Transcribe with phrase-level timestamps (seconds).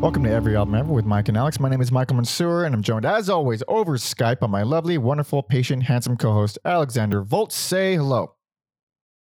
[0.00, 1.58] Welcome to Every Album Ever with Mike and Alex.
[1.58, 4.96] My name is Michael Mansour, and I'm joined, as always, over Skype by my lovely,
[4.96, 7.52] wonderful, patient, handsome co host, Alexander Volt.
[7.52, 8.36] Say hello.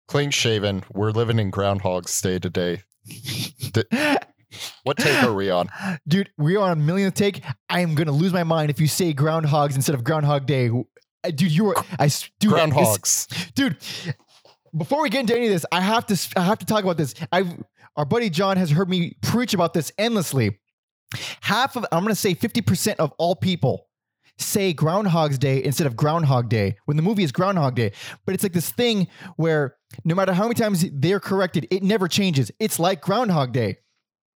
[0.09, 0.83] Clean shaven.
[0.93, 2.83] We're living in Groundhog's Day today.
[3.05, 3.83] D-
[4.83, 5.69] what take are we on?
[6.07, 7.43] Dude, we are on a millionth take.
[7.69, 10.69] I am going to lose my mind if you say Groundhogs instead of Groundhog Day.
[11.23, 11.75] Dude, you are.
[11.97, 12.09] I,
[12.39, 13.53] dude, Groundhogs.
[13.53, 13.77] dude
[14.75, 16.97] before we get into any of this i have to i have to talk about
[16.97, 17.13] this.
[17.31, 17.43] I
[17.95, 20.59] our buddy john has heard me preach about this endlessly.
[21.41, 23.87] Half of i'm going to say 50% of all people
[24.37, 27.91] say groundhog's day instead of groundhog day when the movie is groundhog day.
[28.25, 32.07] But it's like this thing where no matter how many times they're corrected it never
[32.07, 32.51] changes.
[32.59, 33.77] It's like groundhog day.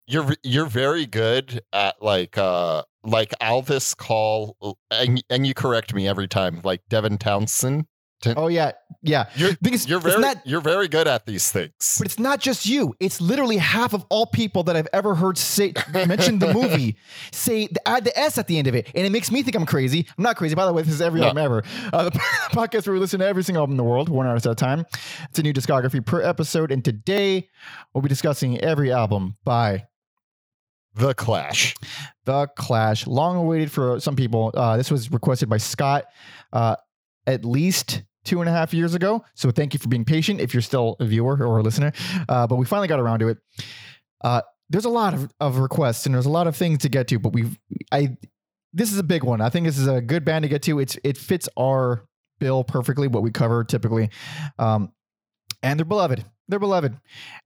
[0.07, 6.07] You're you're very good at like uh like Alvis call and and you correct me
[6.07, 7.85] every time like Devin Townsend.
[8.37, 8.71] Oh yeah
[9.03, 11.95] yeah You're is, you're very not- you're very good at these things.
[11.97, 12.93] But it's not just you.
[12.99, 16.97] It's literally half of all people that I've ever heard say mention the movie
[17.31, 19.65] say add the S at the end of it, and it makes me think I'm
[19.65, 20.05] crazy.
[20.17, 20.53] I'm not crazy.
[20.55, 21.27] By the way, this is every No.
[21.27, 21.63] album ever.
[21.91, 22.11] Uh, the
[22.51, 24.55] podcast where we listen to every single album in the world, one artist at a
[24.55, 24.85] time.
[25.29, 27.49] It's a new discography per episode, and today
[27.93, 29.85] we'll be discussing every album by
[30.95, 31.73] The Clash.
[32.25, 33.07] The Clash.
[33.07, 34.51] Long awaited for some people.
[34.53, 36.05] Uh, this was requested by Scott
[36.53, 36.75] uh,
[37.25, 39.23] at least two and a half years ago.
[39.33, 41.91] So thank you for being patient if you're still a viewer or a listener.
[42.29, 43.37] Uh, but we finally got around to it.
[44.23, 47.07] Uh, there's a lot of, of requests and there's a lot of things to get
[47.09, 47.59] to, but we've
[47.91, 48.17] I
[48.73, 49.41] this is a big one.
[49.41, 50.79] I think this is a good band to get to.
[50.79, 52.05] It's it fits our
[52.39, 54.09] bill perfectly, what we cover typically.
[54.57, 54.93] Um,
[55.61, 56.25] and they're beloved.
[56.51, 56.97] They're beloved.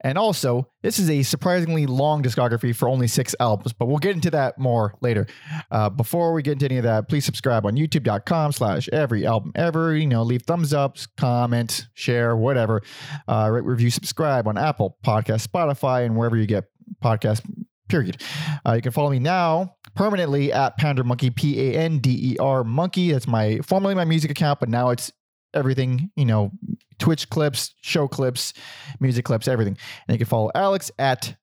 [0.01, 4.15] And also, this is a surprisingly long discography for only six albums, but we'll get
[4.15, 5.27] into that more later.
[5.69, 9.51] Uh, before we get into any of that, please subscribe on youtube.com slash every album
[9.53, 9.95] ever.
[9.95, 12.81] You know, leave thumbs ups, comment, share, whatever.
[13.27, 16.63] Uh, rate, review, subscribe on Apple Podcast, Spotify, and wherever you get
[17.03, 17.47] podcasts,
[17.87, 18.19] period.
[18.67, 22.37] Uh, you can follow me now permanently at Pander Monkey, P A N D E
[22.39, 23.11] R Monkey.
[23.11, 25.11] That's my formerly my music account, but now it's
[25.53, 26.51] everything, you know,
[26.99, 28.53] Twitch clips, show clips,
[28.99, 29.77] music clips, everything.
[30.07, 31.35] And you can follow Alex at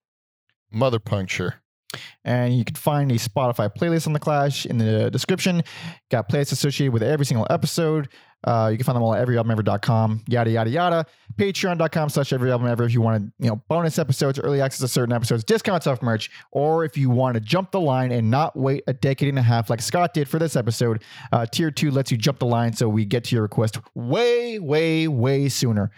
[0.71, 1.62] Mother Puncture.
[2.25, 5.63] And you can find a Spotify playlist on the Clash in the description.
[6.11, 8.09] Got playlists associated with every single episode.
[8.45, 11.07] Uh, you can find them all at everyalbumever.com, yada, yada, yada.
[11.37, 15.15] Patreon.com slash everyalbumever if you want to, you know, bonus episodes, early access to certain
[15.15, 18.83] episodes, discounts off merch, or if you want to jump the line and not wait
[18.89, 21.05] a decade and a half like Scott did for this episode.
[21.31, 24.59] Uh, tier two lets you jump the line so we get to your request way,
[24.59, 25.93] way, way sooner.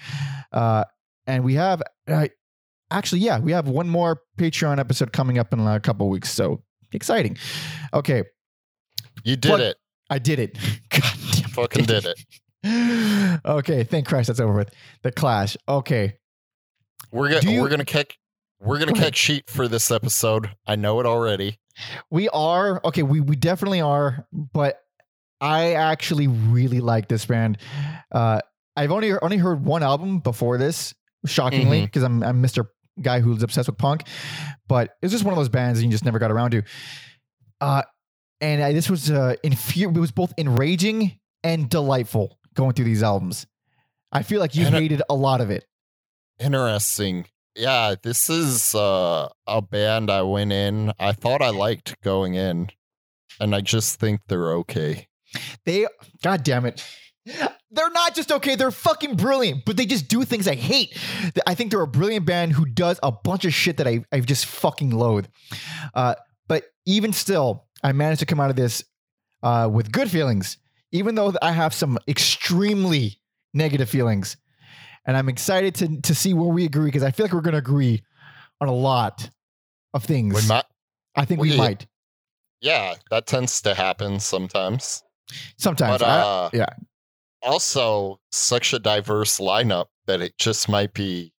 [0.52, 0.84] Uh,
[1.26, 2.28] and we have, uh,
[2.90, 6.30] actually, yeah, we have one more Patreon episode coming up in a couple weeks.
[6.30, 6.62] So
[6.92, 7.36] exciting.
[7.92, 8.24] Okay,
[9.24, 9.76] You did Plug- it.
[10.10, 10.58] I did it.
[10.90, 13.40] God damn Fucking did it.
[13.44, 14.70] okay, thank Christ that's over with.
[15.02, 15.56] The Clash.
[15.68, 16.16] Okay.
[17.12, 18.16] We're gonna you- we're gonna kick
[18.60, 20.50] we're gonna kick sheet for this episode.
[20.66, 21.58] I know it already.
[22.10, 24.78] We are okay, we we definitely are, but
[25.40, 27.58] I actually really like this band.
[28.12, 28.40] Uh
[28.76, 30.94] I've only only heard one album before this,
[31.26, 32.66] shockingly, because I'm I'm Mr.
[33.00, 34.04] Guy who's obsessed with punk.
[34.68, 36.62] But it's just one of those bands that you just never got around to.
[37.60, 37.82] Uh
[38.40, 43.02] and I, this was uh infu- it was both enraging and delightful going through these
[43.02, 43.46] albums.
[44.12, 45.64] I feel like you And I- hated a lot of it.
[46.40, 47.26] Interesting.
[47.56, 50.92] Yeah, this is uh, a band I went in.
[50.98, 52.70] I thought I liked going in,
[53.38, 55.06] and I just think they're okay.
[55.64, 55.86] They,
[56.22, 56.84] god damn it.
[57.26, 60.96] They're not just okay, they're fucking brilliant, but they just do things I hate.
[61.46, 64.20] I think they're a brilliant band who does a bunch of shit that I, I
[64.20, 65.26] just fucking loathe.
[65.94, 66.14] Uh,
[66.46, 68.84] but even still, I managed to come out of this
[69.42, 70.58] uh, with good feelings,
[70.92, 73.20] even though I have some extremely
[73.54, 74.36] negative feelings.
[75.06, 77.52] And I'm excited to, to see where we agree because I feel like we're going
[77.52, 78.02] to agree
[78.60, 79.28] on a lot
[79.92, 80.34] of things.
[80.34, 80.64] We might,
[81.14, 81.86] I think we we- might
[82.60, 85.02] yeah, that tends to happen sometimes.
[85.58, 85.98] sometimes.
[85.98, 86.66] But I- uh, yeah.
[87.44, 91.32] Also such a diverse lineup that it just might be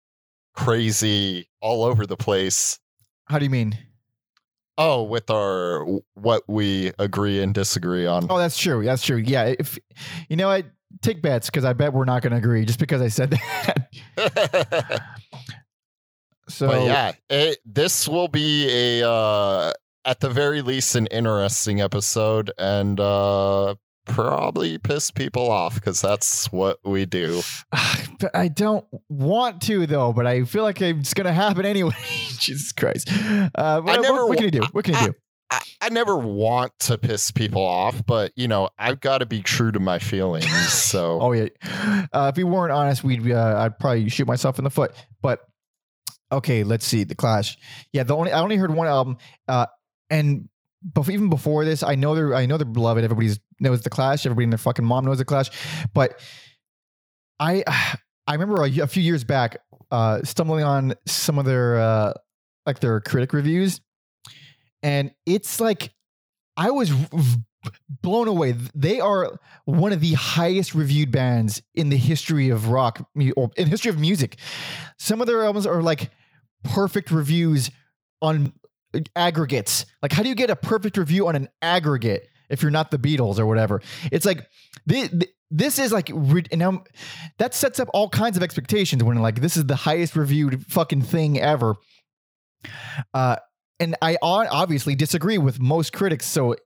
[0.54, 2.78] crazy all over the place.
[3.26, 3.76] how do you mean?
[4.76, 8.26] Oh, with our what we agree and disagree on.
[8.28, 8.84] Oh, that's true.
[8.84, 9.18] That's true.
[9.18, 9.54] Yeah.
[9.58, 9.78] If
[10.28, 10.64] you know, I
[11.00, 13.30] take bets because I bet we're not going to agree just because I said
[14.16, 15.00] that.
[16.48, 19.72] so but yeah, it, this will be a uh,
[20.04, 26.50] at the very least an interesting episode, and uh, probably piss people off because that's
[26.52, 27.42] what we do.
[28.34, 30.12] I don't want to though.
[30.12, 31.94] But I feel like it's going to happen anyway.
[32.38, 33.10] Jesus Christ.
[33.12, 34.62] Uh, what, never what, what can you do?
[34.72, 35.14] What can you do?
[35.50, 39.42] I, I never want to piss people off, but you know I've got to be
[39.42, 40.46] true to my feelings.
[40.84, 41.48] So Oh yeah.
[42.12, 44.92] Uh, if we weren't honest, we'd uh, I'd probably shoot myself in the foot.
[45.22, 45.40] But
[46.30, 47.58] okay, let's see the Clash.
[47.92, 49.16] Yeah, the only I only heard one album.
[49.48, 49.66] Uh,
[50.10, 50.48] and
[50.92, 53.04] bef- even before this, I know they're I know they're beloved.
[53.04, 54.26] Everybody's knows the Clash.
[54.26, 55.50] Everybody and their fucking mom knows the Clash.
[55.92, 56.20] But
[57.40, 57.64] I
[58.26, 59.58] I remember a, a few years back
[59.90, 62.12] uh, stumbling on some of their uh,
[62.66, 63.80] like their critic reviews,
[64.82, 65.92] and it's like
[66.56, 67.38] I was v-
[68.02, 68.54] blown away.
[68.74, 73.06] They are one of the highest reviewed bands in the history of rock
[73.36, 74.38] or in history of music.
[74.98, 76.10] Some of their albums are like
[76.62, 77.70] perfect reviews
[78.22, 78.52] on
[79.16, 79.86] aggregates.
[80.02, 82.98] Like, how do you get a perfect review on an aggregate if you're not the
[82.98, 83.80] Beatles or whatever?
[84.12, 84.46] It's like
[84.88, 86.82] thi- thi- this is like, and now
[87.38, 91.02] that sets up all kinds of expectations when like this is the highest reviewed fucking
[91.02, 91.74] thing ever.
[93.12, 93.36] Uh,
[93.80, 96.56] and I obviously disagree with most critics, so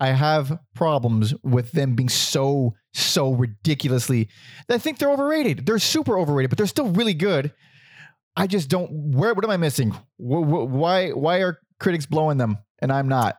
[0.00, 4.28] I have problems with them being so so ridiculously.
[4.68, 5.66] I think they're overrated.
[5.66, 7.52] They're super overrated, but they're still really good.
[8.36, 8.90] I just don't.
[9.14, 9.34] Where?
[9.34, 9.90] What am I missing?
[10.18, 11.10] Wh- wh- Why?
[11.10, 13.36] Why are critics blowing them and I'm not?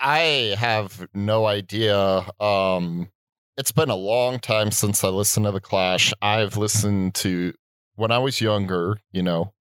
[0.00, 2.26] I have no idea.
[2.40, 3.08] Um,
[3.56, 6.12] it's been a long time since I listened to the Clash.
[6.20, 7.52] I've listened to
[7.94, 8.98] when I was younger.
[9.12, 9.52] You know,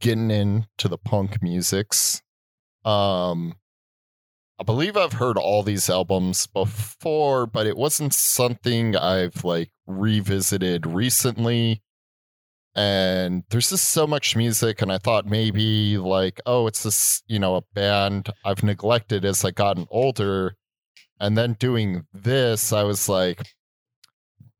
[0.00, 2.20] getting into the punk musics.
[2.84, 3.54] Um,
[4.58, 10.86] I believe I've heard all these albums before, but it wasn't something I've like revisited
[10.86, 11.82] recently.
[12.76, 17.38] And there's just so much music, and I thought maybe like, oh, it's this, you
[17.38, 20.56] know, a band I've neglected as I gotten older.
[21.18, 23.42] And then doing this, I was like,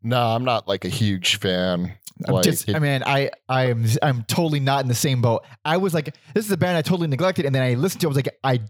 [0.02, 1.96] no, I'm not like a huge fan.
[2.26, 5.22] I'm Like, just, it- I mean, I, I am, I'm totally not in the same
[5.22, 5.44] boat.
[5.64, 8.06] I was like, this is a band I totally neglected, and then I listened to.
[8.06, 8.60] it, I was like, I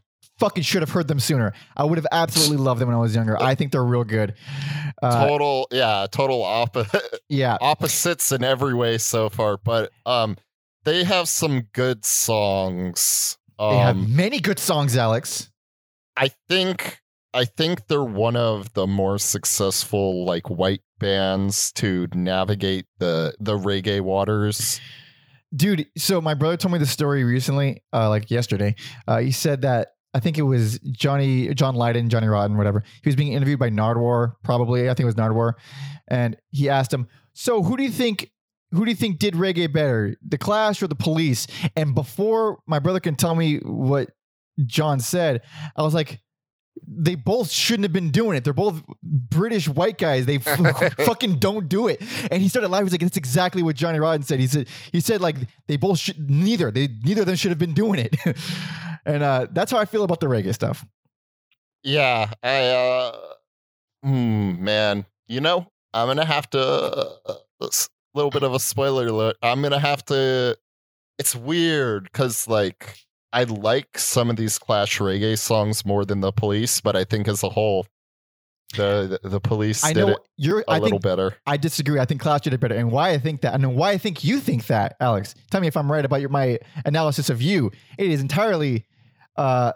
[0.41, 1.53] fucking should have heard them sooner.
[1.77, 3.41] I would have absolutely loved them when I was younger.
[3.41, 4.35] I think they're real good.
[5.03, 7.01] Uh, total, yeah, total opposite.
[7.29, 10.37] yeah, opposites in every way so far, but um,
[10.85, 13.39] they have some good songs.
[13.59, 15.51] they have Um, many good songs, Alex.
[16.17, 17.01] I think
[17.33, 23.57] I think they're one of the more successful like white bands to navigate the the
[23.57, 24.81] reggae waters.
[25.55, 28.75] dude so my brother told me the story recently uh like yesterday
[29.09, 33.09] uh he said that i think it was johnny john lydon johnny rotten whatever he
[33.09, 35.53] was being interviewed by nardwuar probably i think it was nardwuar
[36.09, 38.31] and he asked him so who do you think
[38.73, 41.47] who do you think did reggae better the clash or the police
[41.77, 44.11] and before my brother can tell me what
[44.67, 45.43] john said
[45.77, 46.21] i was like
[46.87, 48.45] they both shouldn't have been doing it.
[48.45, 50.27] They're both British white guys.
[50.27, 52.03] They f- fucking don't do it.
[52.31, 52.87] And he started laughing.
[52.87, 55.37] He's like, "That's exactly what Johnny Rotten said." He said, "He said like
[55.67, 56.71] they both should neither.
[56.71, 58.17] They neither of them should have been doing it."
[59.05, 60.85] and uh, that's how I feel about the reggae stuff.
[61.82, 63.17] Yeah, I uh,
[64.02, 67.69] hmm, man, you know, I'm gonna have to a
[68.14, 69.37] little bit of a spoiler alert.
[69.43, 70.56] I'm gonna have to.
[71.19, 72.97] It's weird because like
[73.32, 77.29] I like some of these Clash reggae songs more than the Police, but I think
[77.29, 77.87] as a whole,
[78.77, 80.61] the the, the Police I did know it you're.
[80.61, 81.37] a I little think better.
[81.47, 81.99] I disagree.
[81.99, 82.75] I think Clash did it better.
[82.75, 85.35] And why I think that, and why I think you think that, Alex.
[85.51, 87.71] Tell me if I'm right about your my analysis of you.
[87.99, 88.87] It is entirely
[89.37, 89.73] uh,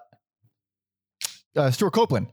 [1.57, 2.29] uh, Stewart Copeland.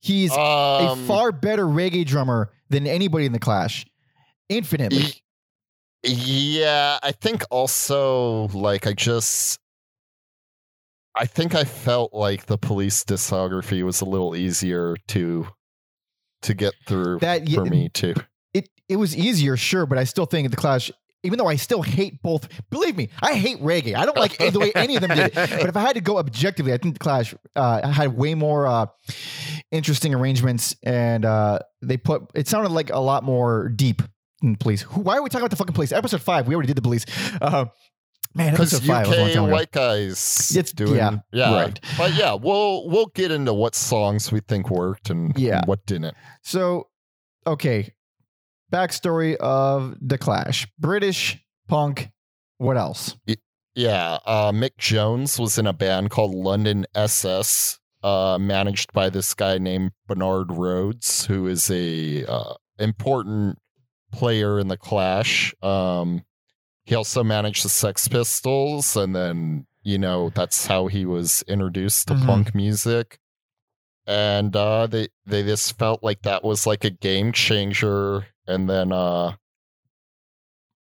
[0.00, 3.86] He's a Um, far better reggae drummer than anybody in the Clash,
[4.48, 5.02] infinitely.
[5.02, 5.12] y-
[6.02, 9.58] Yeah, I think also like I just
[11.16, 15.46] I think I felt like the police discography was a little easier to
[16.44, 18.14] to get through That- for me too.
[18.54, 20.90] it it was easier, sure, but I still think the Clash.
[21.26, 23.94] Even though I still hate both, believe me, I hate reggae.
[23.94, 25.34] I don't like the way any of them did it.
[25.58, 28.66] But if I had to go objectively, I think the Clash uh, had way more
[28.66, 28.86] uh,
[29.72, 34.02] interesting arrangements, and uh, they put it sounded like a lot more deep
[34.60, 34.82] Police.
[34.82, 35.92] Who, why are we talking about the fucking Police?
[35.92, 37.06] Episode five, we already did the Police.
[37.40, 37.64] Uh,
[38.34, 41.80] man, Because episode five was a UK white guys It's- doing yeah, yeah, right.
[41.96, 45.62] But yeah, we'll we'll get into what songs we think worked and Yeah.
[45.66, 46.16] what didn't.
[46.42, 46.88] So,
[47.46, 47.92] okay,
[48.72, 51.38] backstory of the Clash: British
[51.68, 52.10] punk.
[52.58, 53.16] What else?
[53.74, 59.34] Yeah, uh, Mick Jones was in a band called London SS, uh, managed by this
[59.34, 63.58] guy named Bernard Rhodes, who is a uh, important
[64.12, 65.52] player in the Clash.
[65.60, 66.22] Um,
[66.84, 72.08] he also managed the Sex Pistols, and then you know that's how he was introduced
[72.08, 72.26] to Mhm.
[72.26, 73.18] punk music.
[74.06, 78.26] And uh, they they just felt like that was like a game changer.
[78.46, 79.36] And then uh,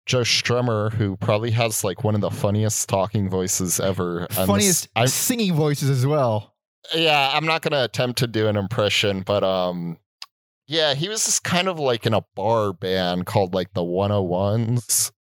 [0.05, 4.21] Joe Strummer, who probably has like one of the funniest talking voices ever.
[4.21, 6.55] and this- Funniest I'm, singing voices as well.
[6.95, 9.97] yeah, I'm not gonna attempt to do an impression, but um,
[10.69, 15.11] yeah, he was just kind of like in a bar band called like the 101s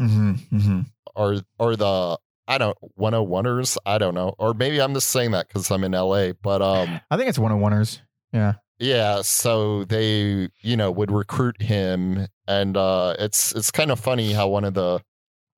[0.00, 0.80] Mm-hmm, mm-hmm.
[1.14, 2.18] or or the
[2.48, 3.76] I don't 101ers.
[3.86, 6.32] I don't know, or maybe I'm just saying that because I'm in LA.
[6.40, 8.00] But um, I think it's one of oneers.
[8.32, 8.54] Yeah.
[8.78, 9.22] yeah.
[9.22, 14.48] So they, you know, would recruit him, and uh, it's it's kind of funny how
[14.48, 15.00] one of the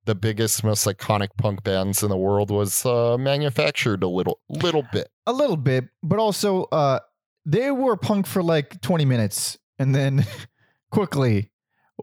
[0.05, 4.83] the biggest, most iconic punk bands in the world was uh, manufactured a little little
[4.91, 5.09] bit.
[5.25, 6.99] A little bit, but also uh
[7.45, 10.25] they were punk for like 20 minutes and then
[10.91, 11.51] quickly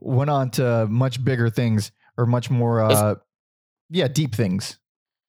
[0.00, 3.14] went on to much bigger things or much more uh
[3.90, 4.78] yeah, deep things.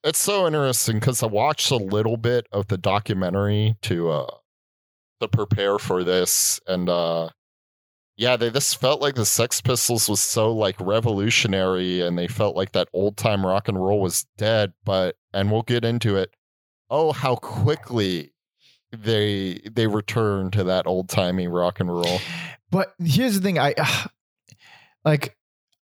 [0.04, 4.36] It's so interesting because I watched a little bit of the documentary to uh
[5.22, 7.30] to prepare for this, and uh
[8.16, 12.56] yeah, they just felt like the Sex Pistols was so like revolutionary, and they felt
[12.56, 14.74] like that old time rock and roll was dead.
[14.86, 16.34] But and we'll get into it.
[16.90, 18.34] Oh, how quickly
[18.92, 22.20] they they return to that old timey rock and roll.
[22.70, 23.74] But here's the thing, I
[25.06, 25.36] like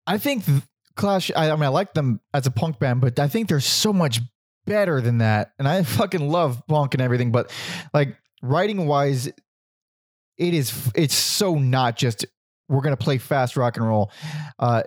[0.07, 0.63] I think th-
[0.95, 3.59] Clash I, I mean I like them as a punk band, but I think they're
[3.59, 4.21] so much
[4.65, 5.51] better than that.
[5.59, 7.51] And I fucking love punk and everything, but
[7.93, 12.25] like writing wise it is it's so not just
[12.69, 14.11] we're going to play fast rock and roll.
[14.59, 14.83] Uh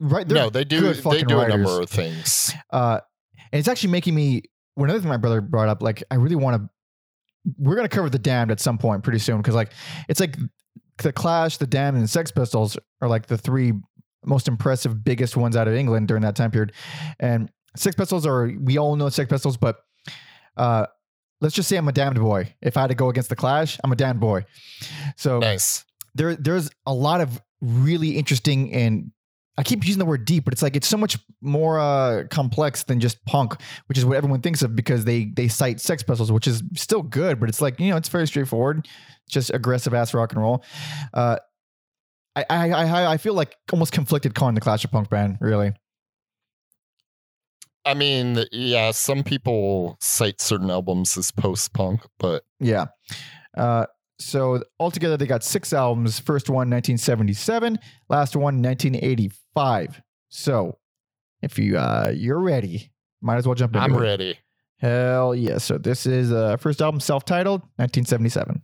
[0.00, 2.52] right No, they do they do a number of things.
[2.70, 3.00] uh
[3.52, 4.42] and it's actually making me
[4.74, 6.68] one other thing my brother brought up like i really want to
[7.58, 9.72] we're going to cover the damned at some point pretty soon because like
[10.08, 10.36] it's like
[10.98, 13.72] the clash the damned and sex pistols are like the three
[14.26, 16.72] most impressive biggest ones out of england during that time period
[17.20, 19.76] and sex pistols are we all know sex pistols but
[20.56, 20.86] uh
[21.40, 23.78] let's just say i'm a damned boy if i had to go against the clash
[23.84, 24.44] i'm a damned boy
[25.16, 25.84] so Nice.
[26.14, 29.10] there there's a lot of really interesting and
[29.58, 32.82] I keep using the word deep, but it's like it's so much more uh, complex
[32.82, 33.54] than just punk,
[33.86, 37.02] which is what everyone thinks of because they they cite Sex Pistols, which is still
[37.02, 38.86] good, but it's like you know it's very straightforward,
[39.30, 40.62] just aggressive ass rock and roll.
[41.14, 41.38] Uh,
[42.36, 45.72] I, I I I feel like almost conflicted calling the Clash a punk band, really.
[47.84, 52.86] I mean, yeah, some people cite certain albums as post punk, but Yeah.
[53.56, 53.86] Uh,
[54.18, 56.18] so altogether, they got six albums.
[56.18, 57.78] First one, 1977.
[58.08, 60.02] Last one, 1985.
[60.28, 60.78] So
[61.42, 62.90] if you uh, you're ready,
[63.22, 63.80] might as well jump in.
[63.82, 64.38] I'm ready.
[64.78, 65.58] Hell yeah!
[65.58, 68.62] So this is uh, first album, self-titled, 1977.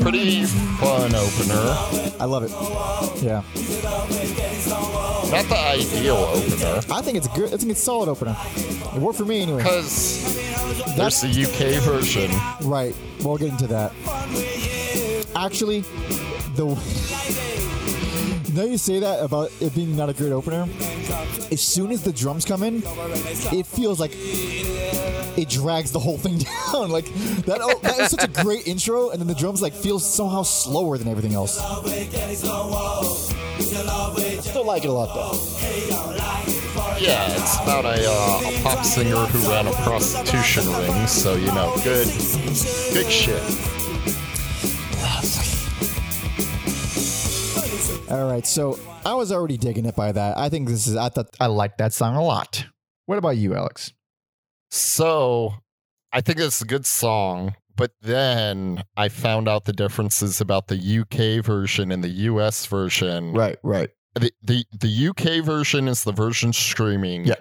[0.00, 1.76] Pretty fun opener.
[2.18, 2.50] I love it.
[3.22, 3.42] Yeah,
[5.30, 7.52] Not the ideal opener, I think it's good.
[7.52, 8.36] I think it's a solid opener.
[8.56, 9.58] It worked for me anyway.
[9.58, 10.24] because
[10.96, 12.30] there's the UK version.
[12.66, 12.94] Right.
[13.22, 13.92] We'll get into that.
[15.36, 15.80] Actually,
[16.56, 16.66] the
[18.54, 20.66] now you say that about it being not a great opener.
[21.50, 22.82] As soon as the drums come in,
[23.52, 26.38] it feels like it drags the whole thing
[26.72, 26.90] down.
[26.90, 27.06] Like
[27.46, 27.58] that.
[27.60, 30.98] Oh, that is such a great intro, and then the drums like feels somehow slower
[30.98, 31.58] than everything else.
[34.44, 35.32] Still like it a lot though.
[36.98, 41.46] Yeah, it's about a, uh, a pop singer who ran a prostitution ring, so you
[41.52, 42.06] know, good,
[42.92, 43.42] good shit.
[48.10, 50.36] All right, so I was already digging it by that.
[50.36, 50.96] I think this is.
[50.96, 52.66] I thought I liked that song a lot.
[53.06, 53.92] What about you, Alex?
[54.72, 55.54] So,
[56.12, 60.76] I think it's a good song, but then I found out the differences about the
[60.76, 63.32] UK version and the US version.
[63.32, 63.90] Right, right.
[64.16, 67.26] the the the UK version is the version streaming.
[67.26, 67.34] Yeah.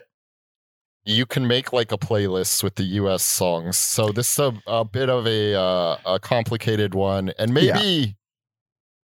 [1.04, 3.76] You can make like a playlist with the US songs.
[3.76, 8.19] So this is a, a bit of a uh, a complicated one and maybe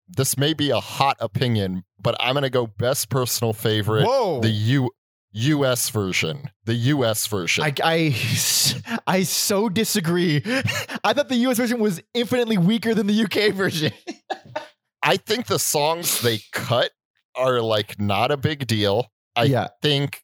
[0.07, 4.41] this may be a hot opinion, but I'm going to go best personal favorite Whoa.
[4.41, 4.91] the U
[5.33, 6.50] US version.
[6.65, 7.63] The US version.
[7.63, 8.15] I, I,
[9.07, 10.41] I so disagree.
[11.03, 13.91] I thought the US version was infinitely weaker than the UK version.
[15.03, 16.91] I think the songs they cut
[17.36, 19.07] are like not a big deal.
[19.36, 20.22] I yeah, think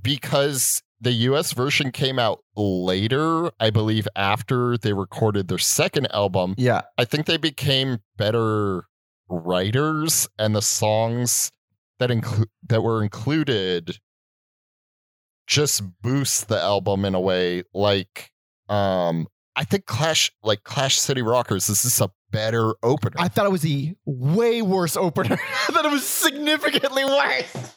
[0.00, 6.54] because the US version came out later, I believe after they recorded their second album,
[6.58, 8.84] yeah, I think they became better
[9.28, 11.50] writers and the songs
[11.98, 13.98] that include that were included
[15.46, 18.30] just boost the album in a way like
[18.68, 23.16] um I think Clash like Clash City Rockers this is a better opener.
[23.18, 25.38] I thought it was a way worse opener.
[25.68, 27.74] I thought it was significantly worse.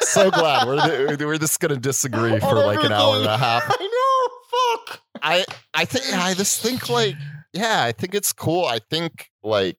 [0.00, 3.62] so glad we're we're just going to disagree for like an hour and a half.
[3.66, 4.76] I know.
[4.84, 5.00] Fuck.
[5.22, 7.14] I I think I just think like
[7.52, 8.66] yeah, I think it's cool.
[8.66, 9.78] I think like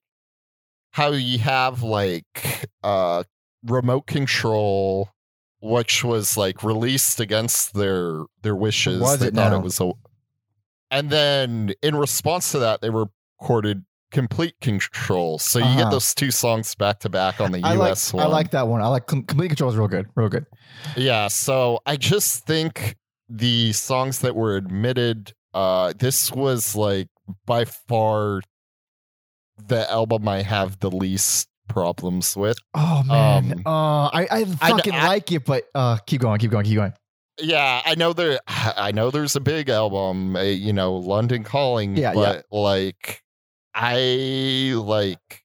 [0.98, 3.22] how you have like uh
[3.64, 5.08] remote control
[5.60, 9.00] which was like released against their their wishes.
[9.00, 9.60] Was they it thought now?
[9.60, 9.92] it was a
[10.90, 15.38] and then in response to that they recorded complete control.
[15.38, 15.78] So you Uh-huh.
[15.84, 18.66] get those two songs back to back on the I like US I like that
[18.68, 18.80] one.
[18.80, 20.46] I like complete control is real good, real good.
[20.96, 22.96] Yeah, so I just think
[23.28, 27.08] the songs that were admitted, uh, this was like
[27.46, 28.40] by far
[29.66, 32.58] the album I have the least problems with.
[32.74, 36.50] Oh man, Um, uh, I I fucking I- like it, but uh, keep going, keep
[36.50, 36.92] going, keep going.
[37.40, 38.40] Yeah, I know there.
[38.48, 41.96] I know there's a big album, uh, you know, London Calling.
[41.96, 42.14] Yeah, yeah.
[42.14, 43.22] but like,
[43.74, 45.44] I like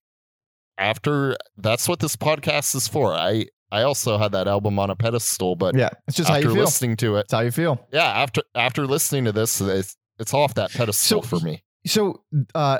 [0.78, 3.14] after that's what this podcast is for.
[3.14, 6.48] I I also had that album on a pedestal, but Yeah, it's just how after
[6.50, 6.64] you feel.
[6.64, 7.86] listening to it, It's how you feel.
[7.92, 11.64] yeah, after after listening to this, it's it's off that pedestal So- for me.
[11.86, 12.24] So,
[12.56, 12.80] uh,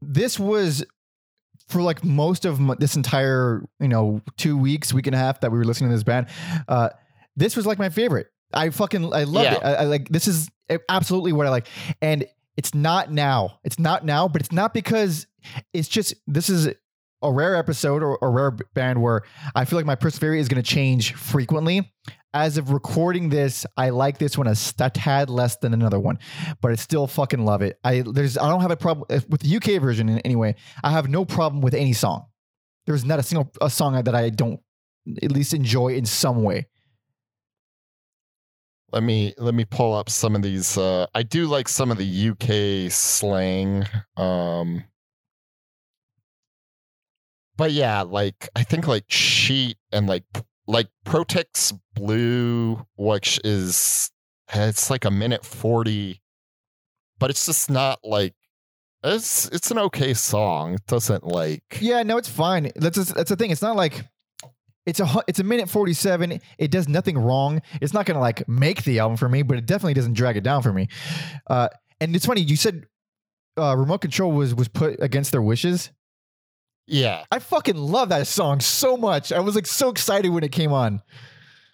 [0.00, 0.84] this was
[1.68, 5.40] for like most of m- this entire, you know, two weeks, week and a half
[5.40, 6.26] that we were listening to this band.
[6.68, 6.90] Uh,
[7.36, 8.28] this was like my favorite.
[8.52, 9.54] I fucking I love Yeah.
[9.56, 9.62] it.
[9.64, 10.48] I, I like this is
[10.88, 11.66] absolutely what I like,
[12.00, 12.24] and
[12.56, 13.58] it's not now.
[13.64, 15.26] It's not now, but it's not because
[15.74, 16.68] it's just this is
[17.22, 19.22] a rare episode or a rare band where
[19.54, 21.92] I feel like my persevere is going to change frequently.
[22.36, 24.54] As of recording this, I like this one a
[24.90, 26.18] tad less than another one,
[26.60, 27.78] but I still fucking love it.
[27.82, 30.54] I there's I don't have a problem with the UK version in anyway.
[30.84, 32.26] I have no problem with any song.
[32.84, 34.60] There's not a single a song that I don't
[35.22, 36.66] at least enjoy in some way.
[38.92, 40.76] Let me let me pull up some of these.
[40.76, 43.86] Uh, I do like some of the UK slang.
[44.18, 44.84] Um,
[47.56, 50.24] but yeah, like I think like cheat and like
[50.66, 54.10] like Protex Blue, which is
[54.52, 56.22] it's like a minute forty,
[57.18, 58.34] but it's just not like
[59.04, 60.74] it's it's an okay song.
[60.74, 62.70] It doesn't like Yeah, no, it's fine.
[62.76, 63.50] That's that's the thing.
[63.50, 64.06] It's not like
[64.84, 66.40] it's a it's a minute forty seven.
[66.58, 67.62] It does nothing wrong.
[67.80, 70.44] It's not gonna like make the album for me, but it definitely doesn't drag it
[70.44, 70.88] down for me.
[71.46, 71.68] Uh,
[72.00, 72.86] and it's funny you said
[73.58, 75.90] uh, remote control was was put against their wishes.
[76.86, 79.32] Yeah I fucking love that song so much.
[79.32, 81.02] I was like so excited when it came on.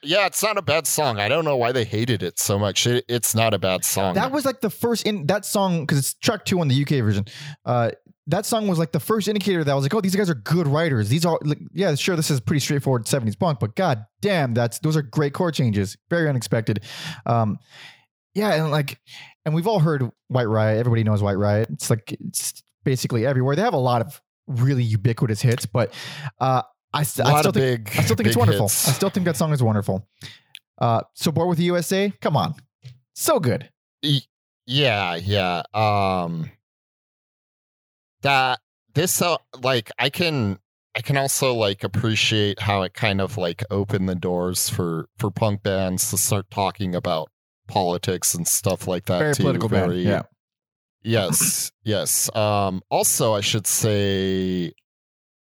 [0.03, 0.27] yeah.
[0.27, 1.19] It's not a bad song.
[1.21, 2.87] I don't know why they hated it so much.
[2.87, 4.15] It, it's not a bad song.
[4.15, 7.05] That was like the first in that song because it's track two on the UK
[7.05, 7.27] version.
[7.65, 7.93] Uh,
[8.29, 10.35] that song was like the first indicator that I was like, oh, these guys are
[10.35, 11.09] good writers.
[11.09, 14.79] These are like, yeah, sure, this is pretty straightforward '70s punk, but god damn, that's
[14.79, 16.85] those are great chord changes, very unexpected.
[17.27, 17.59] Um,
[18.35, 19.01] yeah, and like,
[19.45, 20.79] and we've all heard White Riot.
[20.79, 21.69] Everybody knows White Riot.
[21.71, 23.57] It's like it's basically everywhere.
[23.57, 24.21] They have a lot of
[24.57, 25.93] really ubiquitous hits, but
[26.41, 26.63] uh,
[26.93, 27.99] I, st- I still think big.
[27.99, 28.67] I still think it's wonderful.
[28.67, 28.89] hits.
[28.89, 30.07] I still think that song is wonderful.
[30.79, 32.13] Uh, so bored with the USA?
[32.21, 32.55] Come on,
[33.15, 33.69] so good.
[34.67, 35.63] Yeah, yeah.
[35.75, 36.51] Um
[38.23, 38.61] that
[38.95, 40.59] this uh, like I can
[40.95, 45.31] I can also like appreciate how it kind of like opened the doors for for
[45.31, 47.31] punk bands to start talking about
[47.69, 49.43] politics and stuff like that Very too.
[49.45, 49.95] political band.
[50.01, 50.23] Yeah.
[51.05, 52.35] Yes, yes.
[52.35, 54.73] Um also I should say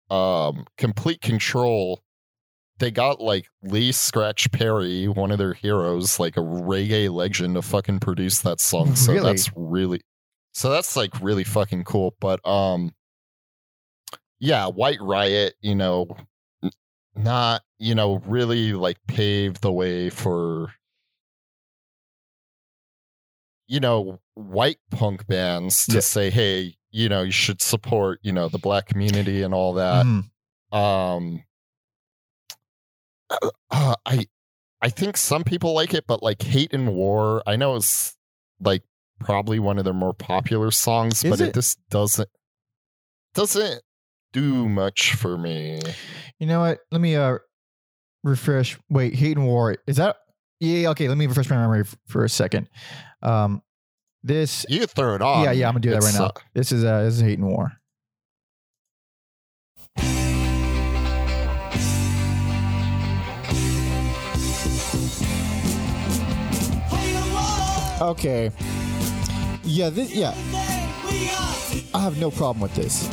[0.09, 2.03] um complete control
[2.79, 7.61] they got like Lee Scratch Perry, one of their heroes, like a reggae legend to
[7.61, 8.95] fucking produce that song.
[8.95, 9.25] So Really?
[9.25, 10.01] that's really
[10.53, 12.15] so that's like really fucking cool.
[12.19, 12.93] But um
[14.39, 16.07] yeah, White Riot, you know,
[17.15, 20.73] not, you know, really like paved the way for
[23.67, 25.99] you know, white punk bands to Yeah.
[26.01, 30.05] say, hey, you know, you should support, you know, the black community and all that
[30.05, 30.29] Mhm.
[30.77, 31.43] um
[33.29, 34.27] uh, uh, i
[34.81, 38.15] i think some people like it but like hate and war i know it's
[38.59, 38.83] like
[39.19, 41.49] probably one of their more popular songs Is but it?
[41.49, 41.53] it?
[41.55, 42.29] just doesn't
[43.33, 43.81] doesn't
[44.33, 45.79] do much for me
[46.39, 46.79] You know what?
[46.91, 47.37] Let me uh
[48.23, 48.77] refresh.
[48.89, 49.77] Wait, Hate and War.
[49.87, 50.17] Is that?
[50.59, 50.89] Yeah.
[50.89, 51.07] Okay.
[51.07, 52.67] Let me refresh my memory f- for a second.
[53.23, 53.63] Um,
[54.21, 54.65] this.
[54.69, 55.67] you throw it on Yeah, yeah.
[55.67, 56.25] I'm gonna do that right It's, now.
[56.25, 57.71] uh, This is uh, this is Hate and War.
[68.01, 68.51] Okay.
[69.63, 69.89] Yeah.
[69.89, 70.13] This.
[70.13, 70.33] Yeah.
[71.93, 73.07] I have no problem with this.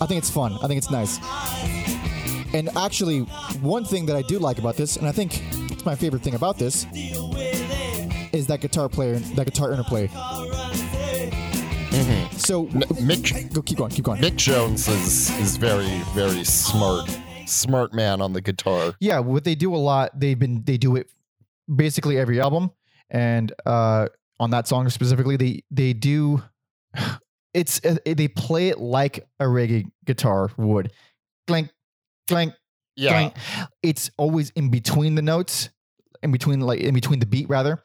[0.00, 0.56] I think it's fun.
[0.62, 1.18] I think it's nice.
[2.52, 3.20] And actually,
[3.62, 6.34] one thing that I do like about this, and I think it's my favorite thing
[6.34, 6.84] about this,
[8.32, 10.08] is that guitar player, that guitar interplay.
[11.90, 12.32] mhm.
[12.38, 14.20] So, N- mick go keep going, keep going.
[14.22, 17.08] mick jones is is very very smart
[17.46, 20.96] smart man on the guitar yeah, what they do a lot, they've been they do
[20.96, 21.08] it
[21.74, 22.70] basically every album,
[23.10, 24.06] and uh,
[24.38, 26.42] on that song specifically, they they do.
[27.52, 30.92] It's uh, they play it like a reggae guitar would,
[31.48, 31.68] clank,
[32.28, 32.54] clank,
[32.94, 33.30] Yeah.
[33.82, 35.68] It's always in between the notes,
[36.22, 37.84] in between like in between the beat rather.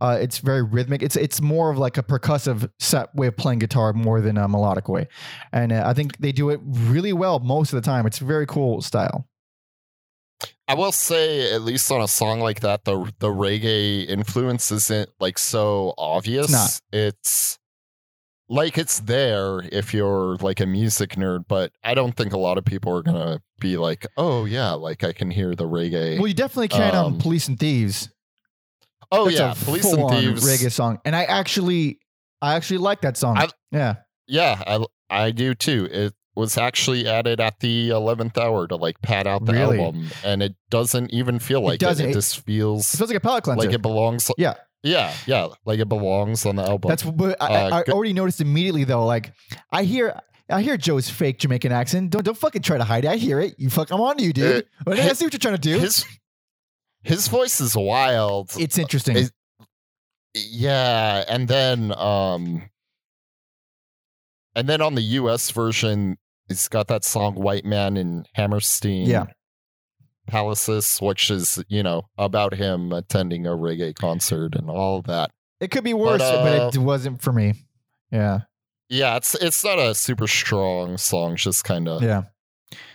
[0.00, 1.02] Uh, it's very rhythmic.
[1.02, 4.48] It's it's more of like a percussive set way of playing guitar more than a
[4.48, 5.08] melodic way,
[5.52, 8.06] and uh, I think they do it really well most of the time.
[8.06, 9.28] It's a very cool style.
[10.68, 15.10] I will say, at least on a song like that, the the reggae influence isn't
[15.20, 16.50] like so obvious.
[16.50, 16.80] not.
[16.92, 17.58] It's
[18.48, 22.58] like it's there if you're like a music nerd, but I don't think a lot
[22.58, 26.28] of people are gonna be like, "Oh yeah, like I can hear the reggae." Well,
[26.28, 28.08] you definitely can on Um, Police and Thieves.
[29.10, 30.44] oh That's yeah, Police and Thieves.
[30.44, 31.98] reggae song, and I actually,
[32.42, 33.36] I actually like that song.
[33.38, 33.94] I- yeah,
[34.28, 35.88] Yeah, I I do too.
[35.90, 39.80] It was actually added at the eleventh hour to like pad out the Really?
[39.80, 41.80] album, and it doesn't even feel like it.
[41.80, 42.06] doesn't.
[42.06, 43.66] It, It- just it feels feels like a palate cleanser.
[43.66, 44.30] like it belongs.
[44.38, 44.54] Yeah.
[44.86, 46.88] Yeah, yeah, like it belongs on the album.
[46.88, 49.04] That's but I, Uh, I already noticed immediately though.
[49.04, 49.32] Like
[49.70, 50.20] I hear.
[50.48, 52.10] I hear Joe's fake Jamaican accent.
[52.10, 53.08] Don't don't fucking try to hide it.
[53.08, 53.56] I hear it.
[53.58, 53.90] You fuck.
[53.90, 54.64] I'm on to you, dude.
[54.86, 55.76] Uh, I see what you're trying to do.
[55.80, 56.04] his
[57.02, 58.52] his voice is wild.
[58.56, 59.16] it's interesting.
[59.16, 59.32] Is-
[60.34, 62.62] yeah, and then um
[64.54, 66.16] and then on the US version,
[66.48, 69.24] it's got that song White Man in Hammersmith Yeah.
[70.26, 75.30] Palaces, which is, you know, about him attending a reggae concert and all that.
[75.60, 77.54] it could be worse, but, but, uh, it wasn't for me.
[78.10, 78.40] Yeah,
[78.88, 82.24] Yeah, it's it's not a super strong song, just kind of yeah.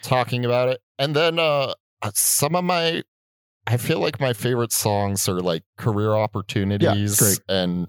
[0.02, 0.82] talking about it.
[0.98, 1.74] And then uh
[2.14, 3.04] some of my
[3.68, 7.40] I feel like my favorite songs are like career opportunities great.
[7.48, 7.88] and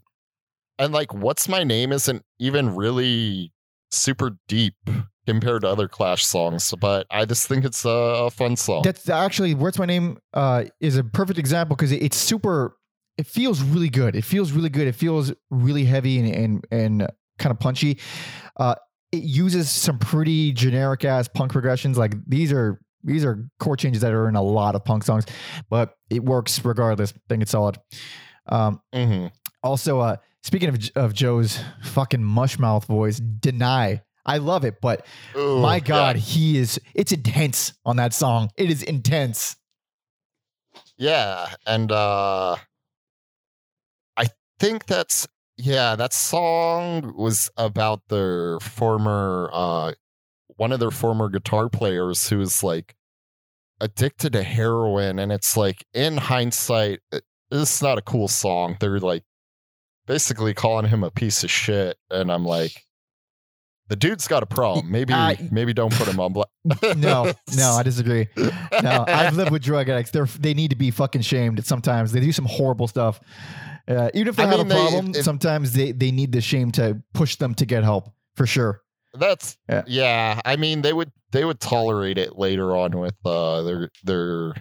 [0.79, 3.53] and like what's my name isn't even really
[3.91, 4.75] super deep
[5.27, 8.83] compared to other Clash songs, but I just think it's a, a fun song.
[8.83, 12.77] That's actually what's my name uh, is a perfect example because it, it's super.
[13.19, 14.17] It feels really good.
[14.17, 14.87] It feels really good.
[14.89, 17.09] It feels really heavy and and, and
[17.39, 17.99] kind of punchy.
[18.57, 18.75] Uh,
[19.13, 21.99] it uses some pretty generic ass punk progressions.
[21.99, 25.27] Like these are these are chord changes that are in a lot of punk songs,
[25.69, 27.13] but it works regardless.
[27.13, 27.79] I think it's solid.
[28.47, 29.27] Um, hmm
[29.63, 34.03] also, uh, speaking of of Joe's fucking mushmouth voice, deny.
[34.25, 35.05] I love it, but
[35.35, 36.81] my God, he is.
[36.95, 38.51] It's intense on that song.
[38.57, 39.57] It is intense.
[40.97, 42.57] Yeah, and uh
[44.17, 44.27] I
[44.59, 49.93] think that's yeah, that song was about their former uh
[50.57, 52.95] one of their former guitar players who was like
[53.81, 58.77] addicted to heroin and it's like in hindsight it- it's not a cool song.
[58.81, 59.25] They're like
[60.07, 62.85] basically calling him a piece of shit and I'm like
[63.89, 64.91] the dude's got a problem.
[64.91, 66.47] Maybe Uh, maybe don't put him on bla-
[66.97, 68.29] No, no, I disagree.
[68.37, 70.11] No, I've lived with drug addicts.
[70.13, 71.65] They're they need to be fucking shamed.
[71.65, 73.21] Sometimes they do some horrible stuff.
[73.89, 76.33] Uh, even if they I have mean, a they- problem, if- sometimes they they need
[76.33, 78.81] the shame to push them to get help for sure.
[79.15, 79.83] That's Yeah.
[79.87, 80.41] yeah.
[80.45, 84.55] I mean, they would they would tolerate it later on with uh their their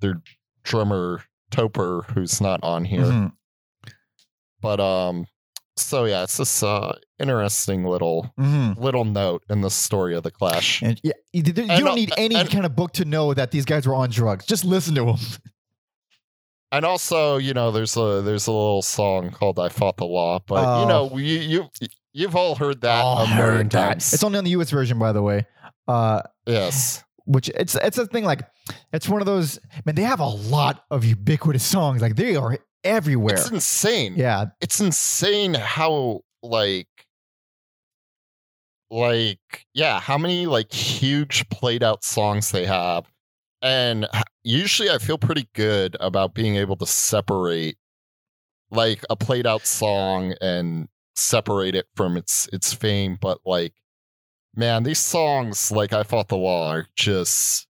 [0.00, 0.22] their
[0.62, 3.02] drummer Topper, who's not on here.
[3.04, 3.32] Mhm.
[4.60, 5.26] But um,
[5.76, 8.78] so yeah, it's this uh interesting little Mhm.
[8.78, 10.82] little note in the story of the Clash.
[10.82, 13.32] And yeah, you, you And, don't uh, need any and- kind of book to know
[13.34, 14.46] that these guys were on drugs.
[14.46, 15.16] Just listen to them.
[16.72, 20.40] And also, you know, there's a there's a little song called "I Fought the Law,"
[20.46, 20.80] but Oh.
[20.82, 21.70] you know, you you
[22.12, 23.88] you've all heard that All a million heard that.
[23.90, 24.12] times.
[24.12, 24.70] It's only on the U.S.
[24.70, 25.46] version, by the way.
[25.86, 27.04] Uh, yes.
[27.24, 28.42] which it's it's a thing like
[28.92, 29.94] it's one of those man.
[29.94, 32.02] They have a lot of ubiquitous songs.
[32.02, 33.36] Like they are everywhere.
[33.36, 34.14] It's insane.
[34.16, 36.88] yeah, it's insane how like
[38.90, 43.04] like yeah how many like huge played out songs they have
[43.62, 44.06] and
[44.44, 47.76] usually i feel pretty good about being able to separate
[48.70, 53.72] like a played out song and separate it from its its fame but like
[54.54, 57.66] man these songs like i fought the law are just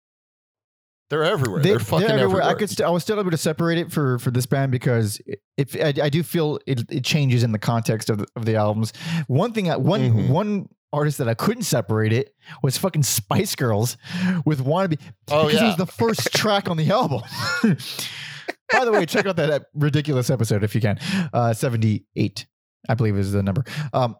[1.09, 3.77] they're everywhere they, are fucking everywhere, I could st- I was still able to separate
[3.77, 5.19] it for for this band because
[5.57, 8.55] if I, I do feel it, it changes in the context of the, of the
[8.55, 8.93] albums.
[9.27, 10.29] One thing, I, one Mhm.
[10.29, 13.97] one artist that I couldn't separate it was fucking Spice Girls
[14.45, 14.99] with "Wannabe"
[15.29, 17.21] oh because it was the first track on the album.
[18.71, 20.99] By the way, check out that ridiculous episode if you can.
[21.33, 22.45] Uh, Seventy eight,
[22.87, 23.63] I believe, is the number.
[23.93, 24.15] Um,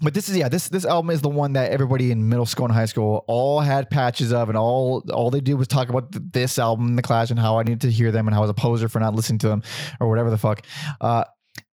[0.00, 2.64] but this is yeah this this album is the one that everybody in middle school
[2.64, 6.12] and high school all had patches of and all all they did was talk about
[6.12, 8.40] th- this album in the clash and how i needed to hear them and how
[8.40, 9.62] i was a poser for not listening to them
[10.00, 10.64] or whatever the fuck
[11.00, 11.24] uh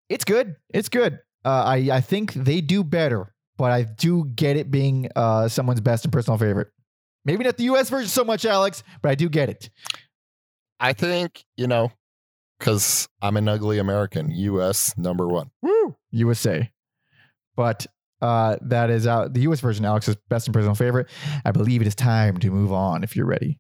[0.10, 4.58] it's good it's good uh, i i think they do better but i do get
[4.58, 6.68] it being uh someone's best and personal favorite
[7.24, 9.70] maybe not the us version so much alex but i do get it
[10.80, 11.92] i think you know
[12.60, 15.96] because i'm an ugly american us number one Woo!
[16.12, 16.72] usa
[17.56, 17.86] but
[18.22, 21.08] uh, that is out the US version, Alex's best and personal favorite.
[21.44, 23.60] I believe it is time to move on if you're ready.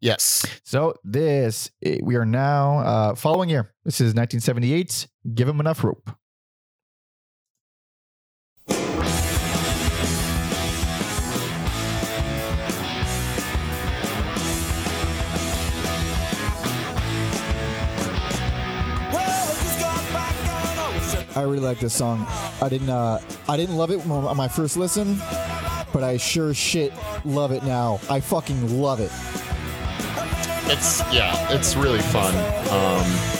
[0.00, 0.46] Yes.
[0.64, 3.74] So this eh, we are now uh, following year.
[3.84, 5.08] This is 1978.
[5.34, 6.10] Give 'Em Enough Rope.
[21.36, 22.26] I really like this song.
[22.60, 25.18] I didn't uh I didn't love it on my first listen,
[25.92, 26.92] but I sure shit
[27.24, 28.00] love it now.
[28.08, 29.12] I fucking love it.
[30.72, 32.34] It's yeah, it's really fun.
[32.70, 33.39] Um,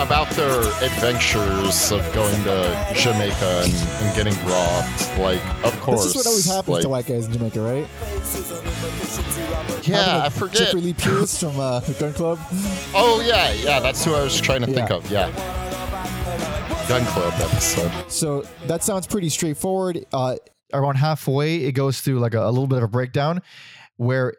[0.00, 5.18] about their adventures of going to Jamaica and, and getting robbed.
[5.18, 6.04] Like, of course.
[6.04, 7.86] This is what always happens like, to white guys in Jamaica, right?
[9.86, 10.56] Yeah, I forget.
[10.56, 12.38] Jeffrey Lee Pierce from uh, Gun Club.
[12.94, 15.10] Oh yeah, yeah, that's who I was trying to think of.
[15.10, 15.30] Yeah.
[16.88, 17.92] Gun Club episode.
[18.10, 20.04] So that sounds pretty straightforward.
[20.12, 20.36] Uh,
[20.70, 23.40] Around halfway, it goes through like a, a little bit of a breakdown
[23.96, 24.34] where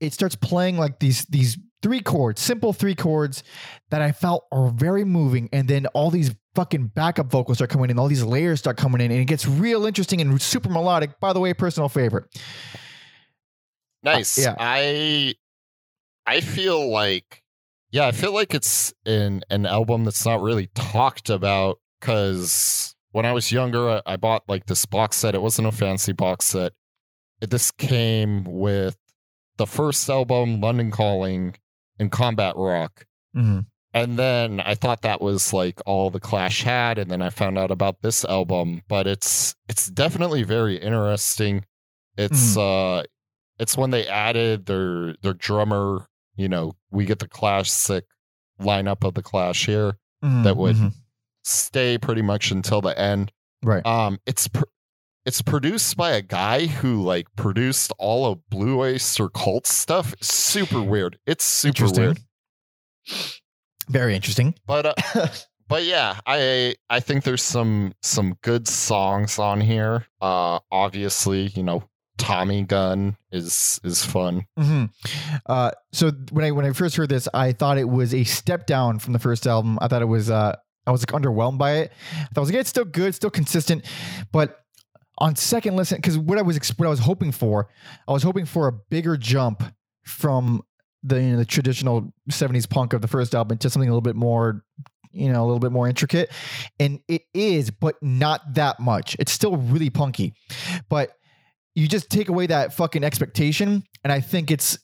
[0.00, 3.42] it starts playing like these these three chords, simple three chords
[3.90, 7.90] that I felt are very moving, and then all these fucking backup vocals start coming
[7.90, 11.18] in, all these layers start coming in, and it gets real interesting and super melodic.
[11.20, 12.24] By the way, personal favorite.
[14.04, 14.38] Uh, nice.
[14.38, 14.54] yeah.
[14.58, 15.34] I
[16.26, 17.42] I feel like
[17.90, 23.26] yeah, I feel like it's an an album that's not really talked about because when
[23.26, 25.34] I was younger, I, I bought like this box set.
[25.34, 26.72] It wasn't a fancy box set.
[27.40, 28.96] It, this came with
[29.58, 31.54] the first album, London Calling,
[32.02, 33.06] and Combat Rock.
[33.34, 33.60] Mm-hmm.
[33.94, 37.58] And then I thought that was like all the Clash had, and then I found
[37.58, 38.82] out about this album.
[38.88, 41.64] But it's it's definitely very interesting.
[42.16, 43.04] It's uh
[43.58, 48.04] it's when they added their their drummer, you know, we get the classic
[48.60, 50.76] lineup of the Clash here, That would-
[51.44, 53.32] stay pretty much until the end.
[53.62, 53.84] right.
[53.84, 54.64] Um it's pr-
[55.24, 60.14] it's produced by a guy who like produced all of Blue Oyster Cult stuff.
[60.20, 61.18] Super weird.
[61.26, 62.20] It's super weird.
[63.88, 64.54] Very interesting.
[64.66, 64.94] But uh,
[65.68, 70.06] but yeah, I I think there's some some good songs on here.
[70.20, 71.84] Uh obviously, you know,
[72.18, 74.46] Tommy Gun is is fun.
[74.56, 74.84] hmm
[75.46, 78.66] Uh, so when I when I first heard this, I thought it was a step
[78.66, 79.78] down from the first album.
[79.80, 80.56] I thought it was uh,
[80.86, 81.92] I was like underwhelmed by it.
[82.14, 83.84] I thought I was like, it's still good, still consistent,
[84.32, 84.58] but
[85.22, 87.68] on second listen, because what I was what I was hoping for,
[88.08, 89.62] I was hoping for a bigger jump
[90.04, 90.62] from
[91.04, 94.02] the you know, the traditional '70s punk of the first album to something a little
[94.02, 94.64] bit more.
[95.12, 96.30] You know, a little bit more intricate,
[96.80, 99.14] and it is, but not that much.
[99.18, 100.32] It's still really punky,
[100.88, 101.10] but
[101.74, 104.78] you just take away that fucking expectation, and I think it's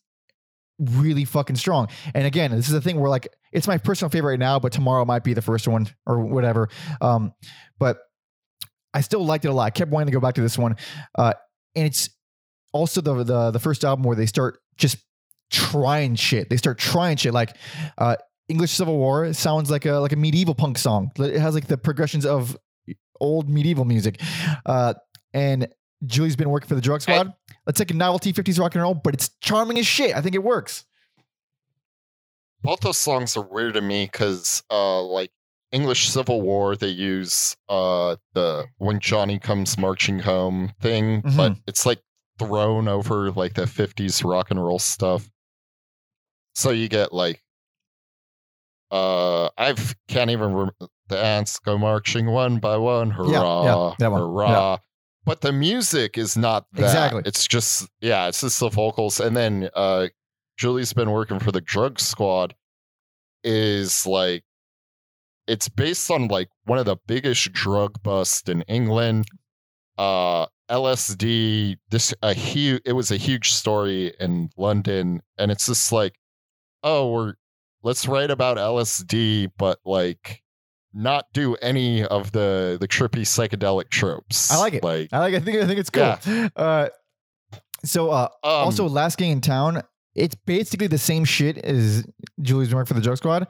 [0.79, 1.89] really fucking strong.
[2.15, 4.71] And again, this is a thing where like it's my personal favorite right now, but
[4.71, 6.69] tomorrow might be the first one or whatever.
[7.01, 7.33] Um,
[7.79, 7.99] but
[8.95, 9.65] I still liked it a lot.
[9.65, 10.77] I kept wanting to go back to this one,
[11.17, 11.35] uh,
[11.75, 12.11] and it's
[12.73, 14.99] also the the the first album where they start just
[15.51, 16.51] trying shit.
[16.51, 17.57] They start trying shit like.
[17.97, 18.17] Uh,
[18.49, 21.11] English Civil War sounds like a like a medieval punk song.
[21.19, 22.57] It has like the progressions of
[23.21, 24.21] old medieval music,
[24.65, 24.95] uh,
[25.35, 25.69] and
[26.07, 27.35] Julie's been working for the Drug Squad.
[27.67, 30.17] Let's take a novelty 50s rock and roll, but it's charming as shit.
[30.17, 30.87] I think it works.
[32.63, 35.31] Both those songs are weird to me because uh like
[35.73, 41.85] English Civil War they use uh the when Johnny comes marching home thing, but it's
[41.85, 42.01] like
[42.39, 45.29] thrown over like the 50s rock and roll stuff.
[46.55, 47.43] So you get like
[48.91, 49.75] uh I
[50.09, 50.71] can't even rem-
[51.09, 53.65] the ants go marching one by one hurrah
[53.99, 54.79] that one, hurrah.
[55.25, 56.85] But the music is not that.
[56.85, 57.23] Exactly.
[57.27, 59.21] it's just yeah it's just the vocals.
[59.21, 60.09] And then uh
[60.57, 62.55] Julie's been working for the drug squad
[63.45, 64.43] is like
[65.49, 69.27] it's based on like one of the biggest drug busts in England
[69.97, 75.91] uh LSD this a huge it was a huge story in London and it's just
[75.91, 76.15] like
[76.85, 77.35] oh we're
[77.83, 80.43] let's write about LSD but like
[80.95, 84.85] not do any of the the trippy psychedelic tropes I like it.
[84.85, 85.35] like I like.
[85.35, 85.59] I think.
[85.59, 86.17] I think it's cool.
[86.57, 86.89] Uh,
[87.85, 89.83] so uh, um, also, Last Gang in Town.
[90.19, 92.05] It's basically the same shit as
[92.43, 93.47] Julie's work for the Drug Squad,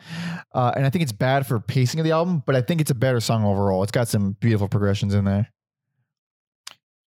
[0.55, 2.43] uh, and I think it's bad for pacing of the album.
[2.47, 3.83] But I think it's a better song overall.
[3.83, 5.49] It's got some beautiful progressions in there.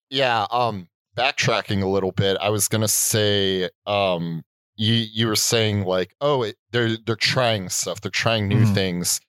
[0.10, 4.43] Yeah, um backtracking a little bit, I was going to say um
[4.76, 8.02] you you were saying like, "Oh, it, they're they're trying stuff.
[8.02, 8.74] They're trying new Mhm.
[8.74, 9.19] things."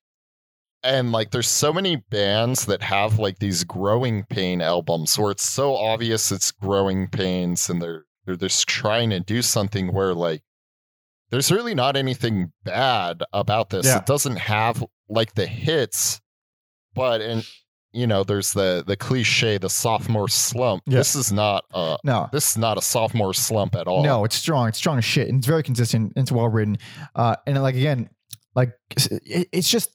[0.85, 5.49] And like there's so many bands that have like these growing pain albums where it's
[5.49, 10.43] so obvious it's growing pains and they're they're just trying to do something where like
[11.31, 13.87] there's really not anything bad about this.
[13.87, 13.99] Yeah.
[13.99, 16.21] It doesn't have like the hits,
[16.95, 17.47] but and
[17.95, 20.83] you know, there's the the cliche, the sophomore slump.
[20.87, 20.99] Yeah.
[20.99, 24.03] This is not a No, this is not a sophomore slump at all.
[24.03, 24.69] no, it's strong.
[24.69, 26.13] It's strong as shit, and it's very consistent.
[26.17, 26.79] And it's well written.
[27.15, 28.09] Uh, and like again,
[28.55, 29.91] like it, it's just,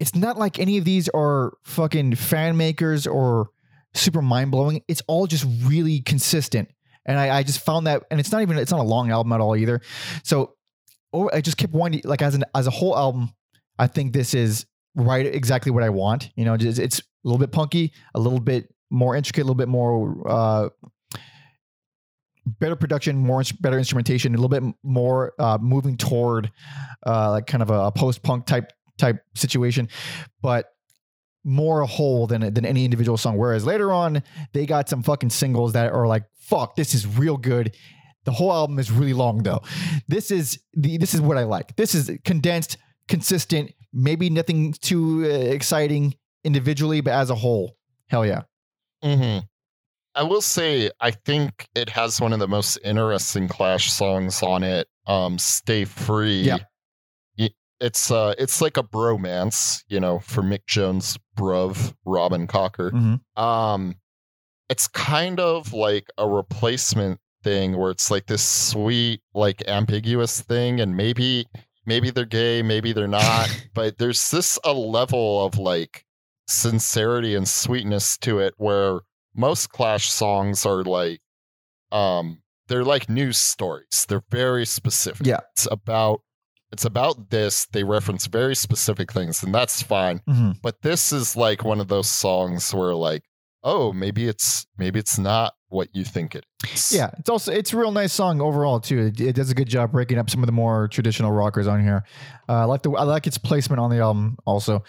[0.00, 3.48] it's not like any of these are fucking fan makers or
[3.94, 4.82] super mind blowing.
[4.88, 6.68] It's all just really consistent.
[7.06, 9.32] And I, I just found that, and it's not even, it's not a long album
[9.32, 9.80] at all either.
[10.22, 10.54] So
[11.32, 13.32] I just kept wanting, like as an as a whole album,
[13.78, 16.30] I think this is right exactly what I want.
[16.36, 19.54] You know, just, it's a little bit punky, a little bit more intricate, a little
[19.54, 20.68] bit more uh,
[22.46, 26.50] better production, more better instrumentation, a little bit more uh, moving toward
[27.06, 29.88] uh, like kind of a, post punk type type situation,
[30.42, 30.73] but
[31.44, 33.36] more a whole than than any individual song.
[33.36, 37.36] Whereas later on, they got some fucking singles that are like, "Fuck, this is real
[37.36, 37.76] good."
[38.24, 39.60] The whole album is really long though.
[40.08, 41.76] This is the this is what I like.
[41.76, 42.78] This is condensed,
[43.08, 43.72] consistent.
[43.92, 47.76] Maybe nothing too uh, exciting individually, but as a whole,
[48.08, 48.42] hell yeah.
[49.02, 49.38] hmm
[50.16, 54.62] I will say, I think it has one of the most interesting Clash songs on
[54.62, 54.88] it.
[55.06, 56.58] Um, "Stay Free." Yeah.
[57.84, 62.90] It's uh, it's like a bromance, you know, for Mick Jones' bruv Robin Crocker.
[62.90, 63.20] Mhm.
[63.36, 63.96] Um,
[64.70, 70.80] it's kind of like a replacement thing where it's like this sweet, like ambiguous thing,
[70.80, 71.46] and maybe
[71.84, 76.06] maybe they're gay, maybe they're not, but there's this a level of like
[76.48, 79.00] sincerity and sweetness to it where
[79.34, 81.20] most Clash songs are like
[81.92, 84.06] um they're like news stories.
[84.08, 85.26] They're very specific.
[85.26, 85.40] Yeah.
[85.52, 86.22] It's about
[86.74, 87.66] it's about this.
[87.72, 90.20] They reference very specific things, and that's fine.
[90.28, 90.60] Mhm.
[90.60, 93.22] But this is like one of those songs where like,
[93.62, 96.92] oh, maybe it's maybe it's not what you think it is.
[96.92, 99.06] Yeah, it's also it's a real nice song overall too.
[99.06, 101.80] It, it does a good job breaking up some of the more traditional rockers on
[101.82, 102.04] here.
[102.48, 104.82] Uh, I like the I like its placement on the album also.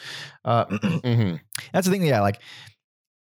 [0.43, 0.65] Uh,
[1.03, 1.35] hmm
[1.71, 2.03] that's the thing.
[2.03, 2.41] Yeah, like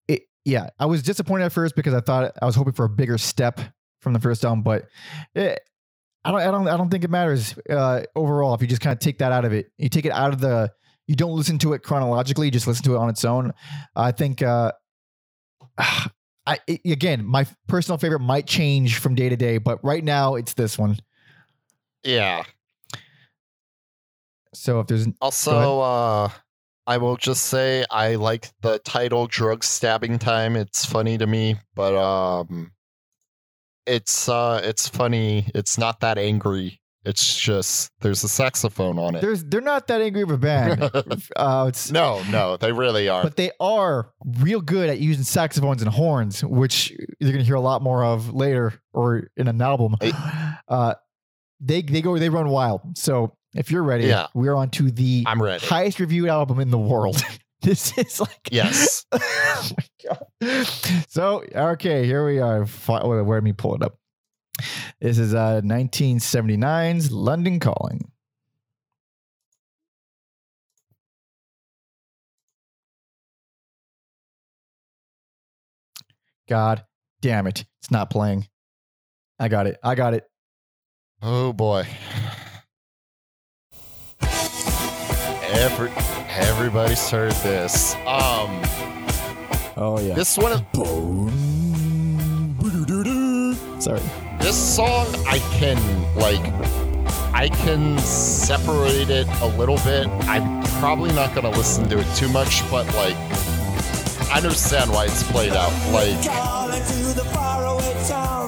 [0.08, 0.22] it.
[0.44, 3.18] Yeah, I was disappointed at first because I thought I was hoping for a bigger
[3.18, 3.60] step
[4.00, 4.86] from the first album, but
[5.34, 5.60] it,
[6.24, 8.92] I don't I don't I don't think it matters uh, overall if you just kind
[8.92, 9.70] of take that out of it.
[9.78, 10.72] You take it out of the.
[11.06, 12.46] You don't listen to it chronologically.
[12.46, 13.52] You just listen to it on its own.
[13.94, 14.42] I think.
[14.42, 14.72] Uh,
[16.46, 20.52] I again, my personal favorite might change from day to day, but right now it's
[20.52, 20.98] this one.
[22.02, 22.44] Yeah.
[24.52, 26.28] So if there's Also, uh,
[26.86, 31.56] I will just say I like the title "Drug Stabbing Time." It's funny to me,
[31.74, 32.72] but um,
[33.86, 35.50] it's uh, it's funny.
[35.54, 36.80] It's not that angry.
[37.04, 39.20] It's just there's a saxophone on it.
[39.20, 40.82] there's they're not that angry of a band.
[41.36, 43.22] uh, it's no, no, they really are.
[43.22, 47.60] but they are real good at using saxophones and horns, which you're gonna hear a
[47.60, 49.96] lot more of later or in an album.
[50.66, 50.94] Uh,
[51.60, 52.80] they they go they run wild.
[52.96, 54.28] So if you're ready, Yeah.
[54.34, 55.64] we're on to the I'm ready.
[55.64, 57.22] highest reviewed album in the world.
[57.68, 59.06] this is like Yes.
[59.12, 60.10] oh my
[60.42, 60.66] god.
[61.08, 62.66] So okay, here we are.
[62.88, 63.98] Wait, Where me pull it up.
[65.00, 68.12] This is uh 1979's London Calling.
[76.50, 76.84] God
[77.22, 77.64] damn it.
[77.80, 78.46] It's not playing.
[79.38, 79.78] I got it.
[79.82, 80.24] I got it.
[81.22, 81.86] Oh boy.
[85.50, 85.88] Every
[86.36, 87.94] everybody's heard this.
[88.06, 88.60] Um,
[89.76, 90.14] Oh yeah.
[90.14, 90.62] this one, of-
[93.82, 94.00] Sorry.
[94.40, 95.76] this song, I can
[96.14, 96.40] like,
[97.34, 100.06] I can separate it a little bit.
[100.28, 103.16] I'm probably not gonna listen to it too much, but like,
[104.30, 105.72] I understand why it's played out.
[105.92, 106.14] Like,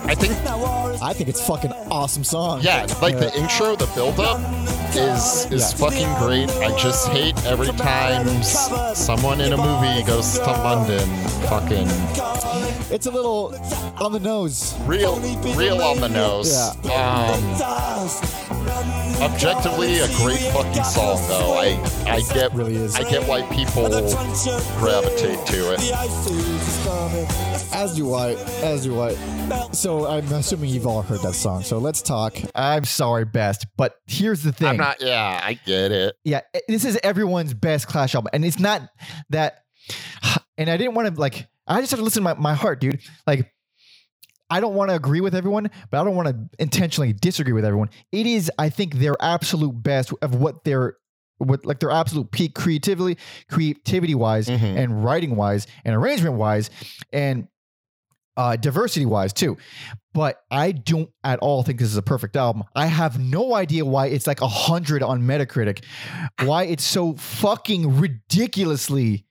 [0.09, 0.33] I think
[1.03, 2.61] I think it's fucking awesome song.
[2.63, 4.41] Yeah, like the intro, the build up
[4.95, 5.77] is is Yeah.
[5.79, 6.51] fucking great.
[6.63, 11.07] I just hate every time someone in a movie goes to London.
[11.49, 11.89] Fucking
[12.91, 13.55] It's a little
[14.01, 14.75] on the nose.
[14.87, 15.17] real,
[15.57, 16.53] real on the nose.
[16.85, 17.33] Yeah.
[17.35, 17.57] Um,
[19.23, 21.55] objectively, a great fucking song though.
[21.59, 22.95] I I get Really is.
[22.97, 23.89] I get why people
[24.79, 25.81] gravitate to it.
[27.73, 28.31] As do I.
[28.63, 29.15] As do I.
[29.73, 31.63] So I'm assuming you've all heard that song.
[31.63, 32.37] So let's talk.
[32.55, 34.69] I'm sorry, best, but here's the thing.
[34.69, 35.01] I'm not.
[35.01, 36.17] Yeah, I get it.
[36.25, 38.83] yeah, eh, this is everyone's best Clash album, and it's not
[39.31, 39.63] that.
[40.59, 41.49] And I didn't want to like.
[41.67, 42.99] I just have to listen to my, my heart, dude.
[43.27, 43.53] Like,
[44.49, 47.67] I don't want to agree with everyone, but I don't want to intentionally disagree with
[47.67, 47.91] everyone.
[48.11, 50.97] It is, I think, their absolute best of what they're.
[51.37, 53.19] What like their absolute peak creatively,
[53.51, 54.79] creativity wise, Mhm.
[54.79, 56.71] and writing wise, and arrangement wise,
[57.13, 57.49] and
[58.37, 59.57] uh, diversity wise too.
[60.13, 62.65] But I don't at all think this is a perfect album.
[62.75, 65.85] I have no idea why it's like a hundred on Metacritic.
[66.43, 69.25] Why it's so fucking ridiculously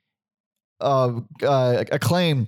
[0.82, 2.47] uh, uh, acclaim.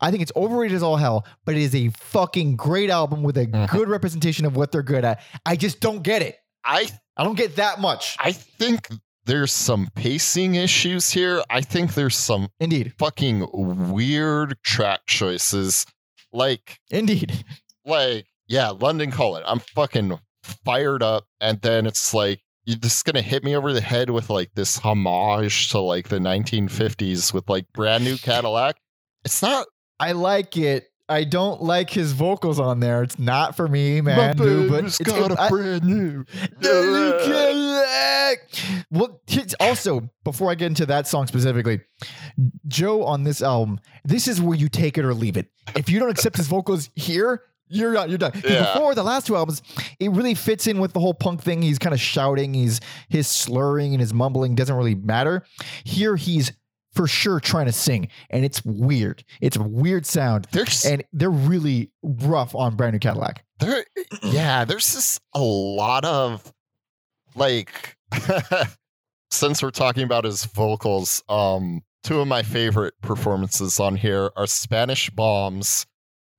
[0.00, 3.36] I think it's overrated as all hell, but it is a fucking great album with
[3.36, 3.68] a Mhm.
[3.70, 5.20] good representation of what they're good at.
[5.44, 6.36] I just don't get it.
[6.64, 6.88] I
[7.18, 8.16] I don't get that much.
[8.18, 8.88] I think
[9.26, 11.42] there's some pacing issues here.
[11.50, 15.84] I think there's some Indeed, fucking weird track choices.
[16.36, 17.44] Like indeed.
[17.86, 19.42] like yeah, London Calling.
[19.46, 20.18] I'm fucking
[20.64, 24.28] fired up, and then it's like you're just gonna hit me over the head with
[24.28, 28.76] like this homage to like the 1950s with like brand new Cadillac.
[29.24, 29.66] It's not.
[29.98, 30.88] I like it.
[31.08, 33.02] I don't like his vocals on there.
[33.02, 34.36] It's not for me, man.
[34.36, 35.00] dude, but it's,
[35.38, 36.24] I- brand new.
[38.90, 39.20] Well,
[39.60, 41.80] also before I get into that song specifically,
[42.66, 45.48] Joe on this album, this is where you take it or leave it.
[45.76, 48.08] If you don't accept his vocals here, you're not.
[48.08, 48.32] You're done.
[48.44, 48.74] Yeah.
[48.74, 49.62] Before the last two albums,
[49.98, 51.62] it really fits in with the whole punk thing.
[51.62, 52.54] He's kind of shouting.
[52.54, 55.44] He's his slurring and his mumbling doesn't really matter.
[55.84, 56.52] Here, he's
[56.96, 59.22] for sure trying to sing, and it's weird.
[59.40, 63.44] It's a weird sound, There's and they're really rough on Brand New Cadillac.
[63.60, 63.84] there
[64.22, 66.52] yeah there's just a lot of
[67.34, 67.96] like
[69.30, 74.46] since we're talking about his vocals um two of my favorite performances on here are
[74.46, 75.86] spanish bombs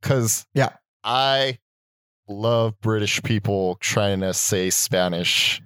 [0.02, 0.70] because Yeah.
[1.04, 1.58] i
[2.30, 5.62] love british people trying to say spanish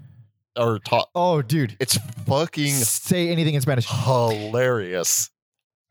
[0.58, 1.98] or talk Oh, dude, it's
[2.28, 3.86] fucking say anything in Spanish.
[3.88, 5.30] hilarious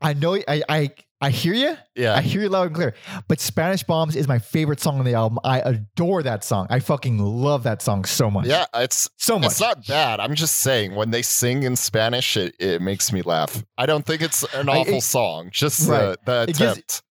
[0.02, 0.34] I know.
[0.34, 0.90] I I
[1.20, 1.76] I hear you.
[1.94, 2.94] Yeah, I hear you loud and clear.
[3.28, 5.38] But Spanish Bombs is my favorite song on the album.
[5.44, 6.66] I adore that song.
[6.70, 8.46] I fucking love that song so much.
[8.46, 9.50] yeah it's so much.
[9.50, 10.18] It's not bad.
[10.18, 13.62] I'm just saying when they sing in Spanish, it, it makes me laugh.
[13.76, 15.50] I don't think it's an I- awful it- song.
[15.52, 16.16] Just Right.
[16.24, 17.02] the, the It gives- attempt.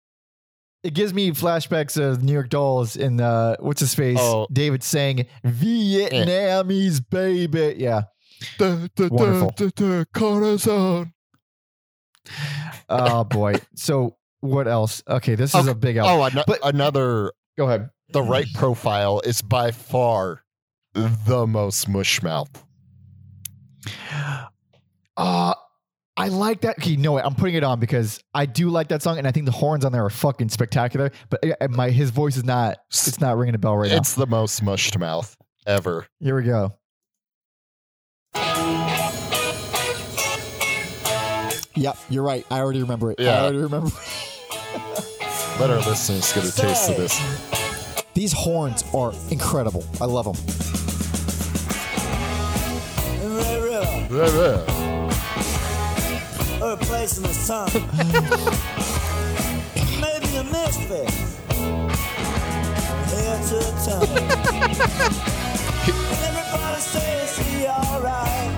[0.84, 4.18] It gives me flashbacks of New York Dolls and uh, what's his face?
[4.20, 4.48] Oh.
[4.52, 7.76] David saying Vietnamese baby.
[7.78, 8.04] Yeah.
[8.58, 9.54] Da, da, Wonderful.
[9.58, 11.14] da, da, corazon.
[12.88, 13.56] Oh boy.
[13.76, 15.04] so what else?
[15.08, 16.20] Okay, this is a big album.
[16.20, 17.34] Oh, ano- But- another.
[17.58, 17.90] Go ahead.
[18.12, 20.44] The right profile is by far
[20.94, 22.50] the most mushmouth.
[25.18, 25.54] Uh
[26.20, 26.78] I like that.
[26.80, 27.26] Okay, you know what?
[27.26, 29.86] I'm putting it on because I do like that song, and I think the horns
[29.86, 31.12] on there are fucking spectacular.
[31.30, 32.78] But uh, my his voice is not.
[32.90, 33.98] It's not ringing a bell right now.
[33.98, 36.08] It's the most mushed mouth ever.
[36.20, 36.74] Here we go.
[41.76, 42.46] Yep, you're right.
[42.52, 43.20] I already remember it.
[43.20, 43.42] I Yeah.
[43.44, 43.90] already remember.
[45.60, 47.18] Let our listeners get a taste of this.
[48.14, 49.86] These horns are incredible.
[50.02, 50.36] I love them.
[56.60, 56.62] Red River, Yeah, yeah.
[56.76, 57.70] her place in the sun.
[60.02, 61.10] Maybe a misfit.
[63.10, 64.06] Head to toe.
[65.90, 68.52] and everybody says she alright.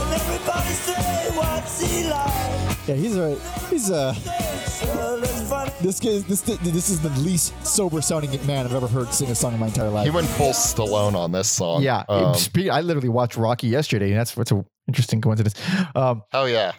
[0.00, 2.88] And everybody say what's he like.
[2.88, 3.38] Yeah, he's right.
[3.70, 5.70] He's uh, So it's funny.
[5.80, 6.24] this kid.
[6.24, 9.60] This this is the least sober sounding man I've ever heard sing a song in
[9.60, 10.04] my entire life.
[10.04, 11.82] He went full Stallone on this song.
[11.82, 12.34] Yeah, Um,
[12.70, 15.54] I literally watched Rocky yesterday, and that's what's an interesting coincidence.
[15.94, 16.72] Um, oh, yeah.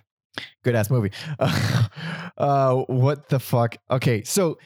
[0.64, 1.12] Good ass movie.
[2.38, 3.78] Uh, what the fuck?
[3.92, 4.58] Okay, so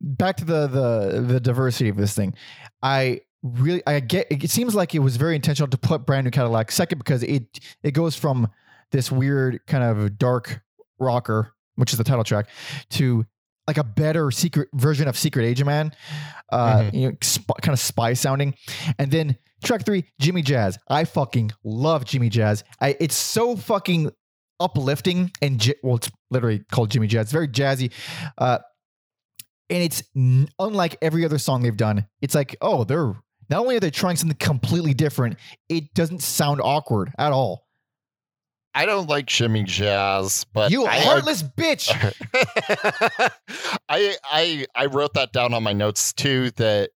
[0.00, 2.34] back to the the the diversity of this thing.
[2.82, 6.30] I really I get it seems like it was very intentional to put brand new
[6.30, 7.44] Cadillac second because it
[7.82, 8.48] it goes from
[8.92, 10.60] this weird kind of dark
[10.98, 12.48] rocker, which is the title track,
[12.90, 13.26] to
[13.66, 15.90] like a better secret version of Secret Agent Man,
[16.52, 16.94] uh, Mhm.
[16.94, 18.54] you know, sp- kind of spy sounding,
[19.00, 20.78] and then track three, Jimmy Jazz.
[20.88, 22.62] I fucking love Jimmy Jazz.
[22.80, 24.12] I it's so fucking
[24.60, 27.24] uplifting and j- well, it's literally called Jimmy Jazz.
[27.24, 27.92] It's very jazzy,
[28.38, 28.58] uh,
[29.70, 32.06] and it's n- unlike every other song they've done.
[32.20, 33.14] It's like oh, they're
[33.48, 35.38] not only are they trying something completely different,
[35.68, 37.66] it doesn't sound awkward at all.
[38.74, 41.88] I don't like Jimmy Jazz, but you I, heartless bitch.
[43.88, 46.90] I I I wrote that down on my notes too that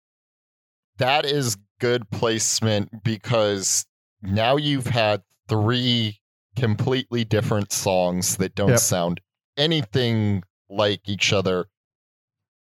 [0.98, 3.86] that is good placement because
[4.20, 6.20] now you've had three
[6.57, 8.78] completely different songs that don't Yep.
[8.78, 9.20] sound
[9.57, 11.66] anything like each other.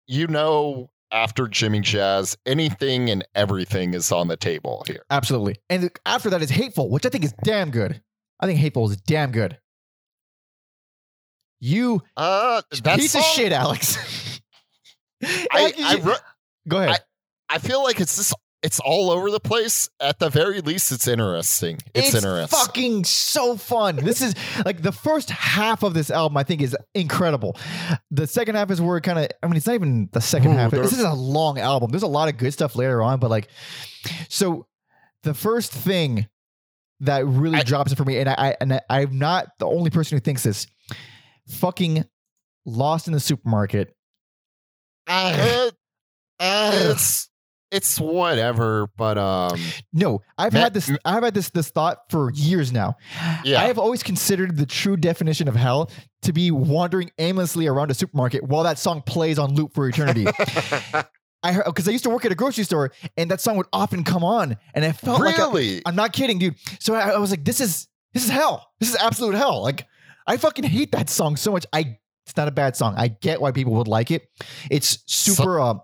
[0.07, 5.05] You know after Jimmy Jazz anything and everything is on the table here.
[5.11, 5.57] Absolutely.
[5.69, 8.03] And after that is hateful, which I think is damn good.
[8.41, 9.59] I think hateful is damn good.
[11.61, 13.97] You Uh piece of shit, Alex.
[15.23, 16.21] I, I, wrote-
[16.67, 16.99] Go ahead.
[17.49, 19.89] I feel like it's just it's all over the place.
[20.01, 21.79] At the very least, it's interesting.
[21.95, 22.47] It's, interesting.
[22.59, 23.97] fucking so fun.
[23.97, 24.35] This is
[24.65, 26.37] like the first half of this album.
[26.37, 27.57] I think is incredible.
[28.11, 29.29] The second half is where it kind of.
[29.43, 30.71] I mean, it's not even the second Ooh, half.
[30.71, 31.91] This is a long album.
[31.91, 33.49] There's a lot of good stuff later on, but like,
[34.29, 34.67] so
[35.23, 36.29] the first thing
[37.01, 39.67] that really I- drops it for me, and I, I and I, I'm not the
[39.67, 40.67] only person who thinks this.
[41.49, 42.05] fucking
[42.65, 43.93] Lost in the Supermarket.
[45.09, 45.71] Uh,
[46.39, 47.29] it's
[47.73, 49.59] it's whatever, but um,
[49.93, 50.91] No, I've had this.
[51.05, 52.97] I've had this this thought for years now.
[53.45, 55.91] yeah, I have always considered the true definition of hell
[56.23, 60.27] to be wandering aimlessly around a supermarket while that song plays on loop for eternity.
[61.45, 63.67] I heard because I used to work at a grocery store and that song would
[63.73, 65.83] often come on, and I felt like a- really.
[65.85, 66.55] I'm not kidding, dude.
[66.79, 68.69] So I, I was like, this is this is hell.
[68.79, 69.63] This is absolute hell.
[69.63, 69.87] Like
[70.27, 71.67] I fucking hate that song so much.
[71.73, 72.95] I it's not a bad song.
[72.97, 74.29] I get why people would like it.
[74.71, 75.59] It's super.
[75.61, 75.75] uh,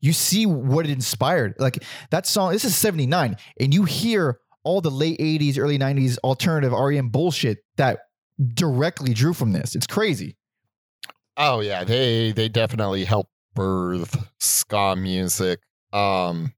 [0.00, 1.54] you see what it inspired.
[1.58, 2.52] Like that song.
[2.52, 7.58] This is '79, and you hear all the late '80s, early '90s alternative REM bullshit
[7.76, 8.00] that
[8.54, 9.74] directly drew from this.
[9.74, 10.36] It's crazy.
[11.36, 15.60] Oh yeah, they they definitely helped birth ska music.
[15.92, 16.52] Um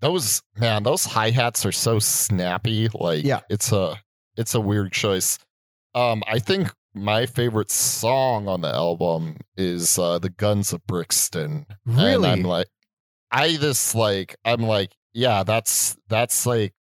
[0.00, 2.88] those man, those hi-hats are so snappy.
[2.94, 3.40] Like Yeah.
[3.50, 4.00] it's a
[4.36, 5.38] it's a weird choice.
[5.94, 11.66] Um I think my favorite song on the album is uh The Guns of Brixton.
[11.86, 12.28] And Really?
[12.28, 12.68] I'm like
[13.30, 16.74] I just like I'm like, yeah, that's that's like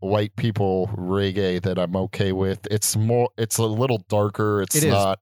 [0.00, 2.66] white people reggae that I'm okay with.
[2.70, 4.62] It's more it's a little darker.
[4.62, 4.92] It's It is.
[4.92, 5.18] not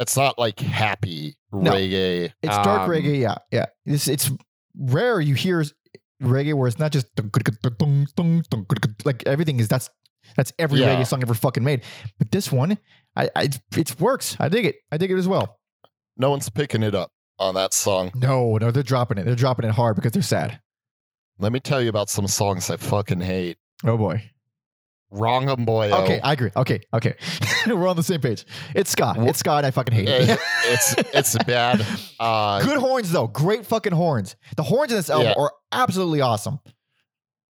[0.00, 1.70] it's not like happy No.
[1.70, 2.32] reggae.
[2.42, 3.66] It's dark Um, reggae, yeah, yeah.
[3.86, 4.30] It's it's
[4.76, 5.64] rare you hear
[6.20, 7.06] reggae where it's not just
[9.04, 9.88] like everything is that's
[10.36, 10.94] that's every Yeah.
[10.96, 11.82] reggae song ever fucking made.
[12.18, 12.78] But this one,
[13.16, 14.36] I, I it works.
[14.40, 14.76] I dig it.
[14.90, 15.58] I dig it as well.
[16.16, 18.10] No one's picking it up on that song.
[18.14, 19.24] No, no, they're dropping it.
[19.24, 20.60] They're dropping it hard because they're sad.
[21.38, 23.56] Let me tell you about some songs I fucking hate.
[23.84, 24.30] Oh boy.
[25.10, 25.90] Wrong 'em boy.
[25.92, 26.50] Okay, I agree.
[26.56, 27.14] Okay, okay.
[27.66, 28.46] We're on the same page.
[28.74, 29.14] It's ska.
[29.18, 29.50] It's ska.
[29.50, 30.38] I fucking hate it.
[30.64, 31.84] it's it's bad.
[32.18, 33.26] Uh, Good horns though.
[33.26, 34.36] Great fucking horns.
[34.56, 35.42] The horns in this album Yeah.
[35.42, 36.60] are absolutely awesome.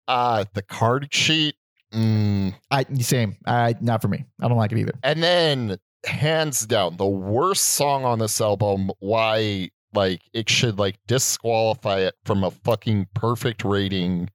[0.08, 1.54] uh, the card cheat.
[1.92, 3.36] Mm, I same.
[3.46, 4.24] I not for me.
[4.40, 4.94] I don't like it either.
[5.02, 8.90] and then hands down, the worst song on this album.
[9.00, 14.30] Why like it should like disqualify it from a fucking perfect rating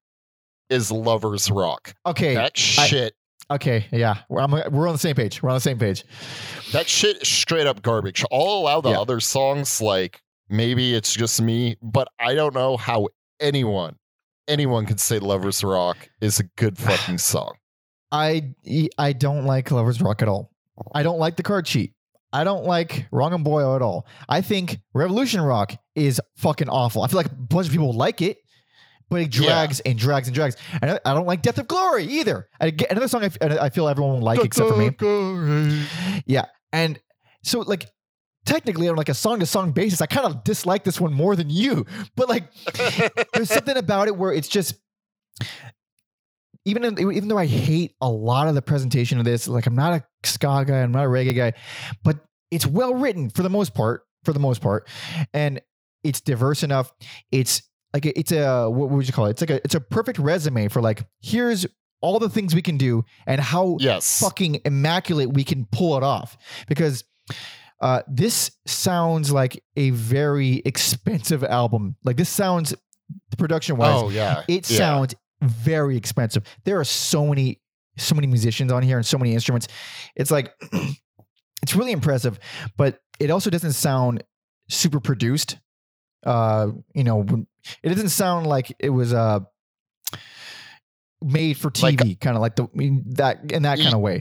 [0.70, 1.93] is Lovers Rock.
[2.05, 2.36] Okay.
[2.36, 3.14] That shit.
[3.49, 5.41] Okay, yeah, we're, we're on the same page.
[5.41, 6.03] We're on the same page.
[6.74, 8.26] That shit is straight up garbage.
[8.30, 8.99] I'll allow the Yeah.
[8.99, 13.08] other songs, like maybe it's just me, but I don't know how
[13.39, 13.95] anyone,
[14.47, 17.53] anyone could say Lovers Rock is a good fucking song.
[18.11, 18.53] I
[18.97, 20.51] I don't like Lovers Rock at all.
[20.93, 21.93] I don't like the card cheat.
[22.33, 24.05] I don't like Wrong 'Em Boyo at all.
[24.29, 27.01] I think Revolution Rock is fucking awful.
[27.01, 28.37] I feel like a bunch of people like it,
[29.09, 29.47] but it Yeah.
[29.47, 30.55] drags and drags and drags.
[30.81, 32.47] And I, I don't like Death or Glory either.
[32.59, 35.83] Another song I, f- I feel everyone will like except for me.
[36.25, 36.45] Yeah.
[36.73, 36.99] And
[37.43, 37.89] so like
[38.47, 41.35] technically on like a song to song basis, I kind of dislike this one more
[41.35, 41.85] than you.
[42.15, 42.51] But like
[43.33, 44.75] there's something about it where it's just
[46.65, 49.75] even in, even though I hate a lot of the presentation of this, like I'm
[49.75, 51.53] not a ska guy, I'm not a reggae guy,
[52.03, 52.19] but
[52.49, 54.87] it's well written for the most part, for the most part,
[55.33, 55.61] and
[56.03, 56.91] it's diverse enough.
[57.31, 57.61] It's
[57.93, 59.31] like it's a what would you call it?
[59.31, 61.65] It's like a it's a perfect resume for like here's
[62.01, 64.19] all the things we can do and how yes.
[64.19, 66.37] fucking immaculate we can pull it off
[66.67, 67.03] because
[67.82, 71.95] uh, this sounds like a very expensive album.
[72.03, 72.73] Like this sounds
[73.38, 74.43] production wise, Oh yeah.
[74.47, 74.78] it Yeah.
[74.78, 76.43] sounds very expensive.
[76.65, 77.61] There are so many,
[77.97, 79.67] so many musicians on here and so many instruments.
[80.15, 80.53] It's like
[81.61, 82.39] it's really impressive,
[82.78, 84.23] but it also doesn't sound
[84.69, 85.57] super produced.
[86.25, 87.23] Uh, you know,
[87.84, 89.39] it doesn't sound like it was uh
[91.21, 92.67] made for Like- TV, kind of like the
[93.15, 94.19] that in that kind of way.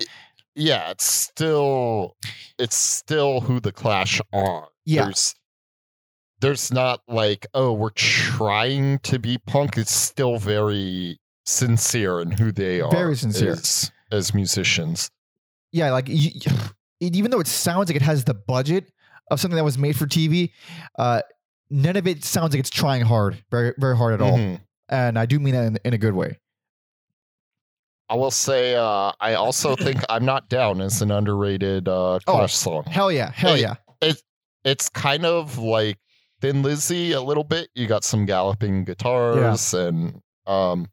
[0.56, 2.16] Yeah, it's still
[2.58, 4.68] it's still who the Clash are.
[4.84, 5.04] Yeah.
[5.04, 5.34] There's
[6.40, 9.76] there's not like, oh, we're trying to be punk.
[9.78, 12.90] It's still very sincere in who they are.
[12.90, 13.52] Very sincere.
[13.52, 15.10] as, as musicians.
[15.72, 16.30] yeah, like you,
[17.00, 18.90] even though it sounds like it has the budget
[19.30, 20.52] of something that was made for TV,
[20.98, 21.20] uh,
[21.70, 24.38] none of it sounds like it's trying hard, very very hard at all.
[24.38, 24.60] Mhm.
[24.88, 26.38] And I do mean that in, in a good way.
[28.08, 32.46] I will say, uh, I also think I'm not down as an underrated uh, Oh.
[32.46, 32.84] Song.
[32.84, 33.62] Hell yeah, hell Hey.
[33.62, 33.74] yeah.
[34.64, 35.98] It's kind of like
[36.40, 37.68] Thin Lizzy a little bit.
[37.76, 40.88] You got some galloping guitars and um,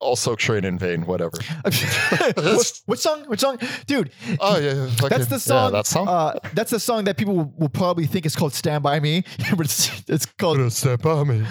[0.00, 1.36] also Train in Vain, whatever.
[1.62, 3.22] what, what song?
[3.26, 4.10] What song, dude?
[4.40, 5.72] Oh yeah, yeah, That's fucking- the yeah, song.
[5.72, 6.08] that song.
[6.08, 9.22] Uh, that's the song that people will, will probably think is called "Stand by Me,"
[9.56, 11.44] but it's it's called "Stand by me.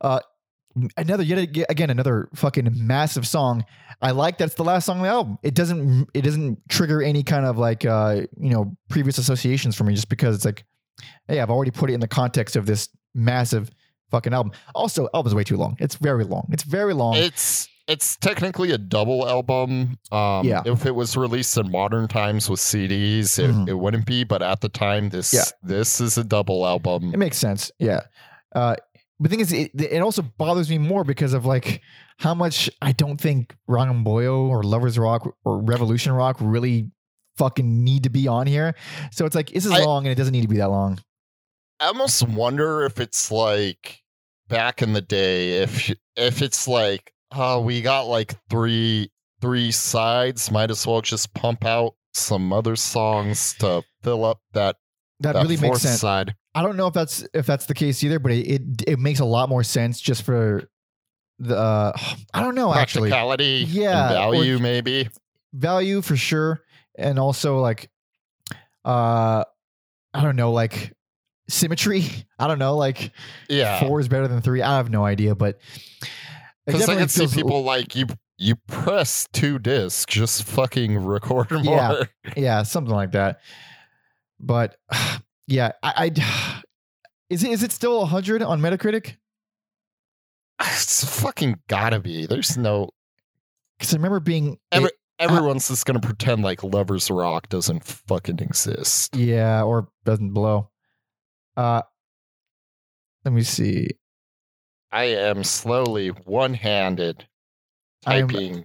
[0.00, 0.18] uh,
[0.96, 1.38] another yet
[1.70, 3.64] again another fucking massive song.
[4.02, 5.38] I like that's the last song on the album.
[5.42, 9.84] It doesn't it doesn't trigger any kind of like uh you know previous associations for
[9.84, 10.64] me just because it's like
[11.28, 13.70] hey I've already put it in the context of this massive
[14.10, 14.52] fucking album.
[14.74, 15.76] Also, album's way too long.
[15.80, 16.46] It's very long.
[16.52, 17.16] It's very long.
[17.16, 19.96] It's it's technically a double album.
[20.10, 20.62] Um, Yeah.
[20.66, 23.68] If it was released in modern times with CDs, it, Mhm.
[23.68, 24.24] it wouldn't be.
[24.24, 25.44] But at the time, this Yeah.
[25.62, 27.14] this is a double album.
[27.14, 27.70] It makes sense.
[27.78, 28.00] Yeah.
[28.54, 28.74] Uh,
[29.18, 31.80] the thing is, it, it also bothers me more because of like
[32.18, 36.90] how much I don't think Wrong 'Em Boyo or Lovers Rock or Revolution Rock really
[37.38, 38.74] fucking need to be on here.
[39.12, 40.98] So it's like this is I- long and it doesn't need to be that long.
[41.78, 44.02] I almost wonder if it's like
[44.48, 49.10] back in the day, if if it's like, oh, we got like three
[49.40, 54.76] three sides, might as well just pump out some other songs to fill up that
[55.20, 56.00] That, that really makes sense.
[56.00, 56.34] side.
[56.54, 59.20] I don't know if that's if that's the case either, but it it, it makes
[59.20, 60.68] a lot more sense just for
[61.38, 61.92] the uh,
[62.34, 65.08] I don't know actually Practicality, Yeah, value, maybe.
[65.52, 66.60] value for sure,
[66.98, 67.90] and also like
[68.84, 69.44] uh
[70.14, 70.92] I don't know like
[71.48, 72.04] symmetry.
[72.38, 73.12] I don't know like
[73.48, 74.62] Yeah, four is better than three.
[74.62, 75.60] I have no idea, but
[76.66, 78.06] because I can see people like you.
[78.38, 81.64] You press two discs, just fucking record more.
[81.64, 82.02] Yeah.
[82.36, 83.40] yeah, something like that.
[84.40, 84.76] But
[85.46, 86.62] yeah, I, I
[87.30, 89.16] is it is it still hundred on Metacritic?
[90.60, 92.26] It's fucking gotta be.
[92.26, 92.88] There's no
[93.78, 99.14] Because I remember being Every- everyone's just gonna pretend like Lovers Rock doesn't fucking exist.
[99.16, 100.70] yeah, or doesn't blow.
[101.56, 101.82] Uh,
[103.24, 103.88] let me see.
[104.92, 107.26] I am slowly one-handed
[108.02, 108.64] typing.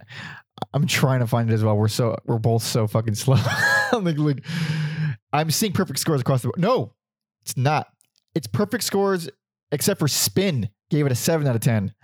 [0.72, 1.76] I'm trying to find it as well.
[1.76, 3.36] We're so we're both so fucking slow.
[3.92, 4.44] like, like,
[5.32, 6.60] I'm seeing perfect scores across the board.
[6.60, 6.94] No,
[7.42, 7.88] it's not.
[8.34, 9.28] It's perfect scores
[9.70, 11.94] except for Spin gave it a seven out of ten.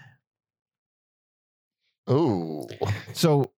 [2.10, 2.66] Ooh,
[3.12, 3.52] So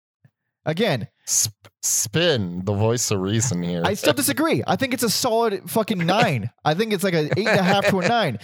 [0.66, 3.82] again, Sp- spin the voice of reason here.
[3.84, 4.62] I still disagree.
[4.66, 6.50] I think it's a solid fucking nine.
[6.64, 8.38] I think it's like an eight and a half to a nine.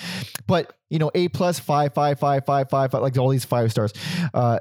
[0.46, 3.72] But you know, A plus five, five, five, five, five, five, like all these five
[3.72, 3.92] stars.
[4.32, 4.60] Uh,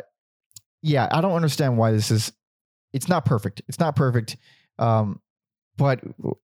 [0.82, 2.32] yeah, I don't understand why this is.
[2.94, 3.62] It's not perfect.
[3.68, 4.38] It's not perfect.
[4.80, 5.20] Um,
[5.78, 6.02] but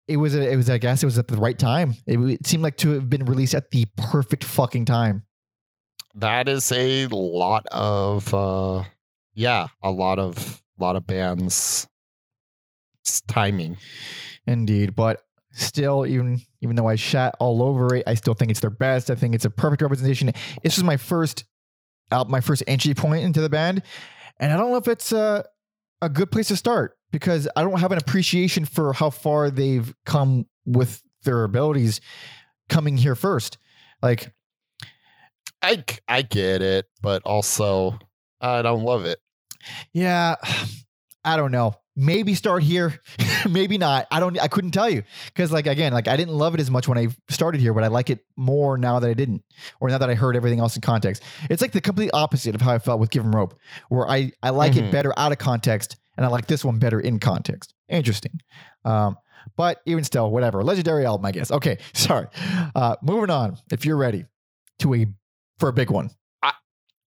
[0.08, 0.36] it was.
[0.36, 0.70] A, it was.
[0.70, 1.96] I guess it was at the right time.
[2.06, 5.24] It, it seemed like to have been released at the perfect fucking time.
[6.16, 8.84] that is a lot of uh
[9.34, 11.88] yeah, a lot of lot of bands
[13.28, 13.78] timing.
[14.48, 15.22] Indeed, but
[15.52, 19.10] still, even even though I shat all over it, I still think it's their best.
[19.10, 20.32] I think it's a perfect representation.
[20.64, 21.46] This was my first,
[22.12, 23.84] uh, my first entry point into the band,
[24.40, 25.46] and I don't know if it's a
[26.02, 29.94] a good place to start because I don't have an appreciation for how far they've
[30.06, 32.02] come with their abilities
[32.70, 33.58] coming here first.
[34.02, 34.34] Like,
[35.62, 38.00] I I get it, but also
[38.40, 39.20] I don't love it.
[39.94, 40.36] yeah,
[41.24, 41.76] I don't know.
[41.96, 43.00] Maybe start here,
[43.50, 44.08] maybe not.
[44.10, 44.40] I don't.
[44.42, 46.98] I couldn't tell you because, like, again, like I didn't love it as much when
[46.98, 49.44] I started here, but I like it more now that I didn't,
[49.82, 51.22] or now that I heard everything else in context.
[51.50, 53.60] It's like the complete opposite of how I felt with Give 'Em Rope,
[53.90, 54.92] where I I like it Mhm.
[54.92, 57.74] better out of context, and I like this one better in context.
[57.90, 58.40] Interesting.
[58.86, 59.18] Um,
[59.58, 60.64] but even still, whatever.
[60.64, 61.52] Legendary album, I guess.
[61.52, 62.28] Okay, sorry.
[62.76, 63.58] Uh, moving on.
[63.72, 64.26] If you're ready
[64.80, 65.06] to a
[65.60, 66.10] for a big one.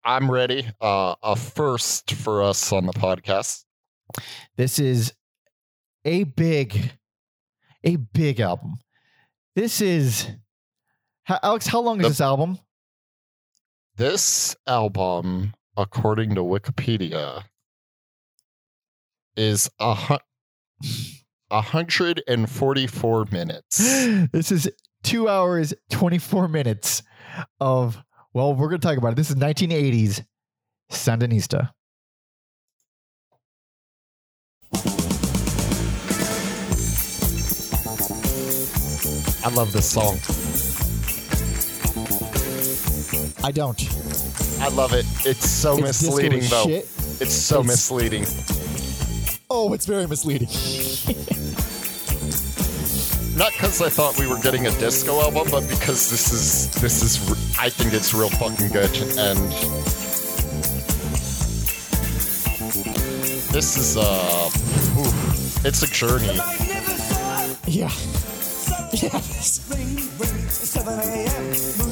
[0.07, 0.67] I'm ready.
[0.79, 3.63] Uh a first for us on the podcast.
[4.55, 5.13] This is
[6.05, 6.91] a big,
[7.83, 8.75] a big album.
[9.55, 10.27] This is
[11.23, 11.65] how, Alex.
[11.65, 12.59] How long is The- this album?
[13.97, 17.43] This album, according to Wikipedia,
[19.37, 20.17] is a hu-
[21.49, 23.77] 144 minutes.
[24.31, 24.69] this is
[25.03, 27.03] two hours twenty four minutes
[27.59, 27.97] of.
[28.33, 29.15] Well, we're gonna talk about it.
[29.15, 30.25] This is 1980s
[30.91, 31.71] Sandinista.
[39.43, 40.15] I love this song.
[43.43, 43.79] I don't.
[44.61, 45.05] I love it.
[45.25, 46.63] It's so It's misleading, though.
[46.65, 46.83] shit.
[47.21, 48.25] It's so It's- misleading.
[49.49, 50.47] Oh, it's very misleading.
[53.37, 57.03] Not because I thought we were getting a disco album, but because this is this
[57.03, 57.59] is.
[57.59, 59.37] I think it's real fucking good, and
[63.51, 64.49] this is uh,
[64.97, 66.39] ooh, it's a journey.
[67.67, 67.91] Yeah.
[68.93, 69.59] Yes.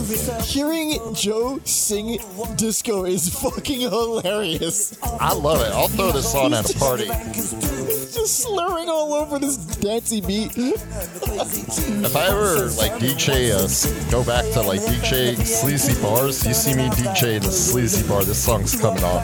[0.04, 2.20] Hearing Joe sing
[2.58, 4.98] disco is fucking hilarious.
[5.02, 5.72] I love it.
[5.72, 7.06] I'll throw this on at a party.
[7.06, 10.52] Just slurring all over this dancey beat.
[10.58, 16.74] If I ever like DJ, uh, go back to like DJ sleazy bars, you see
[16.76, 18.26] me DJ in a sleazy bar.
[18.26, 19.24] This song's coming on.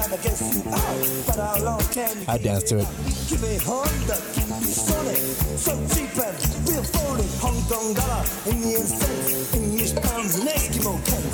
[2.28, 2.88] I dance to it.
[9.90, 11.32] So cheap and real phony.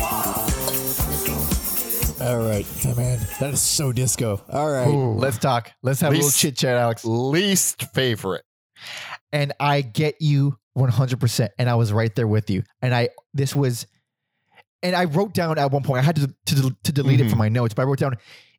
[0.00, 1.64] Hong Kong dollar, Indian cents, English pounds, and Eskimo
[2.04, 2.20] pence.
[2.20, 2.66] All right,
[2.96, 4.40] man, that is so disco.
[4.50, 5.72] All right, Ooh, let's talk.
[5.82, 7.04] Let's have a little chit chat, Alex.
[7.04, 8.44] Least favorite.
[9.32, 11.48] And I get you 100%.
[11.58, 12.62] And I was right there with you.
[12.80, 13.86] And I, this was,
[14.82, 17.30] and I wrote down at one point, I had to, to, to delete it Mhm.
[17.30, 18.16] from my notes, but I wrote down,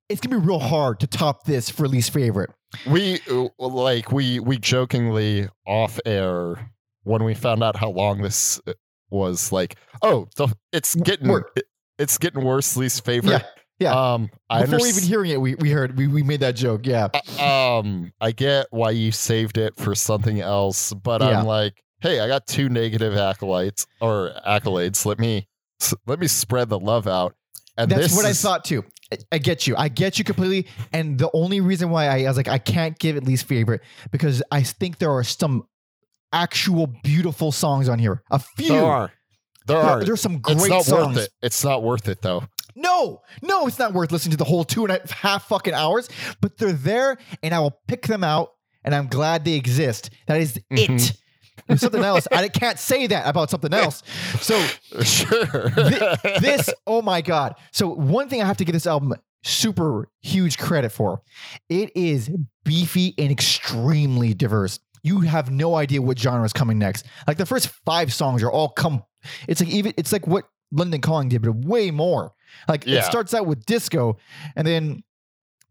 [0.10, 2.52] it's going to be real hard to top this for least favorite.
[2.86, 6.72] We uh, like we we jokingly off air
[7.06, 8.74] when we found out how long this uh,
[9.10, 11.66] was like, oh, the, it's getting it-
[11.98, 12.76] it's getting worse.
[12.76, 13.32] Least favorite.
[13.32, 13.44] Yeah,
[13.80, 14.14] yeah.
[14.14, 14.98] Um, I Before understand.
[14.98, 16.86] even hearing it, we, we heard, we, we made that joke.
[16.86, 17.08] Yeah.
[17.40, 21.40] um, I get why you saved it for something else, but Yeah.
[21.40, 25.06] I'm like, hey, I got two negative acolytes or accolades.
[25.06, 25.48] Let me
[26.06, 27.36] let me spread the love out.
[27.78, 28.84] And That's what I thought too.
[29.12, 29.76] I- I get you.
[29.78, 30.68] I get you completely.
[30.92, 33.82] And the only reason why I, I was like, I can't give it least favorite
[34.12, 35.68] because I think there are some
[36.34, 38.24] actual beautiful songs on here.
[38.32, 38.70] A few.
[38.70, 39.12] There are,
[39.68, 40.04] there There- are.
[40.04, 41.16] there's some great it's not songs.
[41.18, 41.32] worth it.
[41.42, 42.44] It's not worth it though.
[42.76, 46.10] No, no, it's not worth listening to the whole two and a half fucking hours,
[46.42, 48.50] but they're there and I will pick them out
[48.84, 50.10] and I'm glad they exist.
[50.28, 50.90] That is it.
[50.90, 51.18] Mhm.
[51.68, 52.28] There's something else.
[52.34, 54.04] I can't say that about something else.
[54.42, 54.60] So
[55.04, 55.70] Sure.
[55.70, 57.56] Thi- this, oh my God.
[57.72, 59.14] So, one thing I have to give this album
[59.44, 61.22] super huge credit for
[61.70, 62.30] it is
[62.66, 64.80] beefy and extremely diverse.
[65.06, 67.06] You have no idea what genre is coming next.
[67.28, 69.04] Like the first five songs are all come.
[69.48, 72.34] It's like even it's like what London Calling did, but way more.
[72.68, 74.18] Like it starts out with disco,
[74.56, 75.04] and then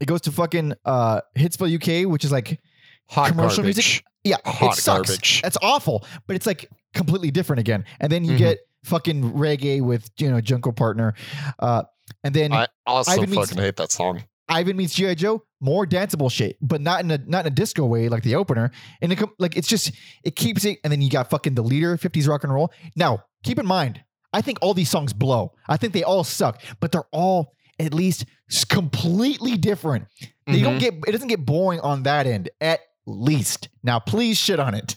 [0.00, 1.74] it goes to fucking uh Hitsville
[2.04, 2.60] UK, which is like
[3.08, 3.76] hot commercial garbage.
[3.76, 4.04] music?
[4.24, 5.08] yeah, Hot it sucks.
[5.08, 5.42] garbage.
[5.42, 7.84] That's awful, but it's like completely different again.
[8.00, 8.38] And then you Mhm.
[8.38, 11.14] get fucking reggae with you know Junco Partner,
[11.58, 11.82] uh,
[12.22, 14.22] and then I also Ivan meets- fucking hate that song.
[14.48, 17.84] Ivan meets GI Joe, more danceable shit, but not in a not in a disco
[17.86, 18.70] way like the opener.
[19.00, 19.92] And it com- like it's just
[20.22, 20.78] it keeps it.
[20.84, 22.70] And then you got fucking the leader, 50s rock and roll.
[22.96, 25.52] Now keep in mind, I think all these songs blow.
[25.68, 28.26] I think they all suck, but they're all at least
[28.68, 30.06] completely different.
[30.46, 30.80] They don't Mhm.
[30.80, 33.68] get it doesn't get boring on that end at least.
[33.82, 34.96] Now please shit on it.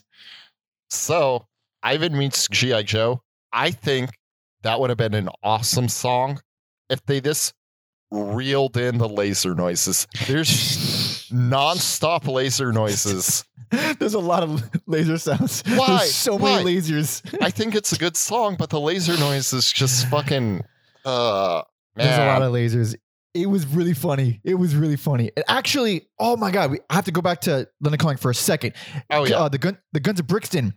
[0.90, 1.48] So
[1.84, 2.84] Ivan meets G.I.
[2.84, 3.22] Joe.
[3.54, 4.10] I think
[4.64, 6.42] that would have been an awesome song
[6.90, 7.54] if they just
[8.12, 10.08] reeled in the laser noises.
[10.28, 13.44] There's nonstop laser noises.
[14.00, 15.62] There's a lot of laser sounds.
[15.68, 15.98] Why?
[16.00, 16.64] There's so Why?
[16.64, 17.22] many lasers.
[17.42, 20.64] I think it's a good song, but the laser noises just fucking
[21.06, 21.62] uh
[21.96, 22.06] man.
[22.08, 22.96] There's a lot of lasers.
[23.34, 24.40] It was really funny.
[24.44, 25.32] It was really funny.
[25.36, 28.32] And actually, oh my god, we I have to go back to London Calling for
[28.32, 28.74] a second.
[29.12, 29.36] oh yeah.
[29.36, 30.74] Uh, the gun, the Guns of Brixton.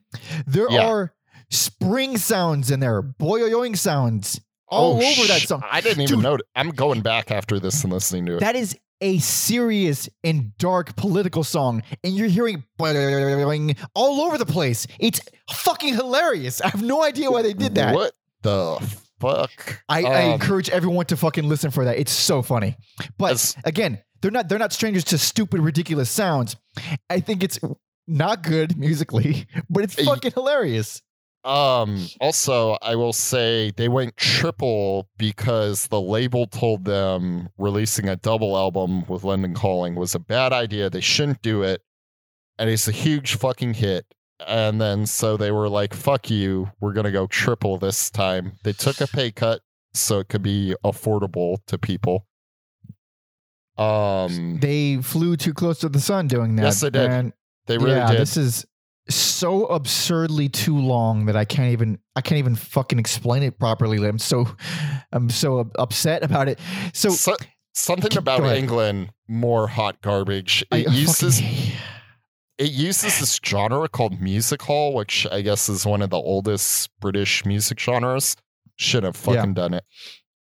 [0.46, 0.86] There Yeah.
[0.86, 1.14] are
[1.50, 5.62] spring sounds in there, boyoyoing sounds all Oh, over that song.
[5.70, 6.22] I didn't even Dude.
[6.22, 6.38] know.
[6.56, 8.40] I'm going back after this and listening to it.
[8.40, 14.46] That is a serious and dark political song, and you're hearing boing all over the
[14.46, 14.86] place.
[14.98, 16.60] It's fucking hilarious.
[16.60, 17.94] I have no idea why they did that.
[17.94, 18.12] What
[18.42, 18.78] the
[19.20, 19.82] fuck?
[19.88, 21.98] I, I Um, encourage everyone to fucking listen for that.
[21.98, 22.76] It's so funny.
[23.18, 26.56] But again, they're not they're not strangers to stupid, ridiculous sounds.
[27.08, 27.58] I think it's
[28.06, 31.00] not good musically, but it's fucking hilarious.
[31.42, 38.16] Um, also, I will say they went triple because the label told them releasing a
[38.16, 40.90] double album with London Calling was a bad idea.
[40.90, 41.82] They shouldn't do it.
[42.58, 44.04] And it's a huge fucking hit.
[44.46, 48.52] And then so they were like, fuck you, we're going to go triple this time.
[48.64, 49.60] They took a pay cut
[49.94, 52.26] so it could be affordable to people.
[53.78, 56.64] Um, They flew too close to the sun doing that.
[56.64, 57.08] Yes, they did.
[57.08, 57.32] man.
[57.66, 58.20] they really yeah, did.
[58.20, 58.66] this is
[59.14, 63.96] so absurdly too long that I can't even I can't even fucking explain it properly.
[64.06, 64.46] I'm so
[65.12, 66.58] I'm so upset about it.
[66.92, 67.36] So So-
[67.74, 70.62] something about England more hot garbage.
[70.72, 71.74] It fucking uses hate-
[72.58, 76.90] it uses this genre called music hall, which I guess is one of the oldest
[77.00, 78.36] British music genres.
[78.76, 79.34] Should have Yeah.
[79.36, 79.84] fucking done it.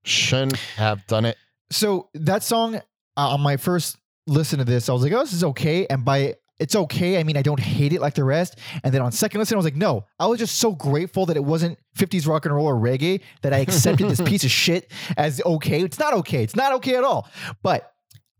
[0.03, 1.37] Shouldn't have done it.
[1.69, 2.79] So that song uh,
[3.17, 6.35] on my first listen to this, I was like, "Oh, this is okay." And by
[6.59, 8.57] it's okay, I mean I don't hate it like the rest.
[8.83, 11.37] And then on second listen, I was like, "No." I was just so grateful that
[11.37, 14.91] it wasn't 50s rock and roll or reggae that I accepted this piece of shit
[15.17, 15.81] as okay.
[15.83, 16.43] It's not okay.
[16.43, 17.29] It's not okay at all.
[17.63, 17.91] But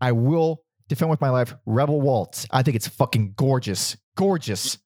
[0.02, 2.48] I will defend with my life Rebel Waltz.
[2.52, 4.78] I think it's fucking gorgeous, gorgeous.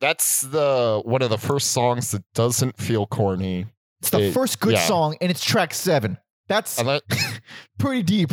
[0.00, 3.66] That's the one of the first songs that doesn't feel corny.
[4.00, 4.86] It's the It- first good yeah.
[4.86, 6.16] song, and it's track seven.
[6.48, 7.02] That's that,
[7.78, 8.32] pretty deep.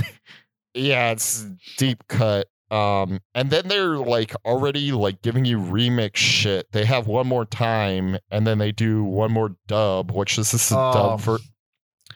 [0.73, 1.45] yeah, it's
[1.77, 2.47] deep cut.
[2.69, 6.71] Um, and then they're like already like giving you remix shit.
[6.71, 10.71] They have one more time, and then they do one more dub, which is this
[10.71, 10.93] Oh.
[10.93, 11.39] dub for.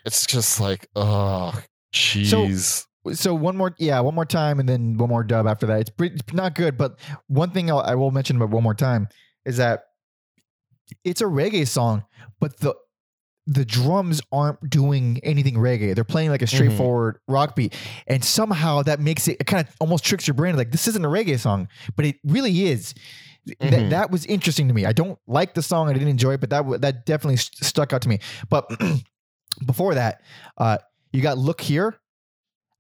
[0.06, 1.54] It's just like, oh,
[1.94, 2.86] jeez.
[3.14, 5.90] so one more yeah one more time and then one more dub after that it's
[5.90, 9.08] pretty it's not good but one thing I'll, i will mention about one more time
[9.44, 9.86] is that
[11.04, 12.04] it's a reggae song
[12.40, 12.76] but the
[13.48, 15.96] the drums aren't doing anything reggae.
[15.96, 17.74] They're playing like a straightforward rock beat.
[18.08, 20.56] And somehow that makes it, it kind of almost tricks your brain.
[20.56, 22.94] Like, this isn't a reggae song, but it really is.
[23.48, 23.90] Th- Mhm.
[23.90, 24.86] that was interesting to me.
[24.86, 25.90] I don't like the song.
[25.90, 28.20] I didn't enjoy it, but that, that definitely st- stuck out to me.
[28.50, 28.70] But
[29.66, 30.22] before that,
[30.58, 30.78] uh,
[31.12, 31.96] you got Look Here.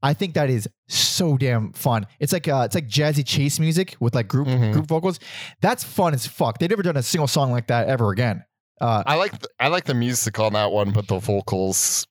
[0.04, 2.08] I think that is so damn fun.
[2.20, 4.74] It's like uh, it's like jazzy chase music with like group Mhm.
[4.74, 5.20] group vocals.
[5.62, 6.58] That's fun as fuck.
[6.58, 8.44] They've never done a single song like that ever again.
[8.82, 12.08] Uh, I like the, I like the music on that one, but the vocals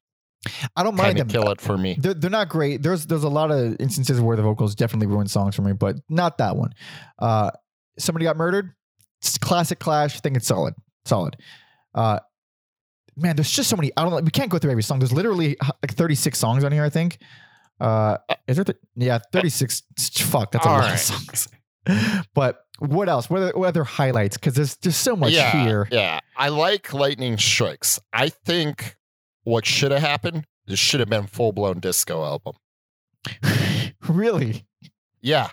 [0.76, 1.28] I don't mind them.
[1.28, 1.96] kill it for me.
[1.98, 2.82] They're, they're not great.
[2.82, 5.96] There's there's a lot of instances where the vocals definitely ruin songs for me, but
[6.08, 6.72] not that one.
[7.18, 7.50] Uh,
[7.98, 8.72] somebody got murdered.
[9.20, 10.16] It's classic Clash.
[10.16, 11.36] I think it's solid, solid.
[11.94, 12.20] Uh,
[13.16, 13.90] man, there's just so many.
[13.96, 14.20] I don't know.
[14.20, 14.98] We can't go through every song.
[14.98, 16.84] There's literally uh, like 36 songs on here.
[16.84, 17.18] I think.
[17.78, 18.16] Uh,
[18.46, 18.64] is there?
[18.64, 19.82] Th- yeah, 36.
[20.18, 20.94] Fuck, that's a All lot right.
[20.94, 21.48] of songs.
[22.34, 23.28] but what else?
[23.28, 24.36] What other, what other highlights?
[24.36, 25.88] Because there's just so much yeah, here.
[25.90, 26.20] yeah.
[26.36, 28.00] I like lightning strikes.
[28.12, 28.96] I think
[29.44, 30.46] what should have happened.
[30.66, 32.54] This should have been full blown disco album.
[34.08, 34.64] really?
[35.20, 35.48] Yeah,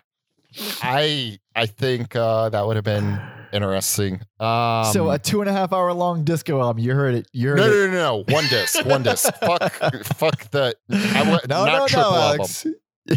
[0.81, 3.19] I I think uh, that would have been
[3.51, 4.21] interesting.
[4.39, 6.81] Um, so a two and a half hour long disco album.
[6.83, 7.27] You heard it.
[7.33, 7.69] You heard no, it.
[7.69, 9.33] no, no, no, one disc, one disc.
[9.41, 9.73] fuck,
[10.15, 10.75] fuck the.
[10.89, 12.39] I no, not no, triple no, album.
[12.39, 12.67] Alex.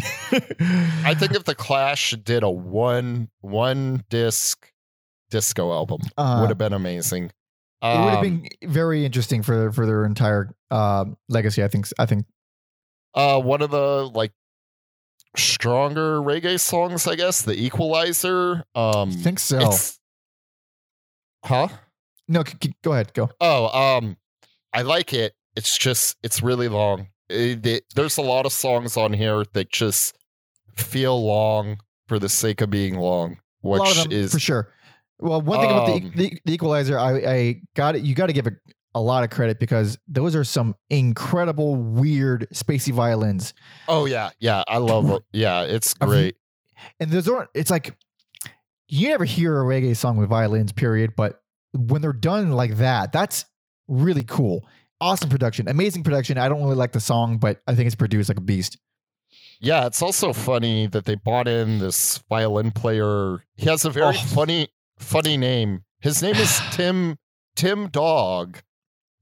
[1.05, 4.71] I think if the Clash did a one one disc
[5.29, 7.25] disco album, Uh, would have been amazing.
[7.25, 7.31] it
[7.83, 11.63] would have Um, been very interesting for their, for their entire um, legacy.
[11.63, 11.87] I think.
[11.99, 12.25] I think.
[13.13, 14.31] uh one of the like
[15.37, 18.63] stronger reggae songs, I guess, the Equalizer.
[18.75, 19.71] Um, I think so.
[21.45, 21.67] huh?
[22.27, 23.13] No, c- c- go ahead.
[23.13, 23.29] Go.
[23.39, 23.67] Oh,
[23.97, 24.17] um,
[24.73, 25.33] I like it.
[25.55, 27.07] It's just it's really long.
[27.31, 30.15] It- it- there's a lot of songs on here that just
[30.75, 31.77] feel long
[32.07, 34.73] for the sake of being long, a which is for sure.
[35.19, 38.01] Well, one thing about the, Um, the, the Equalizer, I, I got it.
[38.03, 38.55] You got to give it
[38.95, 43.53] a lot of credit because those are some incredible, weird, spacey violins,
[43.87, 45.21] oh yeah, yeah, I love it.
[45.31, 46.35] Yeah, it's great.
[46.99, 47.49] and those aren't.
[47.53, 47.95] It's like
[48.89, 51.13] you never hear a reggae song with violins, period.
[51.15, 51.39] But
[51.73, 53.45] when they're done like that, that's
[53.87, 54.67] really cool.
[55.01, 56.37] Awesome production, amazing production.
[56.37, 58.77] I don't really like the song, but I think it's produced like a beast.
[59.59, 63.43] Yeah, it's also funny that they bought in this violin player.
[63.57, 64.25] He has a very Oh.
[64.27, 65.83] funny, funny name.
[65.99, 67.17] His name is Tim
[67.55, 68.59] Tim Dog,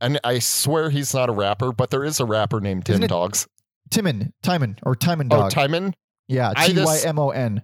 [0.02, 3.48] and I swear he's not a rapper, but there is a rapper named Tim Dogs.
[3.90, 5.52] Timon, Timon, or Timon Oh, Dog.
[5.52, 5.96] Timon.
[6.28, 7.64] yeah, T Y M O N.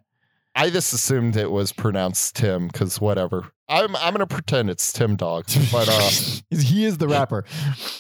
[0.55, 3.51] I just assumed it was pronounced Tim because whatever.
[3.67, 6.09] I'm I'm gonna pretend it's Tim Dog, but uh,
[6.57, 7.45] he is the rapper.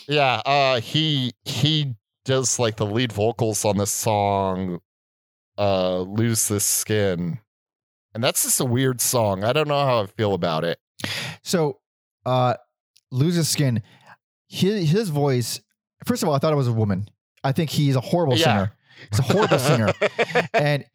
[0.07, 4.79] yeah, uh, he he does like the lead vocals on this song,
[5.57, 7.39] uh, "Lose This Skin,"
[8.13, 9.43] and that's just a weird song.
[9.43, 10.79] I don't know how I feel about it.
[11.43, 11.79] So,
[12.25, 12.55] uh,
[13.11, 13.81] lose his skin.
[14.47, 15.59] His his voice.
[16.05, 17.09] First of all, I thought it was a woman.
[17.43, 18.43] I think he's a horrible Yeah.
[18.45, 18.71] singer.
[19.09, 19.93] He's a horrible singer,
[20.53, 20.85] and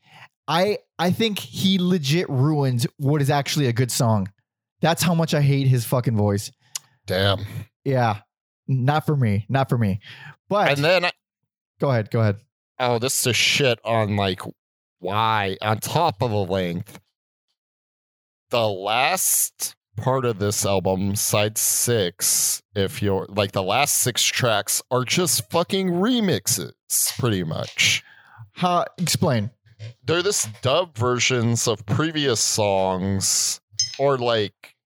[0.50, 4.32] I I think he legit ruins what is actually a good song.
[4.80, 6.50] That's how much I hate his fucking voice.
[7.06, 7.46] Damn.
[7.84, 8.22] Yeah,
[8.66, 9.46] not for me.
[9.48, 10.00] Not for me.
[10.48, 11.10] But And then
[11.78, 12.10] go ahead.
[12.10, 12.38] Go ahead.
[12.80, 14.42] oh, this is shit on like
[14.98, 16.98] why on top of the length.
[18.50, 24.82] The last part of this album, side six, if you're like the last six tracks
[24.90, 26.72] are just fucking remixes,
[27.20, 28.02] pretty much.
[28.54, 29.50] How explain?
[30.04, 33.60] They're this dub versions of previous songs
[33.98, 34.76] or like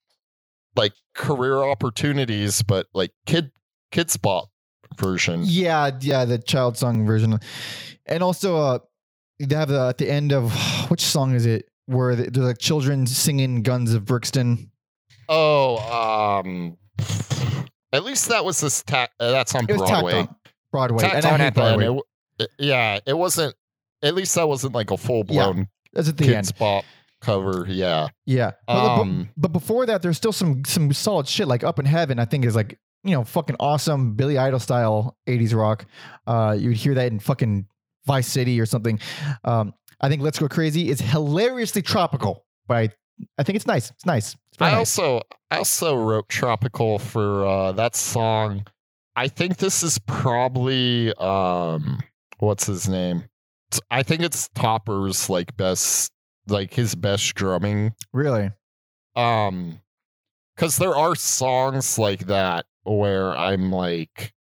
[0.76, 3.50] like career opportunities, but like kid
[3.90, 4.48] kids bop
[4.96, 5.42] version.
[5.44, 7.38] Yeah, yeah, the child song version,
[8.06, 8.78] and also uh,
[9.40, 10.52] they have the at the end of
[10.90, 14.70] which song is it where the- they're like children singing "Guns of Brixton."
[15.28, 15.78] Oh,
[16.38, 16.76] um,
[17.92, 18.82] at least that was this.
[18.82, 20.20] Ta- uh, that's on It was Broadway.
[20.20, 20.34] on
[20.70, 21.76] Broadway, Tacked and on hate at the end.
[21.78, 22.00] Broadway.
[22.40, 23.54] It- yeah, it wasn't.
[24.04, 26.56] At least that wasn't like a full blown That's at the kids end.
[26.56, 26.84] pop
[27.20, 27.64] cover.
[27.68, 28.08] Yeah.
[28.26, 31.78] Yeah, but, Um, but, but before that, there's still some some solid shit like "Up
[31.78, 35.86] in Heaven." I think is like you know fucking awesome Billy Idol style '80s rock.
[36.26, 37.66] Uh, you would hear that in fucking
[38.06, 39.00] Vice City or something.
[39.44, 42.88] Um, I think "Let's Go Crazy" is hilariously tropical, but I,
[43.38, 43.90] I think it's nice.
[43.90, 44.36] It's nice.
[44.52, 44.78] It's I nice.
[44.98, 48.66] also I also wrote tropical for uh, that song.
[49.16, 52.00] I think this is probably um
[52.38, 53.24] what's his name?
[53.90, 56.12] I think it's Topper's like best
[56.46, 57.92] like his best drumming.
[58.12, 58.50] really.
[59.16, 59.80] Um
[60.56, 64.34] cuz there are songs like that where I'm like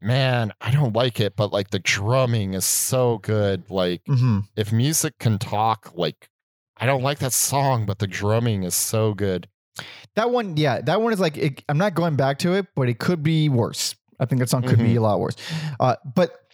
[0.00, 4.72] man, I don't like it but like the drumming is so good like hmm if
[4.72, 6.28] music can talk like
[6.76, 9.48] I don't like that song but the drumming is so good.
[10.14, 12.88] That one, yeah, that one is like it, I'm not going back to it, but
[12.88, 13.94] it could be worse.
[14.18, 15.36] I think that song could be a lot worse.
[15.78, 16.47] Uh, but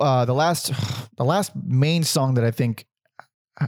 [0.00, 0.72] uh, the last,
[1.16, 2.86] the last main song that I think,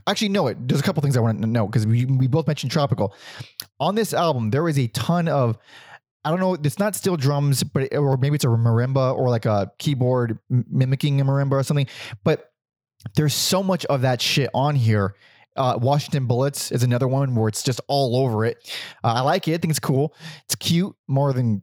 [0.07, 0.69] actually, no, it.
[0.69, 3.15] There's a couple things I want to know because we we both mentioned tropical.
[3.81, 5.59] On this album, there is a ton of.
[6.25, 6.55] I don't know.
[6.55, 11.21] It's not steel drums, but or maybe it's a marimba or like a keyboard mimicking
[11.21, 11.87] a marimba or something.
[12.25, 12.51] But
[13.15, 15.15] there's so much of that shit on here.
[15.55, 18.59] Uh, Washington Bullets is another one where it's just all over it.
[19.05, 19.55] Uh, I like it.
[19.55, 20.15] I think it's cool.
[20.45, 21.63] It's cute more than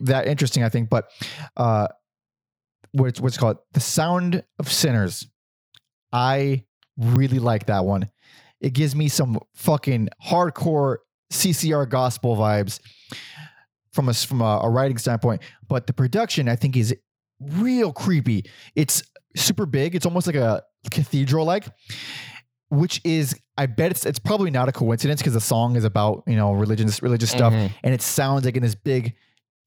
[0.00, 0.90] that interesting, I think.
[0.90, 1.08] But
[1.56, 1.88] uh,
[2.92, 5.26] what's what's called the sound of sinners.
[6.12, 6.64] I
[6.96, 8.10] really like that one.
[8.60, 10.98] It gives me some fucking hardcore
[11.32, 12.80] CCR gospel vibes
[13.92, 15.42] from a from a, a writing standpoint.
[15.68, 16.94] But the production, I think, is
[17.40, 18.44] real creepy.
[18.76, 19.02] It's
[19.36, 19.94] super big.
[19.94, 21.66] It's almost like a cathedral like
[22.68, 26.24] which is I bet it's it's probably not a coincidence because the song is about
[26.26, 27.70] you know religious religious stuff Mhm.
[27.84, 29.14] and it sounds like in this big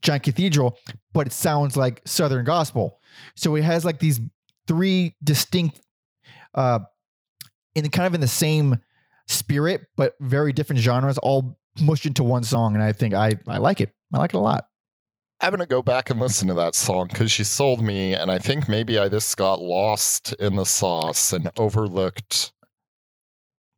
[0.01, 0.77] giant cathedral,
[1.13, 2.99] but it sounds like Southern gospel.
[3.35, 4.19] So it has like these
[4.67, 5.81] three distinct,
[6.53, 6.79] uh,
[7.75, 8.79] in the, kind of in the same
[9.27, 12.75] spirit, but very different genres, all mushed into one song.
[12.75, 13.93] And I think I I like it.
[14.13, 14.67] I like it a lot.
[15.41, 18.39] I'm gonna go back and listen to that song because she sold me, and I
[18.39, 22.53] think maybe I just got lost in the sauce and overlooked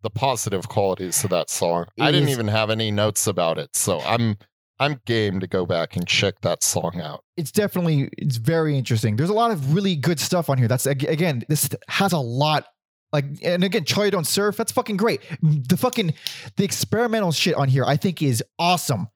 [0.03, 1.85] the positive qualities of that song.
[1.99, 4.37] I didn't is- even have any notes about it, so I'm
[4.79, 7.23] I'm game to go back and check that song out.
[7.35, 9.15] It's definitely it's very interesting.
[9.15, 10.67] There's a lot of really good stuff on here.
[10.67, 12.65] That's again, this has a lot.
[13.13, 14.57] Like and again, Charlie Don't Surf.
[14.57, 15.21] That's fucking great.
[15.41, 16.13] The fucking
[16.57, 19.07] the experimental shit on here, I think, is awesome.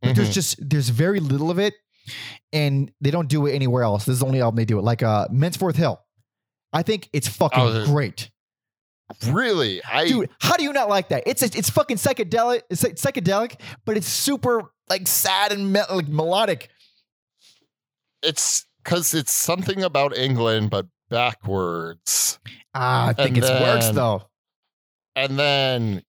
[0.00, 0.34] but there's Mhm.
[0.34, 1.74] just there's very little of it
[2.52, 4.82] and they don't do it anywhere else this is the only album they do it
[4.82, 5.98] like uh Mensforth Hill
[6.74, 8.30] I think it's fucking Oh, great
[9.28, 11.24] really, I dude how do you not like that?
[11.26, 16.68] It's it's fucking psychedelic it's psychedelic but it's super like sad and me- like melodic.
[18.22, 22.38] It's because it's something about England, but backwards.
[22.74, 24.22] ah I think And it works then- though.
[25.16, 26.02] and then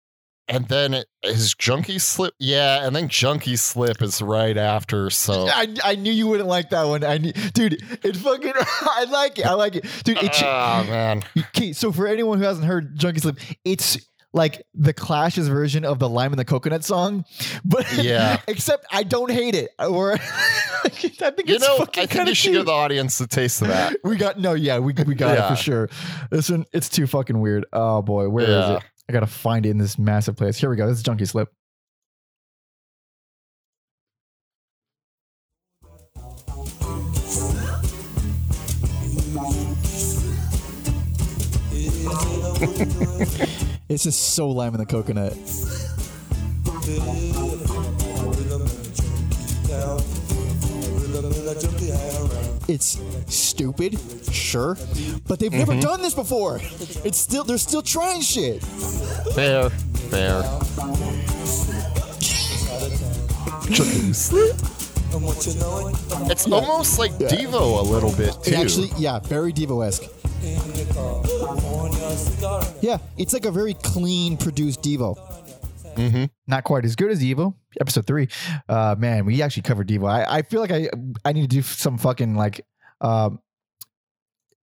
[0.47, 5.47] and then it, his junkie slip yeah and then junkie slip is right after so
[5.49, 7.73] I, I knew you wouldn't like that one I knew, dude
[8.03, 11.23] it fucking I like it I like it dude it, oh man
[11.55, 13.97] Okay, so for anyone who hasn't heard Junkie Slip, it's
[14.33, 17.23] like the Clash's version of the Lime and the Coconut song,
[17.65, 18.41] but Yeah.
[18.49, 19.69] except I don't hate it.
[19.79, 21.03] Or I think
[21.47, 22.59] you it's know fucking i think you should cute.
[22.59, 25.47] give the audience a taste of that We got no, yeah, we we got it
[25.47, 25.89] for sure.
[26.29, 27.65] This one, it's too fucking weird.
[27.71, 28.75] Oh boy, where is Yeah.
[28.77, 28.83] it?
[29.07, 30.57] I gotta find it in this massive place.
[30.57, 30.87] Here we go.
[30.87, 31.49] This is Junkie Slip.
[43.87, 45.33] It's just so lime in the coconut.
[52.67, 53.99] It's stupid,
[54.31, 54.77] sure,
[55.27, 55.81] but they've never mm-hmm.
[55.81, 56.59] done this before.
[57.05, 58.63] It's still they're still trying shit.
[59.33, 59.69] fair
[60.09, 60.41] fair
[66.29, 70.03] it's almost like devo a little bit It too actually, yeah, very Devo-esque.
[72.81, 75.17] Yeah, it's like a very clean produced Devo.
[75.95, 76.29] Mhm.
[76.47, 77.55] Not quite as good as Devo.
[77.79, 78.27] Episode three.
[78.69, 80.09] Uh, man, we actually covered Devo.
[80.09, 80.89] I, I feel like I
[81.23, 82.61] I need to do some fucking like
[83.01, 83.39] um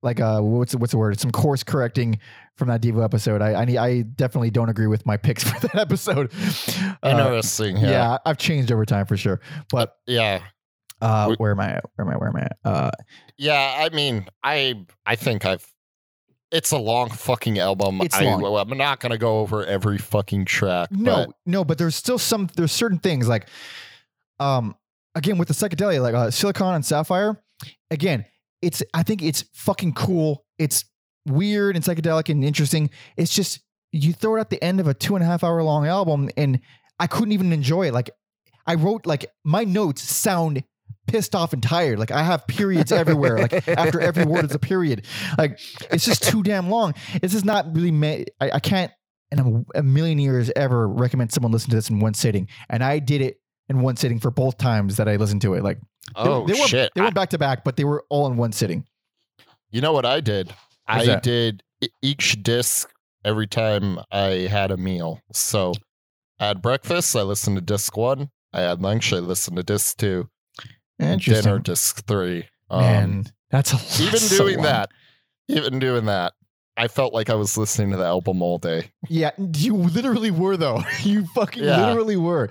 [0.03, 1.19] like uh what's the- what's the word?
[1.21, 2.19] Some course correcting
[2.57, 3.41] from that Devo episode.
[3.41, 6.33] I I, need, I definitely don't agree with my picks for that episode.
[7.03, 7.91] Uh, interesting yeah.
[7.91, 9.41] yeah I've changed over time for sure.
[9.71, 10.43] But yeah
[11.01, 11.71] uh, We- where am I?
[11.75, 11.85] at?
[11.97, 12.17] Where am I?
[12.17, 12.41] Where am I?
[12.43, 12.57] at?
[12.65, 12.91] Uh,
[13.39, 14.75] yeah i mean i
[15.07, 15.67] i think i've
[16.53, 18.01] it's a long fucking album.
[18.03, 18.45] It's I, long.
[18.45, 20.91] I'm not gonna go over every fucking track.
[20.93, 23.49] No, but no, but there's still some there's certain things like
[24.39, 24.77] um
[25.15, 27.41] again with the psychedelia like uh, silicon and sapphire
[27.91, 28.25] again
[28.61, 30.85] it's I think it's fucking cool it's
[31.27, 33.61] weird and psychedelic and interesting it's just
[33.93, 36.31] you throw it at the end of a two and a half hour long album
[36.37, 36.61] and
[36.99, 38.11] I couldn't even enjoy it like
[38.67, 40.65] I wrote like my notes sound
[41.07, 44.59] pissed off and tired like I have periods everywhere like after every word is a
[44.59, 45.05] period
[45.37, 45.59] like
[45.91, 48.93] it's just too damn long it's just not really ma- I, I can't
[49.33, 52.49] in a, a million years ever recommend someone listen to this in one sitting.
[52.69, 55.65] And I did it in one sitting for both times that I listened to it.
[55.65, 55.79] Like
[56.15, 56.93] oh they were shit!
[56.95, 58.85] they were back to back, but they were all in one sitting.
[59.71, 60.49] You know what I did?
[60.87, 61.23] What's I that?
[61.23, 61.63] did
[62.03, 62.93] each disc
[63.25, 65.21] every time I had a meal.
[65.33, 65.73] So
[66.39, 68.31] I had breakfast, I listened to disc one.
[68.53, 70.29] I had lunch, I listened to disc two.
[71.03, 71.45] Interesting.
[71.45, 72.47] Dinner, disc three.
[72.71, 74.65] Um, Man, that's a lot, even so doing long.
[74.65, 74.91] that,
[75.49, 76.33] even doing that.
[76.77, 78.91] I felt like I was listening to the album all day.
[79.09, 80.83] Yeah, you literally were though.
[81.03, 81.87] You fucking Yeah.
[81.89, 82.49] literally were.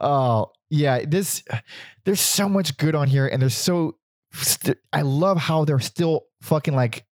[0.00, 1.42] Oh, yeah, this
[2.04, 3.96] there's so much good on here and there's so
[4.32, 7.06] st- I love how they're still fucking like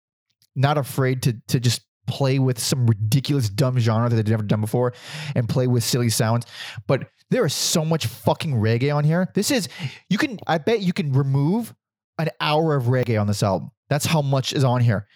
[0.56, 4.62] not afraid to to just play with some ridiculous dumb genre that they've never done
[4.62, 4.94] before
[5.36, 6.46] and play with silly sounds.
[6.88, 9.30] But there is so much fucking reggae on here.
[9.34, 9.70] This is
[10.10, 11.74] you can I bet you can remove
[12.18, 13.72] an hour of reggae on this album.
[13.90, 15.08] That's how much is on here.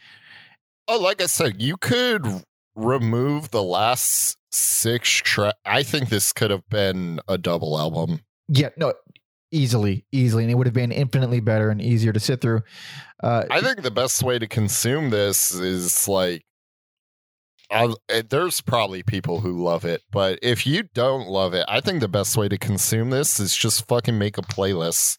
[0.88, 2.26] Oh, like I said, you could
[2.76, 5.56] remove the last six track.
[5.66, 8.22] I think this could have been a double album.
[8.48, 8.94] Yeah, no,
[9.52, 12.62] easily, easily, and it would have been infinitely better and easier to sit through.
[13.24, 16.46] Uh, I think the best way to consume this is like.
[17.72, 21.82] I'll, eh, there's probably people who love it, but if you don't love it, I
[21.82, 25.18] think the best way to consume this is just fucking make a playlist.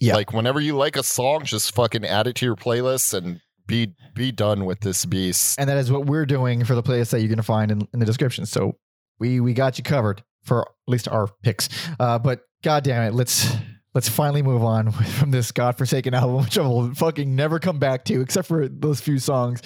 [0.00, 0.14] Yeah.
[0.14, 3.94] Like whenever you like a song, just fucking add it to your playlist and be
[4.14, 5.58] be done with this beast.
[5.58, 8.00] and that is what we're doing for the playlist that you're to find in, in
[8.00, 8.46] the description.
[8.46, 8.76] So
[9.18, 11.68] we we got you covered for at least our picks.
[11.98, 13.50] Uh, but god damn it, let's
[13.94, 18.04] let's finally move on from this godforsaken album, which I will fucking never come back
[18.04, 19.62] to, except for those few songs.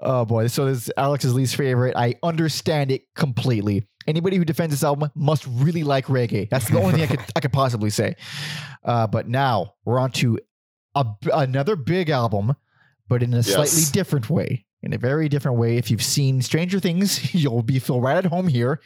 [0.00, 1.94] Oh boy, so this is Alex's least favorite.
[1.96, 3.86] I understand it completely.
[4.06, 6.50] Anybody who defends this album must really like reggae.
[6.50, 8.16] That's the only thing I could I could possibly say.
[8.82, 10.38] Uh, but now we're on to
[10.94, 12.54] a, another big album,
[13.08, 13.54] but in a Yes.
[13.54, 14.66] slightly different way.
[14.82, 15.78] In a very different way.
[15.78, 18.80] If you've seen Stranger Things, you'll be feel right at home here.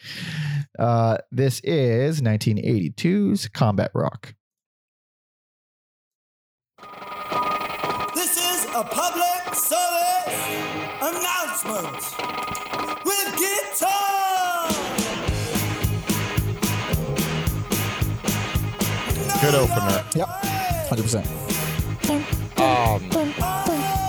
[0.78, 4.34] Uh, this is 1982's Combat Rock.
[11.64, 14.68] Announcement with guitar.
[19.40, 20.04] Good opener.
[20.14, 20.28] Yep,
[20.88, 21.26] hundred percent.
[22.11, 22.98] Um, All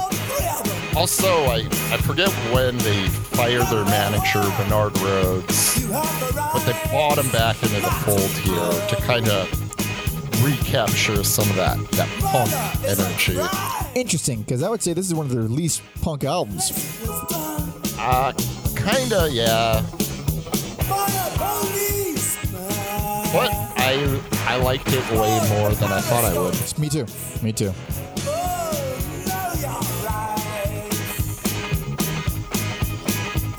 [0.10, 0.98] three of them.
[0.98, 1.58] also, I,
[1.94, 6.50] I forget when they fired their manager, Bernard Rhodes, You have the right.
[6.54, 9.48] but they brought him back into the fold here to kind of
[10.42, 12.52] recapture some of that, that punk
[12.86, 13.38] energy.
[14.00, 16.72] Interesting, because I would say this is one of their least punk albums.
[17.98, 18.32] Uh,
[18.76, 19.84] kinda, yeah.
[23.32, 26.56] But I I liked it way more than I thought I would.
[26.80, 27.06] Me too.
[27.44, 27.72] Me too.
[28.26, 28.72] Oh,
[29.28, 31.20] know your rights.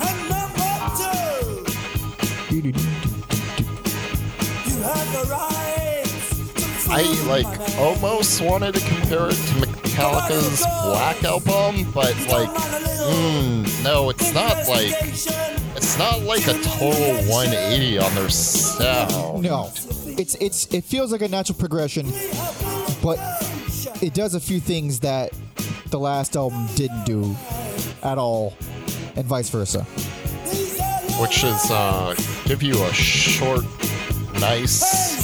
[0.00, 2.66] And number two,
[4.66, 5.59] you have the rights.
[6.92, 7.46] I like
[7.78, 14.56] almost wanted to compare it to Metallica's Black album, but like, mm, no, it's not
[14.68, 14.92] like
[15.76, 19.42] it's not like a total 180 on their sound.
[19.42, 19.70] No,
[20.06, 22.06] it's it's it feels like a natural progression,
[23.02, 23.18] but
[24.02, 25.32] it does a few things that
[25.90, 27.36] the last album didn't do
[28.02, 28.54] at all,
[29.16, 29.82] and vice versa.
[31.20, 32.14] which is uh
[32.46, 33.64] give you a short,
[34.40, 35.19] nice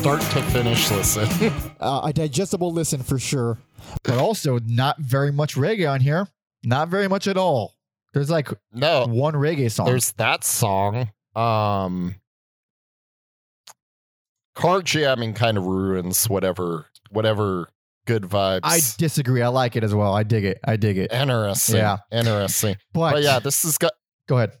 [0.00, 1.52] start to finish listen.
[1.80, 3.58] Uh, a digestible listen for sure.
[4.02, 6.28] But also not very much reggae on here.
[6.62, 7.74] Not very much at all.
[8.12, 9.86] There's like no, one reggae song.
[9.86, 11.10] there's that song.
[11.34, 12.16] Um
[14.54, 17.68] car jamming kind of ruins whatever whatever
[18.06, 18.60] good vibes.
[18.64, 19.40] I disagree.
[19.40, 20.14] I like it as well.
[20.14, 20.60] I dig it.
[20.64, 21.12] I dig it.
[21.12, 21.76] interesting.
[21.76, 21.98] Yeah.
[22.12, 22.76] Interesting.
[22.92, 23.92] But, But yeah, this has got
[24.26, 24.52] go ahead.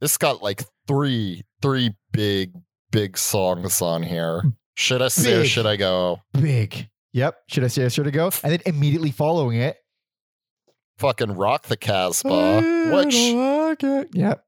[0.00, 2.52] this got like three three big
[2.92, 4.42] big songs on here.
[4.76, 5.50] Should I say or Big.
[5.50, 6.22] should I go?
[6.32, 6.88] Big.
[7.12, 7.36] Yep.
[7.48, 8.30] Should I say sure to go?
[8.44, 9.76] And then immediately following it.
[10.98, 14.10] Fucking rock the Casbah, which like it.
[14.12, 14.44] Yep.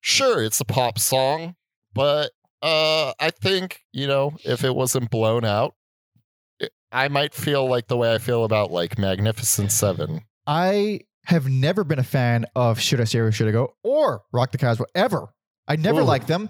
[0.00, 1.54] sure it's a pop song,
[1.94, 5.74] but uh I think, you know, if it wasn't blown out,
[6.60, 10.20] it, I might feel like the way I feel about like Magnificent 7.
[10.46, 14.22] I have never been a fan of Should I Stay or Should I Go or
[14.32, 15.28] Rock the Casbah ever.
[15.66, 16.04] I never Ooh.
[16.04, 16.48] liked them.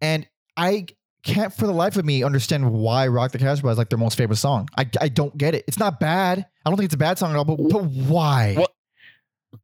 [0.00, 0.26] And
[0.56, 0.86] I
[1.24, 4.16] can't for the life of me understand why Rock the Casbah is like their most
[4.18, 4.68] favorite song.
[4.76, 5.64] I, I don't get it.
[5.68, 6.46] It's not bad.
[6.64, 8.54] I don't think it's a bad song at all, but, but why?
[8.56, 8.72] What-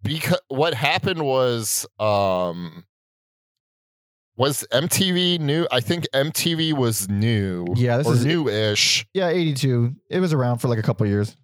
[0.03, 2.85] Because what happened was um
[4.37, 5.67] was MTV new?
[5.73, 7.67] I think MTV was new.
[7.75, 9.07] Yeah, this or is- new-ish.
[9.13, 9.95] Yeah, 82.
[10.11, 11.37] It was around for like a couple years.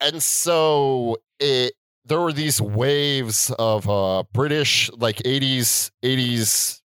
[0.00, 1.74] and so it
[2.04, 6.80] there were these waves of uh british like 80s 80s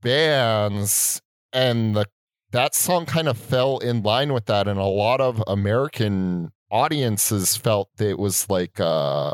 [0.00, 1.20] bands
[1.52, 2.06] and the
[2.50, 7.56] that song kind of fell in line with that and a lot of american audiences
[7.56, 9.32] felt that it was like uh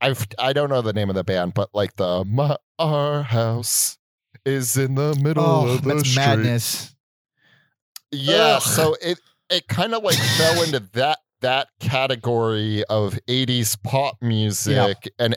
[0.00, 3.96] I've I don't know the name of the band, but like the my, our house
[4.44, 6.16] is in the middle Oh, of the that's street.
[6.22, 6.94] madness.
[8.12, 8.62] Yeah, Ugh.
[8.62, 9.18] so it
[9.48, 15.34] it kind of like fell into that that category of 80s pop music and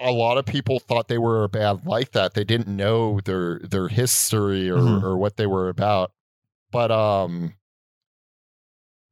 [0.00, 2.34] a lot of people thought they were bad like that.
[2.34, 5.02] They didn't know their their history or, Mhm.
[5.02, 6.12] or what they were about.
[6.70, 7.54] But um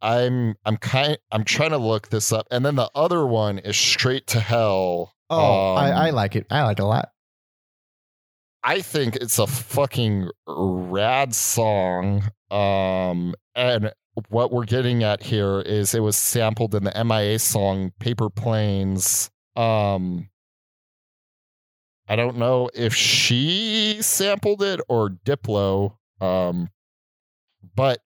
[0.02, 2.46] I'm I'm kind I'm trying to look this up.
[2.50, 5.14] And then the other one is Straight to Hell.
[5.30, 6.46] Oh, I, I Um, like it.
[6.50, 7.10] I like it a lot.
[8.62, 12.30] I think it's a fucking rad song.
[12.50, 13.92] Um, and
[14.28, 19.30] what we're getting at here is it was sampled in the MIA song Paper Planes.
[19.56, 20.28] Um,
[22.08, 25.96] I don't know if she sampled it or Diplo.
[26.20, 26.70] Um,
[27.74, 28.00] but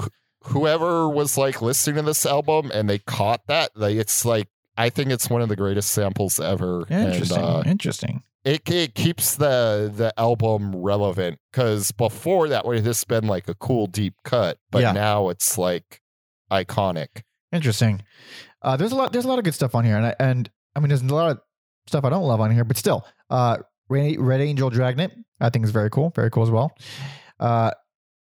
[0.00, 0.06] wh-
[0.44, 4.90] whoever was like listening to this album and they caught that, like it's like I
[4.90, 6.86] think it's one of the greatest samples ever.
[6.88, 7.36] Interesting.
[7.38, 8.22] And, uh, Interesting.
[8.44, 13.48] it, it keeps the the album relevant because before that would have just been like
[13.48, 14.92] a cool deep cut, but Yeah.
[14.92, 16.00] now it's like
[16.50, 17.22] iconic.
[17.52, 18.02] Interesting.
[18.62, 19.12] Uh, there's a lot.
[19.12, 21.06] There's a lot of good stuff on here, and I, and I mean, there's a
[21.06, 21.40] lot of
[21.88, 23.58] stuff I don't love on here, but still, uh,
[23.88, 26.10] Red, Red Angel Dragnet, I think is very cool.
[26.14, 26.72] Very cool as well.
[27.40, 27.70] Uh,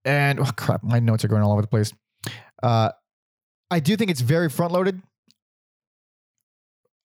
[0.05, 1.93] and oh crap, my notes are going all over the place.
[2.63, 2.91] Uh,
[3.71, 5.03] I do think it's very front loaded.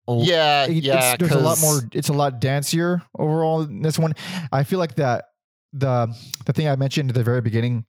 [0.08, 1.12] Yeah, It- yeah.
[1.12, 1.80] it's, there's a lot more.
[1.92, 4.14] It's a lot dancier overall in this one.
[4.50, 5.26] I feel like that
[5.74, 6.14] the
[6.46, 7.84] the thing I mentioned at the very beginning,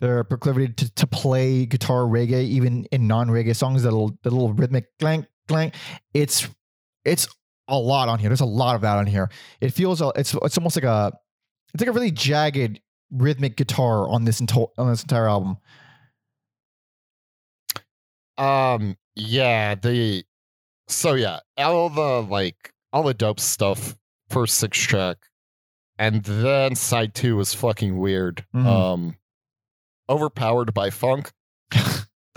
[0.00, 4.30] their proclivity to, to play guitar reggae even in non reggae songs, that little the
[4.30, 5.74] little rhythmic clank clank.
[6.14, 6.48] It's
[7.04, 7.28] it's
[7.68, 8.28] a lot on here.
[8.28, 9.30] There's a lot of that on here.
[9.60, 11.12] It feels it's it's almost like a
[11.74, 12.80] it's like a really jagged
[13.10, 15.58] rhythmic guitar on this entire on this entire album.
[18.36, 20.24] Um, yeah, the
[20.86, 23.96] so yeah, all the like all the dope stuff
[24.30, 25.18] first six track,
[25.98, 28.44] and then side two was fucking weird.
[28.54, 28.66] Mhm.
[28.66, 29.16] Um,
[30.08, 31.32] overpowered by funk.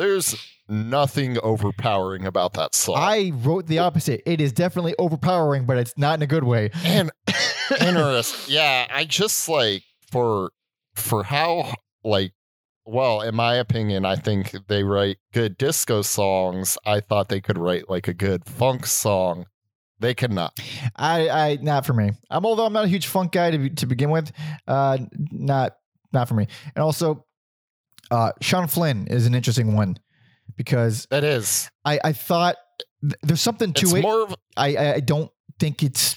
[0.01, 0.35] There's
[0.67, 2.95] nothing overpowering about that song.
[2.97, 4.23] I wrote the opposite.
[4.25, 6.71] It is definitely overpowering, but it's not in a good way.
[6.83, 7.11] and
[7.79, 8.55] interesting.
[8.55, 10.49] Yeah, I just like for
[10.95, 12.33] for how like
[12.83, 16.79] well, in my opinion, I think they write good disco songs.
[16.83, 19.45] I thought they could write like a good funk song.
[19.99, 20.59] They cannot.
[20.95, 22.13] I, I, not for me.
[22.31, 24.31] I'm although I'm not a huge funk guy to be, to begin with.
[24.67, 24.97] Uh,
[25.31, 25.73] not,
[26.11, 26.47] not for me.
[26.75, 27.23] And also,
[28.11, 29.97] uh, Sean Flynn is an interesting one
[30.55, 31.69] because It is.
[31.85, 32.57] I, I thought
[33.01, 34.01] th- there's something to It's it.
[34.01, 36.15] more of I, I don't think it's,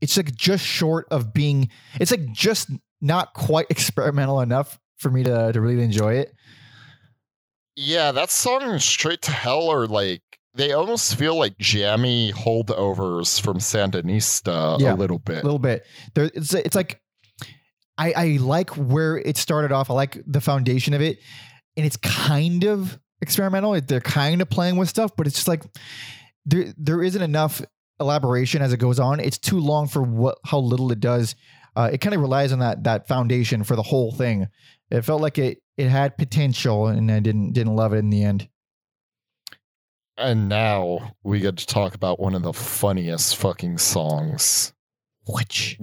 [0.00, 1.70] it's like just short of being.
[2.00, 2.70] It's like just
[3.00, 6.34] not quite experimental enough for me to to really enjoy it.
[7.76, 8.12] yeah.
[8.12, 10.22] That song "Straight to Hell" or like
[10.54, 14.94] they almost feel like jammy holdovers from Sandinista Yeah.
[14.94, 15.42] a little bit.
[15.42, 15.84] a little bit.
[16.14, 17.00] There, it's it's like
[17.98, 19.90] I I like where it started off.
[19.90, 21.18] I like the foundation of it,
[21.76, 23.78] and it's kind of experimental.
[23.80, 25.64] They're kind of playing with stuff, but it's just like
[26.46, 27.60] there there isn't enough
[28.00, 29.20] elaboration as it goes on.
[29.20, 31.34] It's too long for what how little it does.
[31.76, 34.48] Uh, it kind of relies on that that foundation for the whole thing.
[34.90, 38.22] It felt like it it had potential, and I didn't didn't love it in the
[38.22, 38.48] end.
[40.16, 44.72] And now we get to talk about one of the funniest fucking songs.
[45.26, 45.78] Which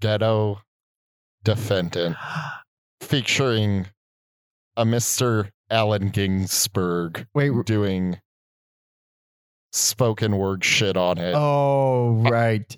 [0.00, 0.60] Ghetto
[1.44, 2.16] Defendant
[3.00, 3.86] featuring
[4.76, 5.50] a Mr.
[5.70, 7.52] Allen Ginsberg wait.
[7.64, 8.20] doing
[9.72, 11.34] spoken word shit on it.
[11.34, 12.76] Oh right,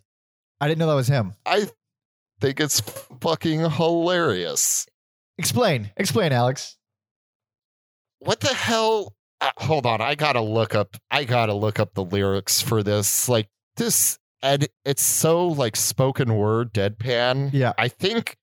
[0.60, 1.34] I didn't know that was him.
[1.44, 1.68] I
[2.40, 2.80] think it's
[3.20, 4.86] fucking hilarious.
[5.38, 6.76] Explain, explain, Alex.
[8.20, 9.14] What the hell?
[9.40, 10.96] Uh, hold on, I gotta look up.
[11.10, 13.28] I gotta look up the lyrics for this.
[13.28, 17.50] Like this, and it's so like spoken word, deadpan.
[17.52, 17.72] Yeah.
[17.78, 18.36] I think,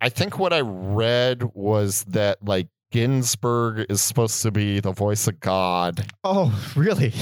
[0.00, 5.26] I think what I read was that like Ginsberg is supposed to be the voice
[5.26, 6.06] of God.
[6.22, 7.12] Oh, really?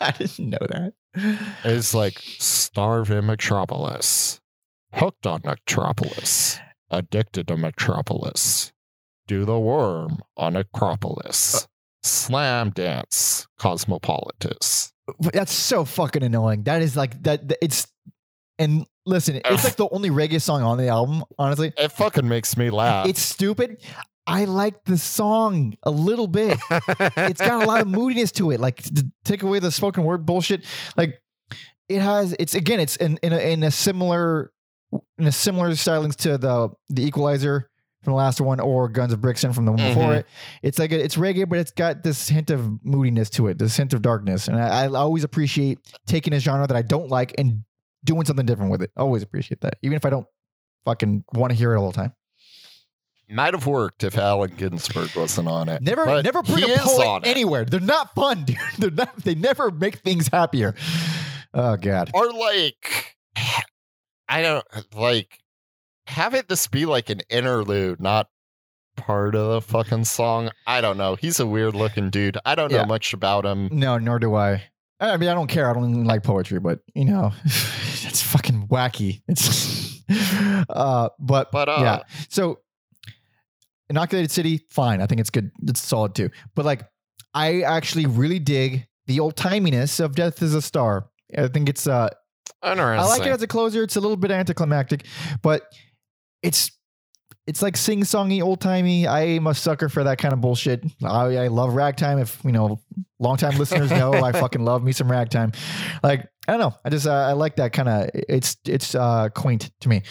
[0.00, 0.92] I didn't know that.
[1.64, 4.40] It's like starved in Metropolis,
[4.94, 6.58] hooked on Metropolis,
[6.90, 8.72] addicted to Metropolis,
[9.26, 11.66] do the worm on Acropolis, uh.
[12.02, 14.92] slam dance Cosmopolitus.
[15.20, 16.64] That's so fucking annoying.
[16.64, 17.48] That is like that.
[17.48, 17.86] that- It's
[18.58, 21.24] and listen, it's like the only reggae song on the album.
[21.38, 23.06] Honestly, It fucking makes me laugh.
[23.08, 23.82] it's stupid.
[24.26, 26.58] I like the song a little bit.
[27.16, 28.60] It's got a lot of moodiness to it.
[28.60, 30.64] Like to take away the spoken word bullshit.
[30.96, 31.20] Like
[31.88, 32.34] it has.
[32.38, 32.78] It's again.
[32.80, 34.52] It's in in a, in a similar
[35.18, 37.70] in a similar stylings to the the Equalizer
[38.04, 40.18] from the last one or Guns of Brixton from the one before Mhm.
[40.18, 40.26] it.
[40.62, 43.76] It's like a, it's reggae, but it's got this hint of moodiness to it, this
[43.76, 47.34] hint of darkness, and I, I always appreciate taking a genre that I don't like
[47.38, 47.64] and
[48.04, 48.90] doing something different with it.
[48.96, 50.26] Always appreciate that, even if I don't
[50.84, 52.12] fucking want to hear it all the time.
[53.30, 55.82] Might have worked if Allen Ginsberg wasn't on it.
[55.82, 57.66] Never, But never bring a poet anywhere.
[57.66, 58.56] They're not fun, dude.
[58.78, 59.16] They're not.
[59.22, 60.74] They never make things happier.
[61.52, 62.10] Oh God.
[62.14, 63.16] Or like,
[64.28, 64.64] I don't
[64.94, 65.40] like
[66.06, 68.28] have it this be like an interlude, not
[68.96, 70.50] part of the fucking song.
[70.66, 71.14] I don't know.
[71.14, 72.38] He's a weird looking dude.
[72.46, 73.68] I don't know much about him.
[73.70, 74.62] No, nor do I.
[75.00, 75.70] I mean, I don't care.
[75.70, 79.22] I don't even like poetry, but you know, it's fucking wacky.
[79.28, 80.02] It's,
[80.68, 82.02] uh, but But uh, yeah.
[82.28, 82.60] So,
[83.88, 85.00] inoculated city, fine.
[85.00, 85.50] I think it's good.
[85.66, 86.30] It's solid too.
[86.54, 86.82] But like,
[87.34, 91.08] I actually really dig the old timiness of Death is a Star.
[91.36, 92.08] I think it's uh,
[92.64, 93.00] interesting.
[93.00, 93.82] I like it as a closer.
[93.82, 95.06] It's a little bit anticlimactic,
[95.42, 95.62] but
[96.42, 96.72] it's
[97.46, 99.06] it's like sing songy, old timey.
[99.06, 100.84] I am a sucker for that kind of bullshit.
[101.02, 102.18] I, I love ragtime.
[102.18, 102.80] If you know,
[103.18, 105.52] longtime listeners know, I fucking love me some ragtime.
[106.02, 108.10] Like I don't know, I just uh, I like that kind of.
[108.14, 110.02] It's it's uh, quaint to me.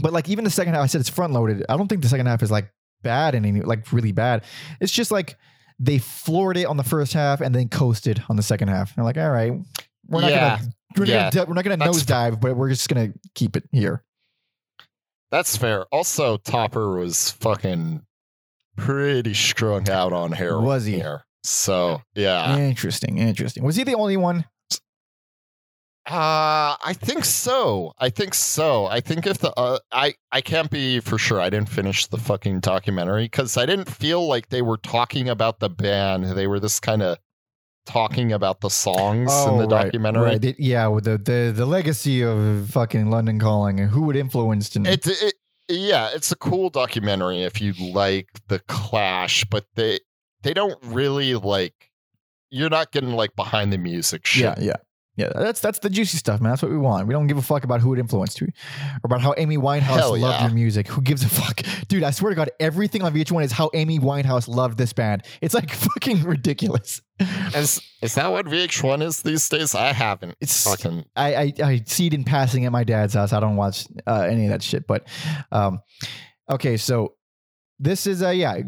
[0.00, 1.64] But like even the second half, I said it's front loaded.
[1.68, 2.70] I don't think the second half is like
[3.02, 4.44] bad and any like really bad.
[4.80, 5.36] It's just like
[5.78, 8.96] they floored it on the first half and then coasted on the second half.
[8.96, 9.52] I'm like, all right,
[10.06, 10.58] we're not Yeah.
[10.58, 11.30] gonna we're, Yeah.
[11.30, 14.04] gonna, we're not gonna That's nosedive, but we're just gonna keep it here.
[15.30, 15.86] That's fair.
[15.92, 18.02] Also, Topper was fucking
[18.76, 20.64] pretty strung out on heroin.
[20.64, 20.96] Was he?
[20.96, 21.24] Here.
[21.42, 22.58] So yeah.
[22.58, 23.64] interesting, interesting.
[23.64, 24.44] Was he the only one?
[26.06, 27.92] Uh, I think so.
[27.98, 28.86] I think so.
[28.86, 31.40] I think if the uh, I I can't be for sure.
[31.40, 35.60] I didn't finish the fucking documentary because I didn't feel like they were talking about
[35.60, 36.24] the band.
[36.24, 37.18] They were this kind of
[37.90, 40.22] talking about the songs in the Oh, right, documentary.
[40.24, 40.54] right.
[40.58, 45.06] Yeah, with the, the the legacy of fucking London Calling and who influenced and It,
[45.06, 45.34] it
[45.68, 49.98] yeah, it's a cool documentary if you like the Clash, but they
[50.42, 51.74] they don't really like.
[52.50, 54.42] You're not getting like behind the music shit.
[54.42, 54.76] yeah, yeah.
[55.20, 56.52] Yeah, that's that's the juicy stuff, man.
[56.52, 57.06] That's what we want.
[57.06, 58.48] We don't give a fuck about who it influenced, or
[59.04, 60.46] about how Amy Winehouse Hell loved yeah.
[60.46, 60.88] your music.
[60.88, 62.02] Who gives a fuck, dude?
[62.02, 65.24] I swear to God, everything on VH1 is how Amy Winehouse loved this band.
[65.42, 67.02] It's like fucking ridiculous.
[67.54, 69.74] Is is that what VH1 is these days?
[69.74, 73.34] I haven't It's fucking I, I I see it in passing at my dad's house.
[73.34, 74.86] I don't watch uh, any of that shit.
[74.86, 75.06] But
[75.52, 75.80] um,
[76.48, 77.14] okay, so
[77.78, 78.58] this is a yeah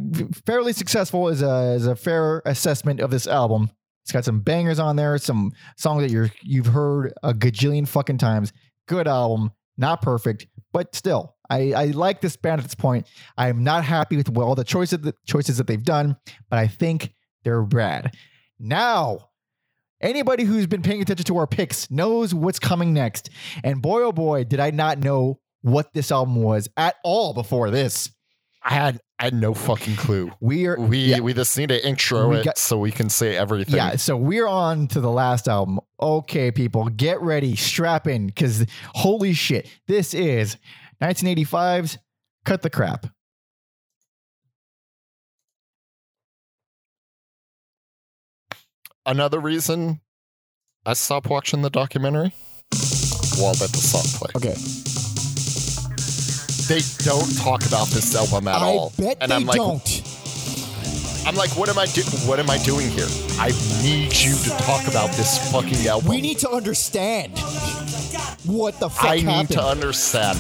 [0.45, 3.71] fairly successful is a is a fair assessment of this album.
[4.03, 8.19] It's got some bangers on there, some songs that you're you've heard a gajillion fucking
[8.19, 8.53] times.
[8.89, 13.07] Good album, not perfect, but still, I I like this band at this point.
[13.37, 16.17] I am not happy with all the choices the choices that they've done,
[16.51, 17.15] but I think
[17.45, 18.15] they're rad.
[18.59, 19.31] Now,
[20.01, 23.31] anybody who's been paying attention to our picks knows what's coming next.
[23.63, 27.71] And boy, oh boy, did I not know what this album was at all before
[27.71, 28.11] this.
[28.63, 30.33] I had I had no fucking clue.
[30.41, 33.09] We are We yeah, we just need to intro We it got- so we can
[33.09, 33.77] say everything.
[33.77, 35.79] yeah, so we're on to the last album.
[36.01, 38.67] Okay, people, get ready, strap in, because
[38.97, 40.57] holy shit, this is
[41.01, 41.99] 1985's
[42.45, 43.07] Cut the Crap.
[49.05, 50.01] Another reason
[50.87, 52.33] I stopped watching the documentary
[53.39, 54.31] while let the song play.
[54.37, 54.55] Okay.
[56.73, 58.95] They don't talk about this album at I all.
[58.97, 60.03] bet and they I'm like, don't.
[61.27, 62.01] I'm like, what am I do?
[62.27, 63.07] What am I doing here?
[63.39, 63.49] I
[63.83, 66.09] need you to talk about this fucking album.
[66.09, 67.39] We need to understand
[68.47, 70.39] what the fuck I need to understand.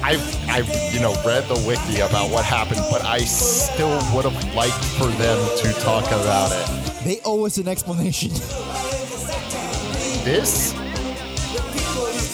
[0.00, 4.54] I've, I've, you know, read the wiki about what happened, but I still would have
[4.54, 7.04] liked for them to talk about it.
[7.04, 8.30] they owe us an explanation.
[10.24, 10.72] This,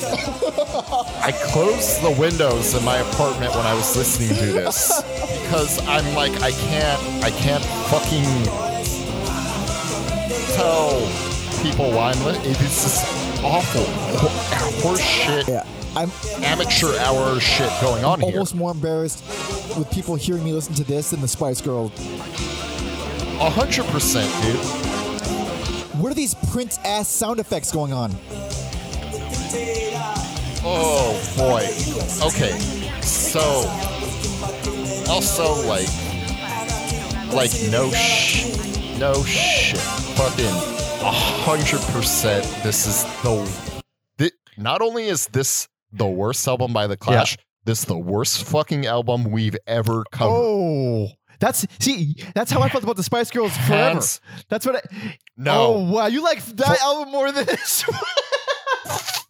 [0.07, 5.03] I closed the windows in my apartment when I was listening to this
[5.43, 8.25] because I'm like, I can't, I can't fucking
[10.55, 11.01] tell
[11.63, 12.25] people why I'm.
[12.25, 13.85] Li- this is awful,
[14.83, 15.67] horse shit, yeah,
[15.97, 16.11] I'm
[16.43, 18.33] amateur hour shit going on here.
[18.33, 19.25] almost more embarrassed
[19.77, 21.93] with people hearing me listen to this than the Spice Girl.
[23.41, 24.57] A hundred percent, dude.
[26.01, 28.11] What are these Prince ass sound effects going on?
[30.67, 31.65] Oh boy.
[32.27, 32.59] Okay.
[33.03, 33.41] So
[35.11, 35.89] also like
[37.33, 38.47] like no sh
[38.99, 39.79] no shit.
[40.17, 43.83] Fucking a hundred percent this is the
[44.19, 48.45] thi- not only is this the worst album by the Clash, this is the worst
[48.45, 50.33] fucking album we've ever covered.
[50.35, 51.09] Oh,
[51.41, 53.75] that's see, that's how I felt about the Spice Girls forever.
[53.75, 54.81] Hands- That's what I.
[55.37, 55.53] No.
[55.75, 57.85] Oh wow, you like that album more than this?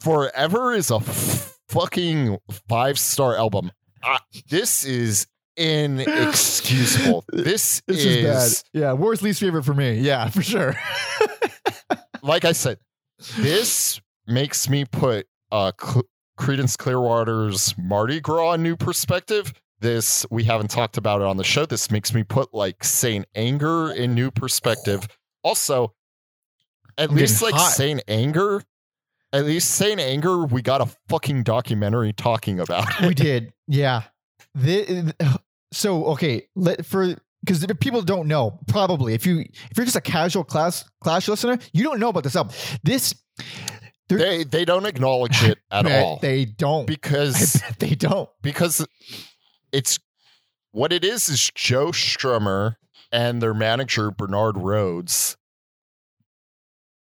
[0.00, 3.70] Forever is a fucking five star album.
[4.02, 4.18] Uh,
[4.48, 5.26] this is
[5.56, 7.24] inexcusable.
[7.32, 8.80] This, This is, is bad.
[8.80, 9.94] Yeah, worst least favorite for me.
[9.94, 10.74] Yeah, for sure.
[12.22, 12.78] like I said,
[13.38, 16.04] this makes me put uh, Cl-
[16.38, 19.52] Creedence Clearwater's Mardi Gras in new perspective
[19.84, 21.66] this we haven't talked about it on the show.
[21.66, 25.06] This makes me put like Saint Anger in new perspective.
[25.42, 25.92] Also,
[26.96, 27.70] at I'm least like hot.
[27.72, 28.62] Saint Anger,
[29.34, 33.08] at least Saint Anger, we got a fucking documentary talking about it.
[33.08, 33.52] we did.
[33.66, 34.02] Yeah.
[34.54, 35.12] The,
[35.72, 40.00] so okay, let for because people don't know probably if you if you're just a
[40.00, 42.54] casual class clash listener, you don't know about this album.
[42.84, 43.14] This
[44.08, 46.86] They they don't acknowledge it at they, all They don't.
[46.94, 48.30] Because they don't.
[48.40, 48.86] because
[49.72, 49.98] it's
[50.70, 52.76] what it is is Joe Strummer
[53.10, 55.36] and their manager Bernard Rhodes.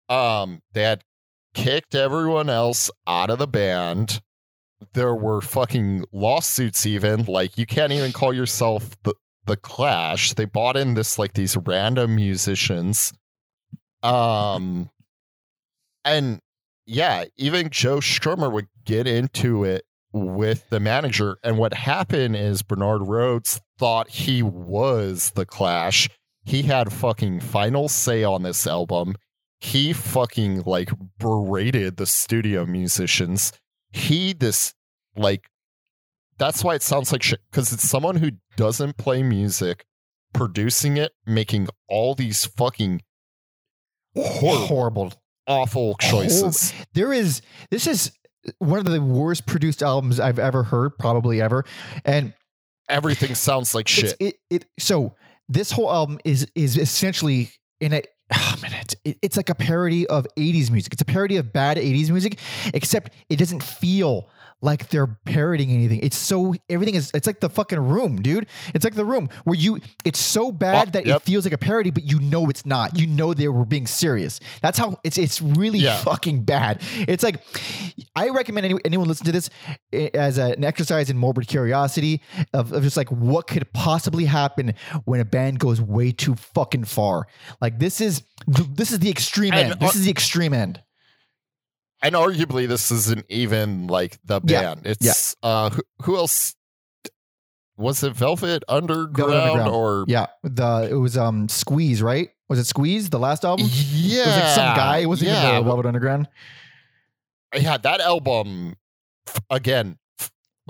[0.09, 1.05] Um, they had
[1.55, 4.21] kicked everyone else out of the band.
[4.95, 9.15] There were fucking lawsuits, even like you can't even call yourself the
[9.47, 10.35] the Clash.
[10.35, 13.13] They bought in this like these random musicians.
[14.03, 14.91] Um,
[16.05, 16.41] and
[16.87, 21.39] yeah, even Joe Strummer would get into it with the manager.
[21.43, 26.09] And what happened is Bernard Rhodes thought he was the Clash.
[26.45, 29.15] He had fucking final say on this album.
[29.63, 33.53] He fucking like berated the studio musicians.
[33.93, 34.75] He this
[35.17, 35.45] like
[36.39, 39.85] that's why it sounds like shit because it's someone who doesn't play music
[40.35, 43.03] producing it, making all these fucking
[44.17, 45.13] horrible, Horrible.
[45.47, 46.73] awful choices.
[46.95, 47.41] There is
[47.71, 48.13] this is
[48.59, 51.65] one of the worst produced albums I've ever heard, probably ever.
[52.05, 52.35] And
[52.89, 54.17] Everything sounds like shit.
[54.19, 55.15] it it so
[55.49, 58.03] this whole album is is essentially in a
[58.35, 60.93] oh man, it's, it- it's like a parody of 80s music.
[60.93, 62.39] It's a parody of bad 80s music,
[62.75, 64.29] except it doesn't feel
[64.61, 66.01] like they're parroting anything.
[66.03, 68.47] It's so everything is it's like the fucking room, dude.
[68.75, 71.17] It's like the room where you it's so bad Oh, that yep.
[71.17, 72.97] it feels like a parody, but you know it's not.
[72.99, 74.39] You know they were being serious.
[74.63, 75.97] That's how it's it's really Yeah.
[75.99, 76.81] fucking bad.
[77.09, 77.43] It's like
[78.15, 79.51] I recommend any, anyone listen to this
[79.93, 84.25] eh, as a- an exercise in morbid curiosity of, of just like what could possibly
[84.27, 84.75] happen
[85.05, 87.27] when a band goes way too fucking far.
[87.61, 89.81] Like this is this is the extreme end.
[89.81, 90.81] This is the extreme end.
[92.03, 94.83] And arguably this isn't even like the Yeah, band.
[94.87, 96.55] It's uh who, who else
[97.77, 99.75] was it Velvet Underground, Underground.
[99.75, 102.29] or Yeah, the it was um Squeeze, right?
[102.49, 103.67] Was it Squeeze the last album?
[103.71, 104.99] yeah It was like some guy.
[104.99, 106.29] It wasn't yeah, even the Velvet Underground.
[107.55, 108.77] yeah that album
[109.51, 109.99] again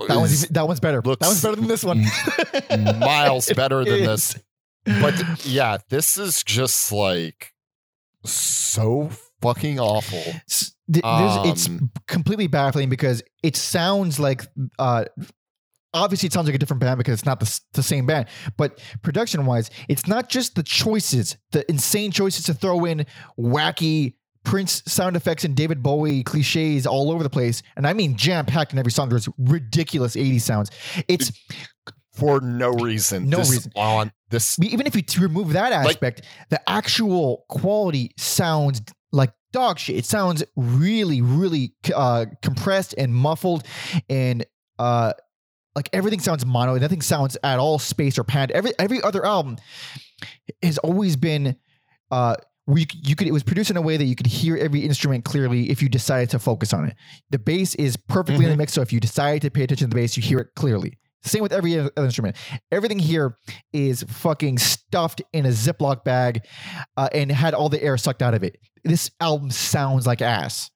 [0.07, 1.01] That one's that one's better.
[1.01, 2.05] looks that one's better than this one.
[2.99, 4.35] miles better than It this.
[4.85, 7.53] But yeah, this is just like
[8.25, 9.09] so
[9.43, 10.23] fucking awful.
[10.91, 11.03] Th-
[11.45, 14.45] it's Um, completely baffling because it sounds like
[14.79, 15.05] uh
[15.93, 18.25] obviously it sounds like a different band because it's not the, the same band
[18.57, 23.05] but production wise it's not just the choices the insane choices to throw in
[23.39, 28.17] wacky prince sound effects and david bowie cliches all over the place and i mean
[28.17, 30.71] jam packed in every song there's ridiculous 80s sounds
[31.07, 31.31] it's
[32.15, 33.27] For no reason.
[33.29, 33.71] No This reason.
[33.75, 38.81] On this even if you remove that aspect, the actual quality sounds
[39.13, 39.95] like dog shit.
[39.95, 43.65] It sounds really, really uh, compressed and muffled,
[44.09, 44.45] and
[44.79, 45.13] uh,
[45.75, 46.77] like everything sounds mono.
[46.77, 48.51] Nothing sounds at all spaced or panned.
[48.51, 49.57] Every every other album
[50.61, 51.55] has always been.
[52.11, 52.35] Uh,
[52.65, 55.25] we, you could it was produced in a way that you could hear every instrument
[55.25, 56.95] clearly if you decided to focus on it.
[57.29, 59.93] The bass is perfectly in the mix, so if you decide to pay attention to
[59.93, 60.97] the bass, you hear it clearly.
[61.23, 62.35] Same with every other instrument.
[62.71, 63.37] Everything here
[63.71, 66.41] is fucking stuffed in a Ziploc bag
[66.97, 68.57] uh, and had all the air sucked out of it.
[68.83, 70.69] This album sounds like ass.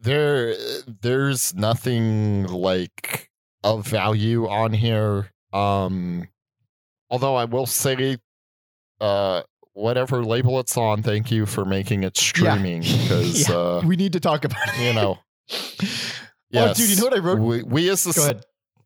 [0.00, 0.54] there
[1.02, 3.30] there's nothing like
[3.62, 5.30] of value on here.
[5.52, 6.26] Um
[7.10, 8.16] although I will say
[9.00, 9.42] uh
[9.74, 13.54] whatever label it's on, thank you for making it streaming because Yeah.
[13.54, 14.80] uh We need to talk about it.
[14.80, 15.18] you know
[16.54, 17.38] Oh, dude, you know what I wrote?
[17.38, 18.40] We, we as a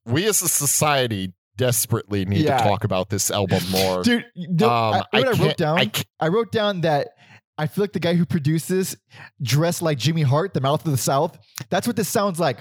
[0.07, 2.59] we as a society desperately need Yeah.
[2.59, 4.03] to talk about this album more.
[4.05, 7.11] Dude, you know, um, I, what I, wrote down, I I, wrote down that
[7.57, 8.97] I feel like the guy who produces
[9.41, 11.39] dressed like Jimmy Hart, the mouth of the South.
[11.71, 12.61] That's what this sounds like.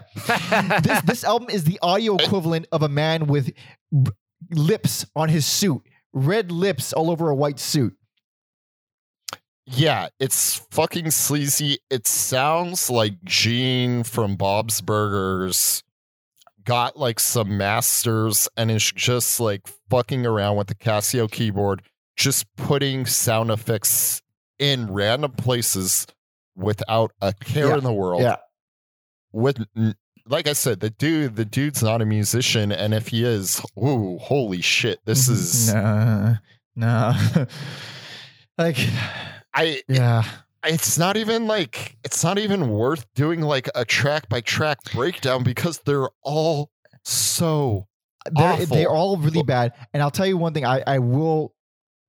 [0.84, 3.52] this this album is the audio equivalent of a man with
[3.92, 4.12] b-
[4.52, 5.82] lips on his suit,
[6.14, 7.96] red lips all over a white suit.
[9.66, 11.78] Yeah, it's fucking sleazy.
[11.90, 15.84] It sounds like Gene from Bob's Burgers
[16.66, 21.82] got like some masters and is just like fucking around with the Casio keyboard,
[22.18, 24.22] just putting sound effects
[24.60, 26.08] in random places
[26.56, 28.22] without a care Yeah, in the world.
[28.22, 28.38] yeah.
[29.32, 29.58] With
[30.28, 34.18] like I said, the dude, the dude's not a musician, and if he is, ooh,
[34.20, 36.36] holy shit, this is nah,
[36.76, 37.14] nah.
[38.58, 38.78] like,
[39.54, 40.24] I yeah.
[40.66, 45.44] it's not even like it's not even worth doing like a track by track breakdown
[45.44, 46.72] because they're all
[47.04, 47.88] so
[48.32, 49.74] they're, they're all really bad.
[49.94, 50.66] And I'll tell you one thing.
[50.66, 51.54] I, I will.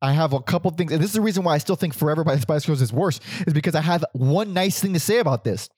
[0.02, 2.24] I have a couple things, and this is the reason why I still think "Forever"
[2.24, 5.18] by the Spice Girls is worse, is because I have one nice thing to say
[5.18, 5.70] about this.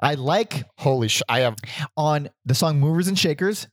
[0.00, 1.20] I like holy sh!
[1.28, 1.56] I have
[1.96, 3.66] on the song "Movers and Shakers."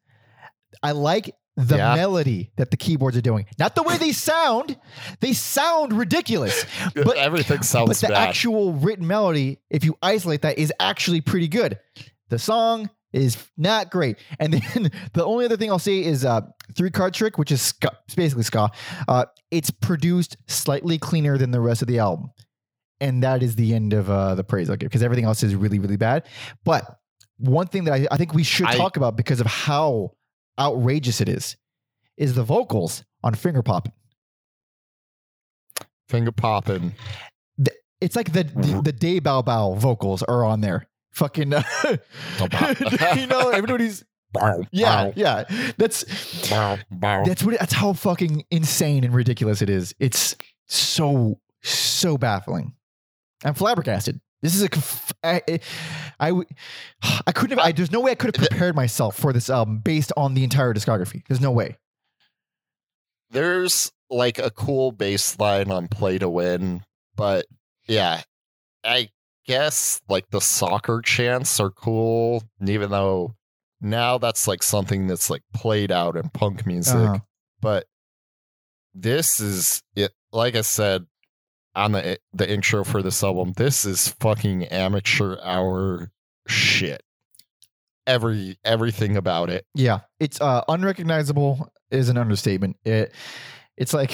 [0.82, 1.36] I like
[1.68, 1.96] the Yeah.
[1.96, 4.78] melody that the keyboards are doing, not the way they sound.
[5.20, 6.66] They sound ridiculous,
[6.96, 8.30] but everything sounds but the bad.
[8.30, 11.78] actual written melody, if you isolate that, is actually pretty good.
[12.30, 14.18] The song is not great.
[14.40, 16.42] And then the only other thing I'll say is uh,
[16.76, 18.70] Three Card Trick, which is ska, it's basically ska.
[19.08, 22.30] Uh, it's produced slightly cleaner than the rest of the album.
[23.02, 25.56] And that is the end of uh, the praise I'll give because everything else is
[25.56, 26.28] really, really bad.
[26.66, 27.00] But
[27.38, 30.12] one thing that I, I think we should I- talk about because of how
[30.60, 31.58] outrageous it is,
[32.18, 33.90] is the vocals on Finger Pop.
[36.08, 36.94] Finger popping.
[38.02, 40.88] It's like the the, the Day Bow Bow vocals are on there.
[41.12, 41.64] Fucking, uh,
[43.16, 44.04] you know, everybody's
[44.72, 45.44] yeah, yeah.
[45.78, 46.06] That's
[46.92, 47.60] that's what.
[47.60, 49.94] That's how fucking insane and ridiculous it is.
[50.00, 50.36] It's
[50.68, 52.74] so so baffling.
[53.44, 54.20] I'm flabbergasted.
[54.42, 54.70] This is a.
[54.70, 55.42] conf- I,
[56.20, 56.32] I,
[57.28, 57.68] I couldn't have.
[57.68, 60.44] I, there's no way I could have prepared myself for this album based on the
[60.44, 61.24] entire discography.
[61.28, 61.78] There's no way.
[63.32, 66.84] There's like a cool bass line on Play to Win,
[67.16, 67.46] but
[67.88, 68.22] yeah,
[68.84, 69.10] I
[69.46, 73.36] guess like the soccer chants are cool, even though
[73.82, 76.96] now that's like something that's like played out in punk music.
[76.96, 77.20] Uh-huh.
[77.62, 77.86] But
[78.94, 80.12] this is it.
[80.32, 81.06] Like I said
[81.76, 86.12] on the the intro for this album, this is fucking amateur hour
[86.48, 87.04] shit.
[88.08, 89.66] Every everything about it.
[89.76, 92.78] Yeah, it's uh, unrecognizable is an understatement.
[92.84, 93.14] It,
[93.78, 94.14] it's like,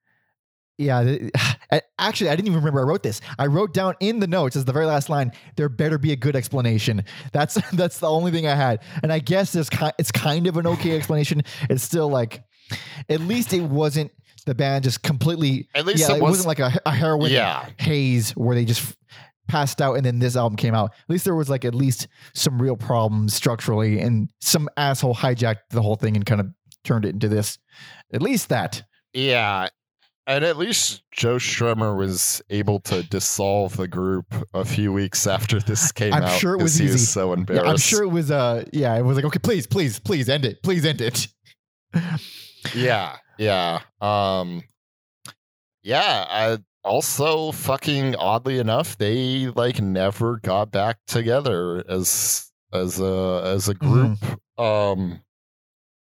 [0.78, 1.16] yeah.
[1.98, 3.20] Actually, I didn't even remember I wrote this.
[3.38, 5.32] I wrote down in the notes as the very last line.
[5.56, 7.04] There better be a good explanation.
[7.32, 9.70] That's that's the only thing I had, and I guess it's
[10.12, 11.42] kind of an okay explanation.
[11.68, 12.44] It's still like,
[13.08, 14.12] at least it wasn't
[14.46, 15.68] the band just completely.
[15.74, 17.68] At least yeah, it was- wasn't like a, a heroin Yeah.
[17.78, 18.96] haze where they just
[19.48, 20.90] passed out and then this album came out.
[20.92, 25.68] At least there was like at least some real problems structurally and some asshole hijacked
[25.70, 26.48] the whole thing and kind of
[26.82, 27.58] turned it into this.
[28.12, 28.82] At least that.
[29.12, 29.68] Yeah.
[30.28, 35.60] And at least Joe Strummer was able to dissolve the group a few weeks after
[35.60, 36.40] this came I'm out.
[36.40, 36.98] sure it was he easy.
[36.98, 37.66] so Yeah, embarrassed.
[37.68, 40.60] I'm sure it was uh yeah, it was like okay, please, please, please end it.
[40.64, 41.28] Please end it.
[42.74, 43.80] Yeah, yeah.
[44.00, 44.62] Um
[45.82, 53.42] Yeah, I also fucking oddly enough, they like never got back together as as a
[53.44, 54.18] as a group.
[54.58, 55.20] Um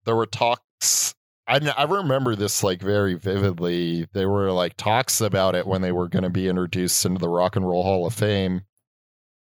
[0.05, 1.15] there were talks
[1.45, 4.07] I, I remember this like very vividly.
[4.14, 7.27] There were like talks about it when they were going to be introduced into the
[7.27, 8.61] Rock and Roll Hall of Fame.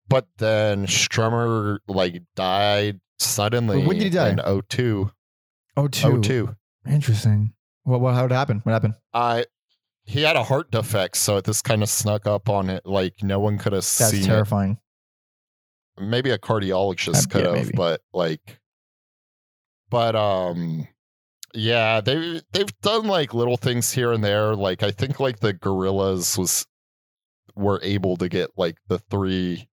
[0.07, 4.29] But then Strummer like died suddenly When did he die?
[4.29, 5.11] in 02.
[5.77, 6.21] Oh, two.
[6.21, 6.55] 02.
[6.87, 7.53] Interesting.
[7.83, 8.59] What how did it happen?
[8.63, 8.95] What happened?
[9.13, 9.45] I
[10.03, 12.85] he had a heart defect, so this kind of snuck up on it.
[12.85, 14.79] Like no one could have That's seen That's terrifying.
[15.97, 16.03] it.
[16.03, 17.71] Maybe a cardiologist Uh, could yeah, have, maybe.
[17.75, 18.59] but like,
[19.89, 20.87] but um,
[21.53, 24.55] yeah, they they've done like little things here and there.
[24.55, 26.65] Like I think like the Gorillaz was
[27.55, 29.67] were able to get like the three,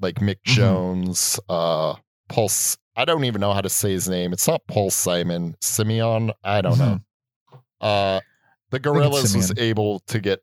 [0.00, 0.54] like Mick Mhm.
[0.54, 1.94] Jones, uh,
[2.28, 2.76] Pulse.
[2.96, 4.32] I don't even know how to say his name.
[4.32, 6.32] It's not Paul Simon, Simeon.
[6.42, 6.98] I don't know.
[7.80, 8.20] Uh,
[8.70, 10.40] the Gorillaz was able to get,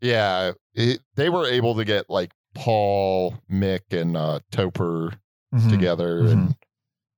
[0.00, 5.12] yeah, it, they were able to get like Paul, Mick, and uh, Topper
[5.54, 5.70] Mhm.
[5.70, 6.30] together, Mhm.
[6.32, 6.54] and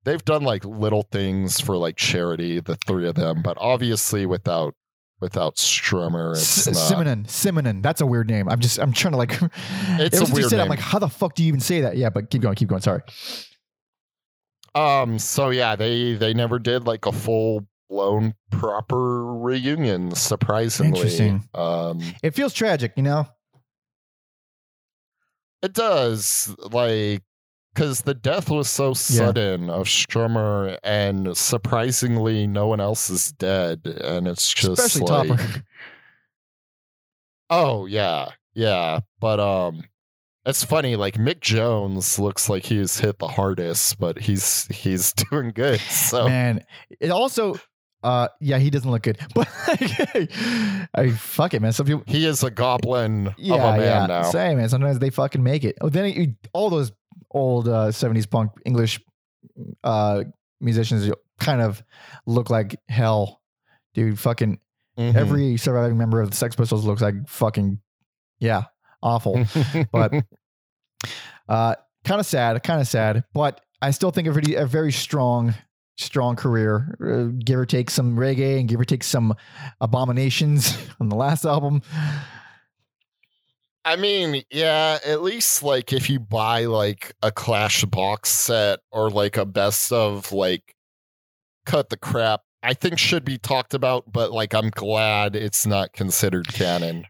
[0.05, 4.75] they've done like little things for like charity, the three of them, but obviously without
[5.21, 7.07] without Strummer, it's S- not.
[7.07, 7.81] Simonon, Simonon.
[7.83, 8.49] That's a weird name.
[8.49, 9.31] I'm just, I'm trying to like.
[10.01, 11.97] It's a weird said it, I'm like, how the fuck do you even say that?
[11.97, 12.83] Yeah, but keep going, keep going.
[12.83, 13.03] Sorry.
[14.75, 15.19] Um.
[15.19, 20.15] So yeah, they they never did like a full blown proper reunion.
[20.15, 21.49] Surprisingly, Interesting.
[21.55, 22.01] Um.
[22.23, 23.27] It feels tragic, you know.
[25.63, 27.23] It does, like,
[27.73, 33.87] because the death was so sudden of Strummer, and surprisingly, no one else is dead,
[33.87, 35.65] and it's just Especially like, Topper.
[37.51, 39.01] oh yeah, yeah.
[39.21, 39.85] But um,
[40.45, 40.97] it's funny.
[40.97, 45.79] Like Mick Jones looks like he's hit the hardest, but he's he's doing good.
[45.81, 46.65] So Man,
[46.99, 47.59] it also,
[48.03, 49.19] uh, yeah, he doesn't look good.
[49.35, 50.31] But like,
[50.95, 51.73] I fuck it, man.
[51.73, 54.07] Some people, he is a goblin yeah, of a man yeah.
[54.07, 54.23] now.
[54.23, 54.69] Same, man.
[54.69, 55.77] Sometimes they fucking make it.
[55.81, 56.93] Oh, then you, all those
[57.31, 59.01] old uh, '70s punk English
[59.85, 60.25] uh,
[60.61, 61.83] musicians kind of
[62.27, 63.41] look like hell,
[63.95, 64.19] dude.
[64.19, 64.59] Fucking
[64.99, 65.15] Mhm.
[65.15, 67.81] every surviving member of the Sex Pistols looks like fucking,
[68.41, 68.65] yeah,
[69.03, 69.43] awful.
[69.91, 70.13] but
[71.49, 71.75] uh,
[72.05, 73.25] kind of sad, kind of sad.
[73.33, 75.55] But I still think a very, a very strong
[75.97, 79.35] strong career, uh, give or take some reggae and give or take some
[79.81, 81.83] abominations on the last album.
[83.85, 89.11] I mean, yeah, at least like if you buy like a Clash box set or
[89.11, 90.77] like a best of like
[91.67, 95.93] cut the crap, I think should be talked about, but like I'm glad it's not
[95.93, 97.07] considered canon.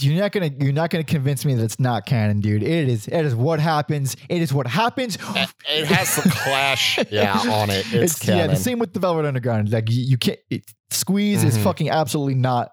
[0.00, 2.62] You're not gonna you're not gonna convince me that it's not canon, dude.
[2.62, 4.16] It is it is what happens.
[4.30, 5.16] It is what happens.
[5.16, 7.84] It it has the Clash, yeah, on it.
[7.92, 8.50] It's, yeah, canon.
[8.50, 9.70] the same with the Velvet Underground.
[9.70, 11.64] Like you, you can't it, squeeze is Mhm.
[11.64, 12.70] fucking absolutely not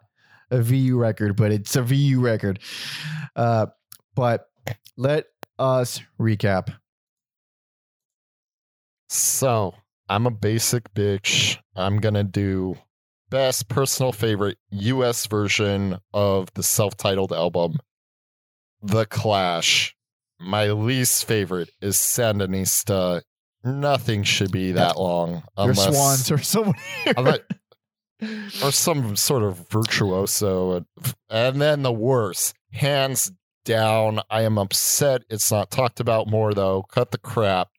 [0.51, 2.59] a VU record, but it's a VU record.
[3.35, 3.65] Uh,
[4.15, 4.45] but
[4.95, 5.25] let
[5.59, 6.73] us recap.
[9.09, 9.73] So
[10.09, 11.57] I'm a basic bitch.
[11.75, 12.77] I'm gonna do
[13.32, 17.80] best personal favorite US version of the self-titled album,
[18.84, 19.95] The Clash.
[20.40, 23.22] My least favorite is Sandinista.
[23.64, 26.76] Nothing should be that long Your swans or someone.
[27.18, 27.40] unless-
[28.64, 30.86] or some sort of virtuoso.
[31.30, 33.32] And then the worst, hands
[33.66, 34.20] down.
[34.30, 36.84] I am upset it's not talked about more though.
[36.84, 37.70] Cut the crap.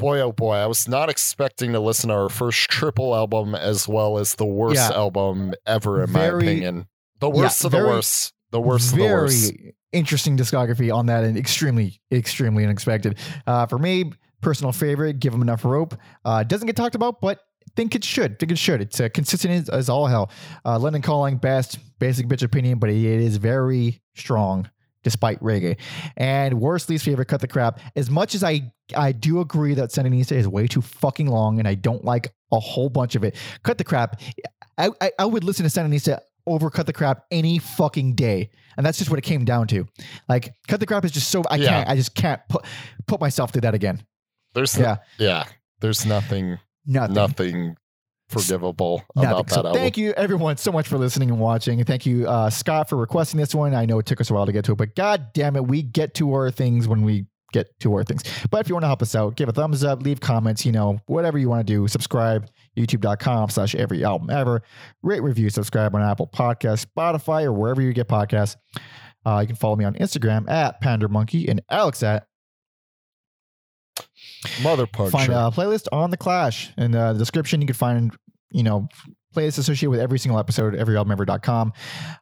[0.00, 3.86] Boy, oh boy, I was not expecting to listen to our first triple album as
[3.86, 4.96] well as the worst Yeah.
[4.96, 6.86] album ever, in my opinion.
[7.20, 8.32] The worst of the very- worst.
[8.50, 9.52] The worst of the very worst.
[9.92, 14.10] interesting discography on that and extremely extremely unexpected uh, for me
[14.40, 15.94] personal favorite Give 'Em Enough Rope
[16.24, 17.38] uh, doesn't get talked about but
[17.76, 20.30] think it should think it should it's uh, consistent as, as all hell
[20.64, 24.68] uh, london calling best basic bitch opinion but it is very strong
[25.02, 25.76] despite reggae.
[26.16, 27.80] And worst least favorite cut the crap.
[27.96, 31.68] As much as i i do agree that sandinista is way too fucking long and
[31.68, 34.20] i don't like a whole bunch of it cut the crap.
[34.78, 38.50] I i, I would listen to sandinista over cut the crap any fucking day.
[38.76, 39.86] And that's just what it came down to.
[40.28, 41.68] Like cut the crap is just so i Yeah.
[41.68, 42.64] can't i just can't put
[43.06, 44.04] put myself through that again.
[44.54, 44.96] There's yeah.
[45.18, 45.44] yeah.
[45.80, 47.14] There's nothing nothing.
[47.14, 47.76] nothing
[48.30, 49.30] forgivable Nothing.
[49.30, 49.74] about that So album.
[49.74, 51.78] thank you everyone so much for listening and watching.
[51.80, 53.74] And thank you, uh, Scott, for requesting this one.
[53.74, 55.66] I know it took us a while to get to it, but god damn it,
[55.66, 58.22] we get to our things when we get to our things.
[58.50, 60.70] But if you want to help us out, give a thumbs up, leave comments, you
[60.70, 61.88] know, whatever you want to do.
[61.88, 62.48] Subscribe,
[62.78, 64.62] youtube.com slash every album ever.
[65.02, 68.54] Rate, review, subscribe on Apple Podcasts, Spotify, or wherever you get podcasts.
[69.26, 72.26] Uh, you can follow me on Instagram at Pander Monkey and Alex at
[74.62, 75.10] Mother puncher.
[75.10, 77.60] find a playlist on the Clash in the description.
[77.60, 78.16] You can find,
[78.50, 78.88] you know,
[79.34, 81.72] playlists associated with every single episode, everyalbumever.com,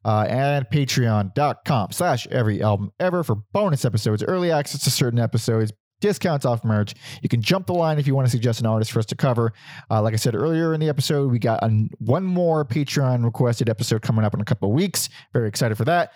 [0.04, 5.72] uh, and patreon.com slash every album ever for bonus episodes, early access to certain episodes,
[6.00, 6.94] discounts off merch.
[7.22, 9.16] You can jump the line if you want to suggest an artist for us to
[9.16, 9.52] cover.
[9.90, 13.68] Uh, like I said earlier in the episode, we got an, one more Patreon requested
[13.68, 15.08] episode coming up in a couple of weeks.
[15.32, 16.12] Very excited for that.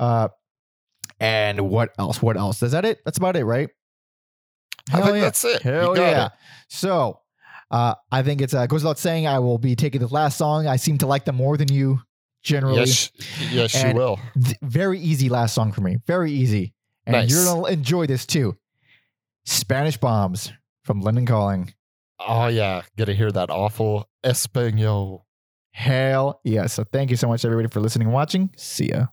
[0.00, 0.28] Uh,
[1.20, 2.20] and what else?
[2.20, 2.62] What else?
[2.62, 2.98] Is that it?
[3.04, 3.70] That's about it, right?
[4.90, 5.20] I Hell think yeah.
[5.22, 5.62] that's it.
[5.62, 6.26] Hell yeah.
[6.26, 6.32] it.
[6.68, 7.20] So
[7.70, 10.66] uh, I think it's uh, goes without saying I will be taking the last song.
[10.66, 12.00] I seem to like them more than you
[12.42, 12.80] generally.
[12.80, 13.10] Yes,
[13.50, 14.18] yes, you will.
[14.42, 15.98] Th- very easy last song for me.
[16.06, 16.74] Very easy.
[17.06, 17.30] And Nice.
[17.30, 18.56] you're going to enjoy this too.
[19.44, 20.52] Spanish Bombs
[20.84, 21.72] from London Calling.
[22.20, 25.26] Oh yeah, get to hear that awful Espanol.
[25.72, 26.66] Hell yeah.
[26.66, 28.50] So thank you so much, everybody, for listening and watching.
[28.56, 29.06] See ya.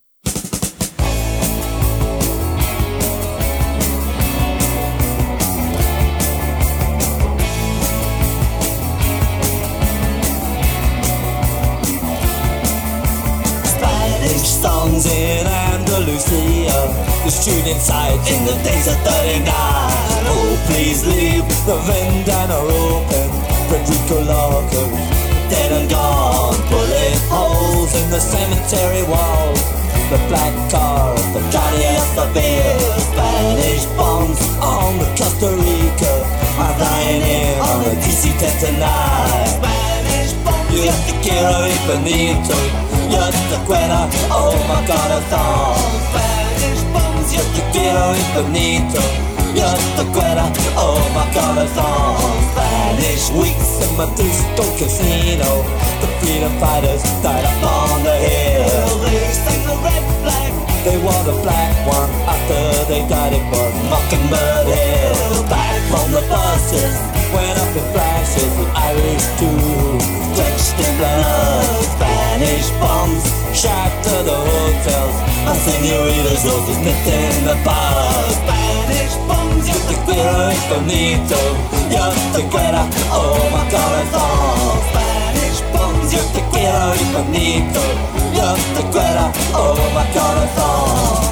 [16.19, 16.79] Andalusia.
[17.23, 19.47] The student side in the days of 39.
[19.47, 23.27] Oh, please leave the ventana open.
[23.69, 24.83] Federico Lorca,
[25.49, 26.55] dead and gone.
[26.69, 29.53] Bullet holes in the cemetery wall.
[30.09, 32.79] The black car of the Guardia Civil.
[32.99, 36.13] Spanish bombs on the Costa Rica.
[36.59, 39.78] I'm flying in on the DC-10 tonight.
[40.69, 42.53] Te quiero infinito.
[43.09, 45.75] Yo te quiero, oh my corazón.
[46.09, 47.31] Spanish bombs.
[47.31, 49.01] Te quiero infinito.
[49.55, 50.43] Yo te quiero,
[50.77, 52.17] oh my corazón.
[52.53, 55.63] Spanish weeks in my disco casino.
[56.01, 58.99] The freedom fighters died up on the hill.
[58.99, 60.18] They sing the red.
[60.83, 65.43] They wore the black one after they got it for Mockingbird Hill.
[65.51, 66.95] Back on the buses,
[67.35, 69.99] went up in flashes with Irish too.
[70.35, 75.15] Drenched in blood, Spanish bombs shattered the hotels.
[75.51, 78.35] And senoritas also nipped in the bars.
[78.39, 81.41] Spanish bombs, yo te quiero infinito.
[81.91, 84.79] Yo te quiero, oh my corazón.
[84.87, 85.08] Spanish bombs,
[86.11, 87.79] Yo te quiero, bonito
[88.33, 91.29] Yo te quiero, oh my corazón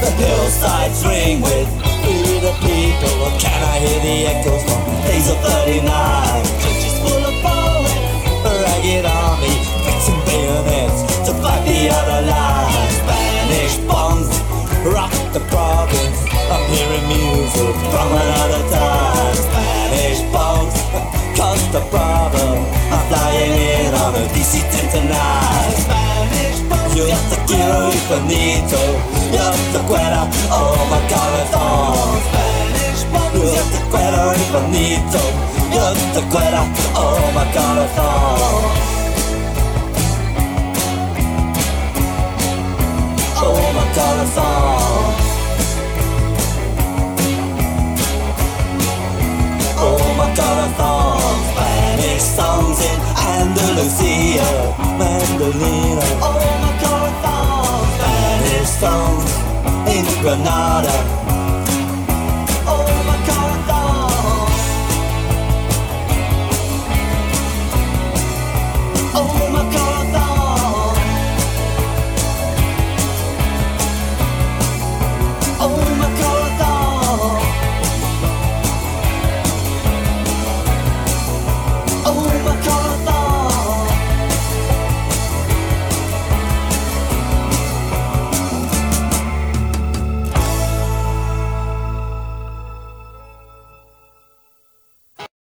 [0.00, 1.84] The hillsides ring with
[2.44, 7.34] the people Or can I hear the echoes from days of 39 Churches full of
[7.42, 8.04] poets
[8.44, 9.48] Ragged army,
[9.84, 12.90] fixing bayonets to fight the other line.
[13.00, 14.28] Spanish bombs
[14.84, 16.20] rock the province.
[16.52, 19.32] I'm hearing music from another time.
[19.32, 20.76] Spanish bombs
[21.32, 22.60] cause the problem.
[22.92, 25.72] I'm flying in on a DC-10 tonight.
[25.80, 26.92] Spanish bombs.
[26.92, 28.80] Yo te quiero infinito.
[29.32, 30.22] Yo te quiero,
[30.52, 32.20] oh my corazón.
[32.28, 33.48] Spanish bombs.
[33.56, 35.20] Yo te quiero infinito.
[35.72, 36.62] Yo te quiero,
[37.00, 39.03] oh my corazón.
[49.86, 51.20] Oh my corazón.
[51.52, 52.98] Spanish songs in
[53.38, 54.46] Andalusia,
[54.98, 56.06] Mandolina.
[56.20, 56.74] Oh my.
[57.94, 59.30] Spanish songs
[59.86, 60.94] in Granada,